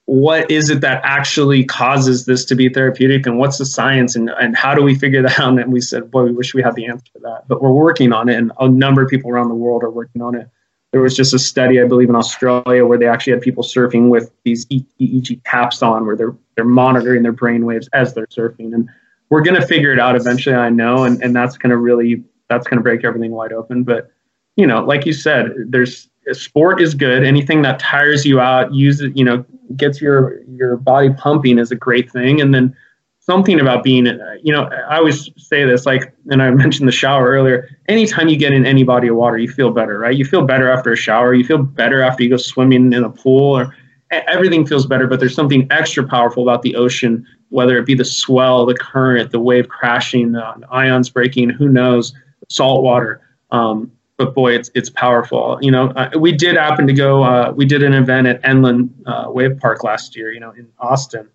"What 0.06 0.50
is 0.52 0.70
it 0.70 0.82
that 0.82 1.02
actually 1.04 1.64
causes 1.66 2.26
this 2.26 2.46
to 2.46 2.56
be 2.56 2.70
therapeutic, 2.70 3.26
and 3.26 3.40
what's 3.40 3.58
the 3.58 3.66
science, 3.66 4.16
and 4.16 4.30
and 4.30 4.56
how 4.56 4.76
do 4.76 4.84
we 4.84 4.94
figure 4.96 5.22
that 5.24 5.40
out?" 5.40 5.60
And 5.60 5.74
we 5.74 5.82
said, 5.82 6.12
"Boy, 6.12 6.24
we 6.24 6.32
wish 6.32 6.54
we 6.54 6.62
had 6.62 6.76
the 6.76 6.86
answer 6.86 7.06
to 7.14 7.20
that, 7.24 7.48
but 7.48 7.62
we're 7.62 7.72
working 7.72 8.14
on 8.14 8.30
it, 8.30 8.36
and 8.36 8.52
a 8.60 8.70
number 8.70 9.02
of 9.02 9.10
people 9.10 9.32
around 9.32 9.50
the 9.50 9.56
world 9.56 9.84
are 9.84 9.90
working 9.92 10.22
on 10.22 10.36
it." 10.36 10.48
There 10.92 11.02
was 11.02 11.16
just 11.16 11.34
a 11.34 11.40
study, 11.40 11.80
I 11.80 11.86
believe, 11.86 12.10
in 12.10 12.16
Australia 12.16 12.86
where 12.86 12.98
they 12.98 13.08
actually 13.08 13.34
had 13.34 13.42
people 13.42 13.64
surfing 13.64 14.10
with 14.10 14.32
these 14.44 14.66
EEG 14.68 15.44
caps 15.44 15.84
on, 15.84 16.06
where 16.06 16.16
they're 16.16 16.36
they're 16.56 16.66
monitoring 16.66 17.24
their 17.24 17.32
brain 17.32 17.66
waves 17.66 17.88
as 17.94 18.14
they're 18.14 18.28
surfing, 18.28 18.74
and 18.74 18.90
we're 19.30 19.42
gonna 19.42 19.66
figure 19.66 19.94
it 19.94 20.00
out 20.00 20.16
eventually. 20.16 20.56
I 20.56 20.70
know, 20.70 21.04
and 21.04 21.22
and 21.22 21.36
that's 21.36 21.58
gonna 21.58 21.78
really 21.78 22.24
that's 22.50 22.68
gonna 22.68 22.82
break 22.82 23.04
everything 23.04 23.32
wide 23.32 23.54
open. 23.54 23.84
But 23.84 24.12
you 24.56 24.66
know, 24.66 24.84
like 24.84 25.06
you 25.06 25.14
said, 25.14 25.54
there's 25.68 26.10
sport 26.32 26.82
is 26.82 26.94
good. 26.94 27.24
Anything 27.24 27.62
that 27.64 27.80
tires 27.80 28.26
you 28.26 28.40
out, 28.40 28.74
uses 28.74 29.12
you 29.16 29.24
know, 29.24 29.46
gets 29.76 30.02
your 30.02 30.42
your 30.46 30.78
body 30.78 31.12
pumping 31.14 31.60
is 31.60 31.72
a 31.72 31.76
great 31.76 32.12
thing, 32.12 32.42
and 32.42 32.54
then 32.54 32.76
something 33.30 33.60
about 33.60 33.84
being, 33.84 34.08
uh, 34.08 34.38
you 34.42 34.52
know, 34.52 34.64
I 34.64 34.98
always 34.98 35.30
say 35.38 35.64
this, 35.64 35.86
like, 35.86 36.12
and 36.32 36.42
I 36.42 36.50
mentioned 36.50 36.88
the 36.88 36.92
shower 36.92 37.28
earlier. 37.30 37.70
Anytime 37.88 38.28
you 38.28 38.38
get 38.38 38.54
in 38.54 38.66
any 38.66 38.84
body 38.84 39.08
of 39.08 39.18
water, 39.18 39.38
you 39.38 39.48
feel 39.48 39.70
better, 39.70 40.00
right? 40.00 40.18
You 40.18 40.26
feel 40.26 40.46
better 40.46 40.72
after 40.72 40.92
a 40.92 40.96
shower. 40.96 41.36
You 41.36 41.46
feel 41.46 41.60
better 41.60 42.02
after 42.02 42.24
you 42.24 42.32
go 42.32 42.38
swimming 42.38 42.92
in 42.92 43.04
a 43.04 43.10
pool, 43.10 43.60
or 43.60 43.76
everything 44.10 44.66
feels 44.66 44.88
better. 44.88 45.06
But 45.06 45.20
there's 45.20 45.36
something 45.36 45.68
extra 45.70 46.04
powerful 46.08 46.42
about 46.42 46.64
the 46.64 46.76
ocean, 46.76 47.24
whether 47.50 47.78
it 47.78 47.86
be 47.86 47.94
the 47.94 48.04
swell, 48.04 48.66
the 48.66 48.74
current, 48.74 49.30
the 49.30 49.40
wave 49.40 49.70
crashing, 49.70 50.32
the 50.32 50.66
ions 50.72 51.12
breaking, 51.12 51.52
who 51.52 51.70
knows, 51.70 52.16
salt 52.50 52.82
water. 52.82 53.22
Um, 53.52 53.92
but 54.18 54.34
boy, 54.34 54.54
it's 54.56 54.72
it's 54.74 54.90
powerful. 54.90 55.60
You 55.62 55.70
know, 55.70 55.92
uh, 55.92 56.10
we 56.18 56.32
did 56.32 56.58
happen 56.58 56.88
to 56.88 56.94
go. 56.94 57.24
Uh, 57.24 57.54
we 57.56 57.66
did 57.66 57.84
an 57.84 57.94
event 57.94 58.26
at 58.26 58.42
NLand 58.42 58.90
uh, 59.06 59.30
Wave 59.30 59.60
Park 59.60 59.84
last 59.84 60.16
year. 60.16 60.32
You 60.32 60.40
know, 60.40 60.52
in 60.52 60.68
Austin 60.80 61.30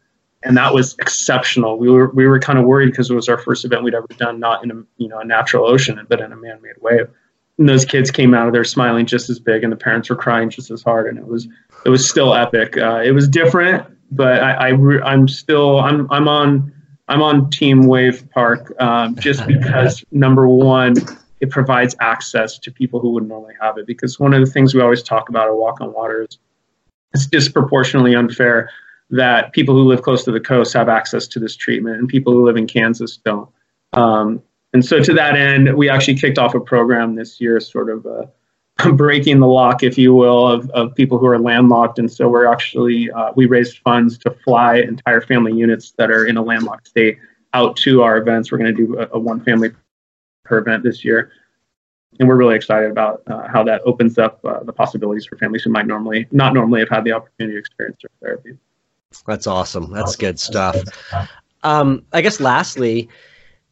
and 0.44 0.56
that 0.56 0.72
was 0.72 0.94
exceptional. 0.98 1.78
We 1.78 1.90
were 1.90 2.10
we 2.10 2.26
were 2.26 2.38
kind 2.38 2.58
of 2.58 2.66
worried 2.66 2.90
because 2.90 3.10
it 3.10 3.14
was 3.14 3.28
our 3.28 3.38
first 3.38 3.64
event 3.64 3.82
we'd 3.82 3.94
ever 3.94 4.06
done, 4.18 4.38
not 4.38 4.62
in 4.62 4.70
a 4.70 4.74
you 4.98 5.08
know 5.08 5.18
a 5.18 5.24
natural 5.24 5.66
ocean, 5.66 6.04
but 6.08 6.20
in 6.20 6.32
a 6.32 6.36
man-made 6.36 6.76
wave. 6.80 7.08
And 7.58 7.68
those 7.68 7.84
kids 7.84 8.10
came 8.10 8.34
out 8.34 8.46
of 8.46 8.52
there 8.52 8.64
smiling 8.64 9.06
just 9.06 9.30
as 9.30 9.40
big, 9.40 9.64
and 9.64 9.72
the 9.72 9.76
parents 9.76 10.10
were 10.10 10.16
crying 10.16 10.50
just 10.50 10.70
as 10.70 10.82
hard, 10.82 11.08
and 11.08 11.18
it 11.18 11.26
was 11.26 11.48
it 11.86 11.88
was 11.88 12.08
still 12.08 12.34
epic. 12.34 12.76
Uh, 12.76 13.00
it 13.04 13.12
was 13.12 13.26
different, 13.26 13.86
but 14.10 14.42
I, 14.42 14.52
I 14.52 14.68
re- 14.68 15.02
I'm 15.02 15.26
still 15.28 15.80
I'm 15.80 16.10
I'm 16.12 16.28
on 16.28 16.72
I'm 17.08 17.22
on 17.22 17.48
Team 17.50 17.86
Wave 17.86 18.28
Park 18.30 18.74
um, 18.80 19.16
just 19.16 19.46
because 19.46 20.04
number 20.10 20.46
one, 20.46 20.94
it 21.40 21.50
provides 21.50 21.96
access 22.00 22.58
to 22.58 22.70
people 22.70 23.00
who 23.00 23.10
wouldn't 23.10 23.30
normally 23.30 23.54
have 23.60 23.78
it. 23.78 23.86
Because 23.86 24.20
one 24.20 24.34
of 24.34 24.44
the 24.44 24.50
things 24.50 24.74
we 24.74 24.82
always 24.82 25.02
talk 25.02 25.30
about 25.30 25.48
at 25.48 25.54
Walk 25.54 25.80
on 25.80 25.92
Water 25.94 26.22
is 26.22 26.38
it's 27.14 27.26
disproportionately 27.26 28.14
unfair 28.14 28.68
that 29.10 29.52
people 29.52 29.74
who 29.74 29.84
live 29.84 30.02
close 30.02 30.24
to 30.24 30.32
the 30.32 30.40
coast 30.40 30.72
have 30.74 30.88
access 30.88 31.26
to 31.28 31.38
this 31.38 31.56
treatment 31.56 31.98
and 31.98 32.08
people 32.08 32.32
who 32.32 32.44
live 32.44 32.56
in 32.56 32.66
Kansas 32.66 33.16
don't. 33.18 33.48
Um, 33.92 34.42
and 34.72 34.84
so, 34.84 35.00
to 35.00 35.14
that 35.14 35.36
end, 35.36 35.76
we 35.76 35.88
actually 35.88 36.16
kicked 36.16 36.38
off 36.38 36.54
a 36.54 36.60
program 36.60 37.14
this 37.14 37.40
year, 37.40 37.60
sort 37.60 37.90
of 37.90 38.04
uh, 38.06 38.26
breaking 38.92 39.38
the 39.38 39.46
lock, 39.46 39.84
if 39.84 39.96
you 39.96 40.12
will, 40.12 40.48
of, 40.48 40.68
of 40.70 40.94
people 40.96 41.16
who 41.16 41.26
are 41.26 41.38
landlocked. 41.38 41.98
And 41.98 42.10
so, 42.10 42.28
we're 42.28 42.46
actually, 42.46 43.10
uh, 43.12 43.32
we 43.36 43.46
raised 43.46 43.78
funds 43.78 44.18
to 44.18 44.30
fly 44.44 44.78
entire 44.78 45.20
family 45.20 45.52
units 45.52 45.92
that 45.98 46.10
are 46.10 46.26
in 46.26 46.36
a 46.36 46.42
landlocked 46.42 46.88
state 46.88 47.18
out 47.52 47.76
to 47.76 48.02
our 48.02 48.16
events. 48.16 48.50
We're 48.50 48.58
going 48.58 48.74
to 48.74 48.86
do 48.86 48.98
a, 48.98 49.08
a 49.12 49.18
one 49.18 49.40
family 49.40 49.70
per 50.44 50.58
event 50.58 50.82
this 50.82 51.04
year. 51.04 51.30
and 52.18 52.28
we're 52.28 52.36
really 52.36 52.56
excited 52.56 52.90
about 52.90 53.22
uh, 53.28 53.46
how 53.48 53.62
that 53.64 53.80
opens 53.84 54.18
up 54.18 54.44
uh, 54.44 54.64
the 54.64 54.72
possibilities 54.72 55.24
for 55.24 55.36
families 55.36 55.62
who 55.62 55.70
might 55.70 55.86
normally 55.86 56.26
not 56.32 56.52
normally 56.52 56.80
have 56.80 56.88
had 56.88 57.04
the 57.04 57.12
opportunity 57.12 57.54
to 57.54 57.58
experience 57.58 57.96
surf 58.00 58.10
therapy. 58.20 58.56
That's 59.22 59.46
awesome. 59.46 59.92
That's 59.92 60.16
good 60.16 60.38
stuff. 60.38 60.76
Um, 61.62 62.04
I 62.12 62.20
guess 62.20 62.40
lastly, 62.40 63.08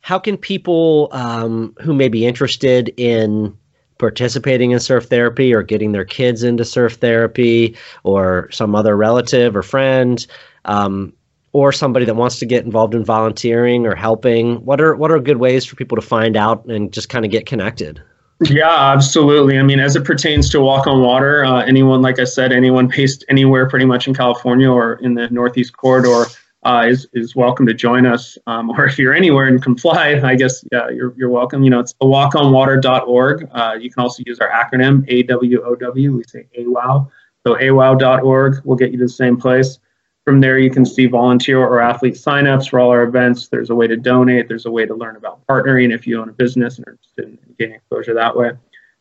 how 0.00 0.18
can 0.18 0.36
people 0.36 1.08
um, 1.12 1.74
who 1.80 1.94
may 1.94 2.08
be 2.08 2.26
interested 2.26 2.92
in 2.96 3.56
participating 3.98 4.72
in 4.72 4.80
surf 4.80 5.04
therapy 5.04 5.54
or 5.54 5.62
getting 5.62 5.92
their 5.92 6.04
kids 6.04 6.42
into 6.42 6.64
surf 6.64 6.94
therapy 6.94 7.76
or 8.02 8.48
some 8.50 8.74
other 8.74 8.96
relative 8.96 9.54
or 9.54 9.62
friend 9.62 10.26
um, 10.64 11.12
or 11.52 11.70
somebody 11.70 12.04
that 12.04 12.16
wants 12.16 12.40
to 12.40 12.46
get 12.46 12.64
involved 12.64 12.94
in 12.94 13.04
volunteering 13.04 13.86
or 13.86 13.94
helping 13.94 14.56
what 14.64 14.80
are 14.80 14.96
what 14.96 15.12
are 15.12 15.20
good 15.20 15.36
ways 15.36 15.64
for 15.64 15.76
people 15.76 15.96
to 15.96 16.02
find 16.02 16.36
out 16.36 16.64
and 16.66 16.92
just 16.92 17.08
kind 17.08 17.24
of 17.24 17.30
get 17.30 17.46
connected 17.46 18.02
yeah 18.50 18.92
absolutely 18.92 19.58
i 19.58 19.62
mean 19.62 19.80
as 19.80 19.96
it 19.96 20.04
pertains 20.04 20.48
to 20.48 20.60
walk 20.60 20.86
on 20.86 21.00
water 21.00 21.44
uh, 21.44 21.62
anyone 21.64 22.02
like 22.02 22.18
i 22.18 22.24
said 22.24 22.52
anyone 22.52 22.88
based 22.88 23.24
anywhere 23.28 23.68
pretty 23.68 23.84
much 23.84 24.06
in 24.08 24.14
california 24.14 24.70
or 24.70 24.94
in 24.94 25.14
the 25.14 25.28
northeast 25.30 25.76
corridor 25.76 26.24
uh, 26.64 26.86
is 26.88 27.08
is 27.12 27.34
welcome 27.34 27.66
to 27.66 27.74
join 27.74 28.06
us. 28.06 28.38
Um, 28.46 28.70
or 28.78 28.86
if 28.86 28.98
you're 28.98 29.14
anywhere 29.14 29.46
and 29.46 29.62
can 29.62 29.76
fly, 29.76 30.20
I 30.22 30.36
guess 30.36 30.64
yeah, 30.72 30.88
you're 30.90 31.14
you're 31.16 31.30
welcome. 31.30 31.62
You 31.62 31.70
know, 31.70 31.80
it's 31.80 31.94
walkonwater.org. 31.94 33.48
Uh, 33.52 33.74
you 33.80 33.90
can 33.90 34.02
also 34.02 34.22
use 34.26 34.38
our 34.38 34.50
acronym 34.50 35.06
AWOW. 35.08 36.16
We 36.16 36.24
say 36.24 36.46
AWOW. 36.58 37.10
So 37.44 37.56
AWOW.org 37.56 38.64
will 38.64 38.76
get 38.76 38.92
you 38.92 38.98
to 38.98 39.04
the 39.04 39.08
same 39.08 39.36
place. 39.36 39.78
From 40.24 40.40
there, 40.40 40.58
you 40.58 40.70
can 40.70 40.86
see 40.86 41.06
volunteer 41.06 41.58
or 41.58 41.80
athlete 41.80 42.14
signups 42.14 42.70
for 42.70 42.78
all 42.78 42.90
our 42.90 43.02
events. 43.02 43.48
There's 43.48 43.70
a 43.70 43.74
way 43.74 43.88
to 43.88 43.96
donate. 43.96 44.46
There's 44.46 44.66
a 44.66 44.70
way 44.70 44.86
to 44.86 44.94
learn 44.94 45.16
about 45.16 45.44
partnering 45.48 45.92
if 45.92 46.06
you 46.06 46.20
own 46.20 46.28
a 46.28 46.32
business 46.32 46.78
and 46.78 46.86
are 46.86 46.92
interested 46.92 47.24
in 47.24 47.38
getting 47.58 47.74
exposure 47.74 48.14
that 48.14 48.36
way. 48.36 48.52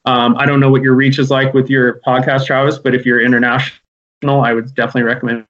Um, 0.06 0.36
I 0.38 0.48
don't 0.48 0.60
know 0.60 0.72
what 0.72 0.82
your 0.82 0.96
reach 0.96 1.20
is 1.20 1.30
like 1.30 1.54
with 1.54 1.70
your 1.70 2.00
podcast, 2.06 2.48
Travis, 2.48 2.80
but 2.80 2.96
if 2.96 3.06
you're 3.06 3.22
international, 3.22 3.82
I 4.24 4.54
would 4.54 4.74
definitely 4.74 5.04
recommend 5.04 5.46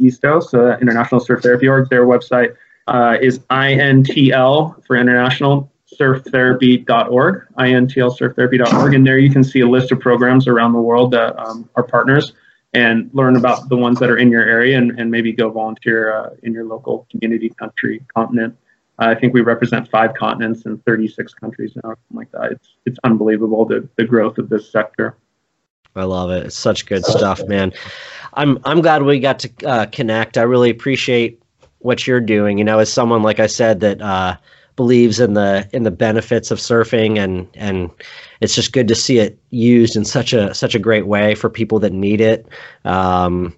ISTO, 0.00 0.42
so 0.42 0.72
International 0.78 1.20
Surf 1.20 1.42
Therapy 1.42 1.68
Org. 1.68 1.90
Their 1.90 2.06
website 2.06 2.56
uh, 2.86 3.18
is 3.20 3.40
INTL 3.50 4.86
for 4.86 4.96
International 4.96 5.70
surftherapy.org, 6.00 7.46
intlsurftherapy.org, 7.58 8.94
and 8.94 9.06
there 9.06 9.18
you 9.18 9.30
can 9.30 9.44
see 9.44 9.60
a 9.60 9.68
list 9.68 9.92
of 9.92 10.00
programs 10.00 10.46
around 10.46 10.72
the 10.72 10.80
world 10.80 11.10
that 11.10 11.38
um, 11.38 11.68
are 11.76 11.82
partners 11.82 12.32
and 12.74 13.10
learn 13.12 13.36
about 13.36 13.68
the 13.68 13.76
ones 13.76 13.98
that 13.98 14.10
are 14.10 14.18
in 14.18 14.30
your 14.30 14.42
area 14.42 14.76
and, 14.76 14.98
and 14.98 15.10
maybe 15.10 15.32
go 15.32 15.50
volunteer 15.50 16.12
uh, 16.12 16.30
in 16.42 16.52
your 16.52 16.64
local 16.64 17.06
community, 17.10 17.48
country, 17.50 18.04
continent. 18.14 18.56
I 18.98 19.14
think 19.14 19.32
we 19.32 19.42
represent 19.42 19.88
five 19.88 20.14
continents 20.14 20.66
and 20.66 20.84
36 20.84 21.32
countries 21.34 21.72
now, 21.76 21.90
something 21.90 21.98
like 22.12 22.30
that. 22.32 22.52
It's, 22.52 22.74
it's 22.84 22.98
unbelievable 23.04 23.64
the, 23.64 23.88
the 23.96 24.04
growth 24.04 24.38
of 24.38 24.48
this 24.48 24.70
sector. 24.70 25.16
I 25.94 26.04
love 26.04 26.30
it. 26.30 26.46
It's 26.46 26.56
such 26.56 26.86
good 26.86 27.04
stuff, 27.04 27.40
man. 27.48 27.72
I'm 28.34 28.58
I'm 28.64 28.80
glad 28.80 29.02
we 29.02 29.18
got 29.18 29.40
to 29.40 29.66
uh, 29.66 29.86
connect. 29.86 30.38
I 30.38 30.42
really 30.42 30.70
appreciate 30.70 31.42
what 31.78 32.06
you're 32.06 32.20
doing. 32.20 32.58
You 32.58 32.64
know, 32.64 32.78
as 32.78 32.92
someone 32.92 33.22
like 33.22 33.40
I 33.40 33.46
said 33.46 33.80
that 33.80 34.00
uh, 34.00 34.36
believes 34.78 35.18
in 35.18 35.34
the 35.34 35.68
in 35.72 35.82
the 35.82 35.90
benefits 35.90 36.52
of 36.52 36.58
surfing, 36.58 37.18
and 37.18 37.48
and 37.54 37.90
it's 38.40 38.54
just 38.54 38.72
good 38.72 38.86
to 38.86 38.94
see 38.94 39.18
it 39.18 39.36
used 39.50 39.96
in 39.96 40.04
such 40.04 40.32
a 40.32 40.54
such 40.54 40.76
a 40.76 40.78
great 40.78 41.08
way 41.08 41.34
for 41.34 41.50
people 41.50 41.80
that 41.80 41.92
need 41.92 42.20
it. 42.20 42.46
Um, 42.84 43.54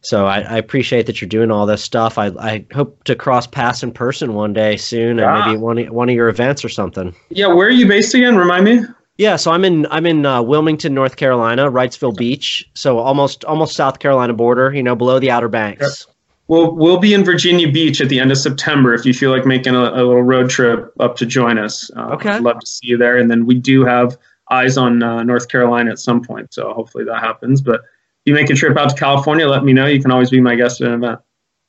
so 0.00 0.24
I, 0.24 0.40
I, 0.40 0.56
appreciate 0.56 1.06
that 1.06 1.20
you're 1.20 1.28
doing 1.28 1.50
all 1.50 1.66
this 1.66 1.82
stuff. 1.82 2.16
I, 2.16 2.28
I 2.38 2.64
hope 2.72 3.04
to 3.04 3.14
cross 3.14 3.46
paths 3.46 3.82
in 3.82 3.92
person 3.92 4.34
one 4.34 4.54
day 4.54 4.78
soon, 4.78 5.18
and 5.18 5.44
maybe 5.44 5.58
one 5.58 5.76
one 5.92 6.08
of 6.08 6.14
your 6.14 6.28
events 6.28 6.64
or 6.64 6.70
something. 6.70 7.14
Yeah, 7.28 7.48
where 7.48 7.68
are 7.68 7.70
you 7.70 7.86
based 7.86 8.14
again? 8.14 8.36
Remind 8.36 8.64
me. 8.64 8.80
Yeah, 9.18 9.36
so 9.36 9.50
I'm 9.50 9.64
in 9.64 9.86
I'm 9.90 10.06
in 10.06 10.24
uh, 10.24 10.40
Wilmington, 10.40 10.94
North 10.94 11.16
Carolina, 11.16 11.70
Wrightsville 11.70 12.16
Beach, 12.16 12.66
so 12.72 12.98
almost 12.98 13.44
almost 13.44 13.76
South 13.76 13.98
Carolina 13.98 14.32
border, 14.32 14.72
you 14.72 14.82
know, 14.82 14.96
below 14.96 15.18
the 15.18 15.30
Outer 15.30 15.48
Banks. 15.48 16.06
Well, 16.48 16.76
we'll 16.76 16.98
be 16.98 17.12
in 17.12 17.24
Virginia 17.24 17.70
Beach 17.70 18.00
at 18.00 18.08
the 18.08 18.20
end 18.20 18.30
of 18.30 18.38
September. 18.38 18.94
If 18.94 19.04
you 19.04 19.12
feel 19.12 19.30
like 19.32 19.44
making 19.44 19.74
a, 19.74 19.82
a 19.82 20.02
little 20.02 20.22
road 20.22 20.48
trip 20.48 20.92
up 21.00 21.16
to 21.16 21.26
join 21.26 21.58
us, 21.58 21.90
uh, 21.96 22.10
okay, 22.14 22.30
I'd 22.30 22.42
love 22.42 22.60
to 22.60 22.66
see 22.66 22.86
you 22.86 22.96
there. 22.96 23.16
And 23.16 23.28
then 23.30 23.46
we 23.46 23.56
do 23.56 23.84
have 23.84 24.16
eyes 24.50 24.76
on 24.76 25.02
uh, 25.02 25.24
North 25.24 25.48
Carolina 25.48 25.90
at 25.90 25.98
some 25.98 26.22
point, 26.22 26.54
so 26.54 26.72
hopefully 26.72 27.04
that 27.04 27.20
happens. 27.20 27.60
But 27.60 27.80
if 27.80 28.26
you 28.26 28.34
make 28.34 28.48
a 28.48 28.54
trip 28.54 28.78
out 28.78 28.90
to 28.90 28.96
California, 28.96 29.48
let 29.48 29.64
me 29.64 29.72
know. 29.72 29.86
You 29.86 30.00
can 30.00 30.12
always 30.12 30.30
be 30.30 30.40
my 30.40 30.54
guest 30.54 30.80
at 30.80 30.88
an 30.88 31.02
event. 31.02 31.20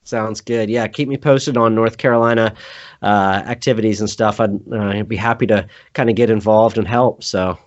Sounds 0.03 0.41
good. 0.41 0.69
Yeah, 0.69 0.87
keep 0.87 1.09
me 1.09 1.17
posted 1.17 1.57
on 1.57 1.73
North 1.73 1.97
Carolina 1.97 2.53
uh, 3.01 3.43
activities 3.45 3.99
and 3.99 4.09
stuff. 4.09 4.39
I'd, 4.39 4.71
uh, 4.71 4.77
I'd 4.77 5.09
be 5.09 5.17
happy 5.17 5.47
to 5.47 5.67
kind 5.93 6.09
of 6.09 6.15
get 6.15 6.29
involved 6.29 6.77
and 6.77 6.87
help. 6.87 7.23
So. 7.23 7.57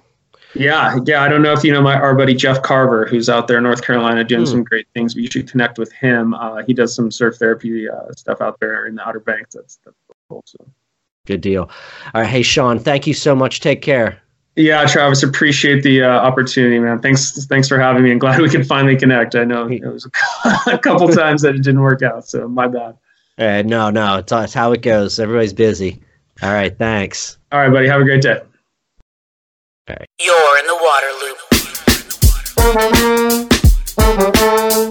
Yeah, 0.54 0.98
yeah. 1.06 1.22
I 1.22 1.28
don't 1.28 1.42
know 1.42 1.52
if 1.52 1.62
you 1.62 1.72
know 1.72 1.82
my 1.82 1.94
our 1.94 2.14
buddy 2.14 2.34
Jeff 2.34 2.62
Carver, 2.62 3.06
who's 3.06 3.28
out 3.28 3.46
there 3.46 3.58
in 3.58 3.62
North 3.62 3.82
Carolina 3.82 4.24
doing 4.24 4.42
hmm. 4.42 4.50
some 4.50 4.64
great 4.64 4.86
things. 4.94 5.14
We 5.14 5.26
should 5.28 5.50
connect 5.50 5.78
with 5.78 5.92
him. 5.92 6.34
Uh, 6.34 6.62
he 6.66 6.74
does 6.74 6.94
some 6.94 7.10
surf 7.10 7.36
therapy 7.36 7.88
uh, 7.88 8.12
stuff 8.16 8.40
out 8.40 8.58
there 8.60 8.86
in 8.86 8.96
the 8.96 9.06
Outer 9.06 9.20
Banks. 9.20 9.54
That's, 9.54 9.78
that's 9.84 9.96
cool. 10.28 10.42
So. 10.46 10.58
Good 11.26 11.40
deal. 11.40 11.70
All 12.14 12.22
right, 12.22 12.26
hey 12.26 12.42
Sean, 12.42 12.78
thank 12.78 13.06
you 13.06 13.14
so 13.14 13.34
much. 13.36 13.60
Take 13.60 13.82
care. 13.82 14.20
Yeah, 14.56 14.84
Travis, 14.86 15.22
appreciate 15.22 15.82
the 15.82 16.02
uh, 16.02 16.08
opportunity, 16.08 16.78
man. 16.80 17.00
Thanks, 17.00 17.46
thanks 17.46 17.68
for 17.68 17.78
having 17.78 18.02
me, 18.02 18.10
and 18.10 18.20
glad 18.20 18.40
we 18.40 18.48
could 18.48 18.66
finally 18.66 18.96
connect. 18.96 19.36
I 19.36 19.44
know 19.44 19.68
it 19.68 19.84
was 19.84 20.06
a 20.66 20.78
couple 20.82 21.08
times 21.14 21.42
that 21.42 21.54
it 21.54 21.62
didn't 21.62 21.80
work 21.80 22.02
out, 22.02 22.26
so 22.26 22.48
my 22.48 22.66
bad. 22.66 22.96
Uh, 23.38 23.62
no, 23.62 23.90
no, 23.90 24.18
it's, 24.18 24.32
it's 24.32 24.52
how 24.52 24.72
it 24.72 24.82
goes. 24.82 25.18
Everybody's 25.18 25.52
busy. 25.52 26.02
All 26.42 26.52
right, 26.52 26.76
thanks. 26.76 27.38
All 27.52 27.60
right, 27.60 27.72
buddy. 27.72 27.86
Have 27.86 28.00
a 28.00 28.04
great 28.04 28.22
day. 28.22 28.40
You're 30.20 30.58
in 30.58 30.66
the 30.66 30.76
water 30.80 31.12
loop. 34.80 34.89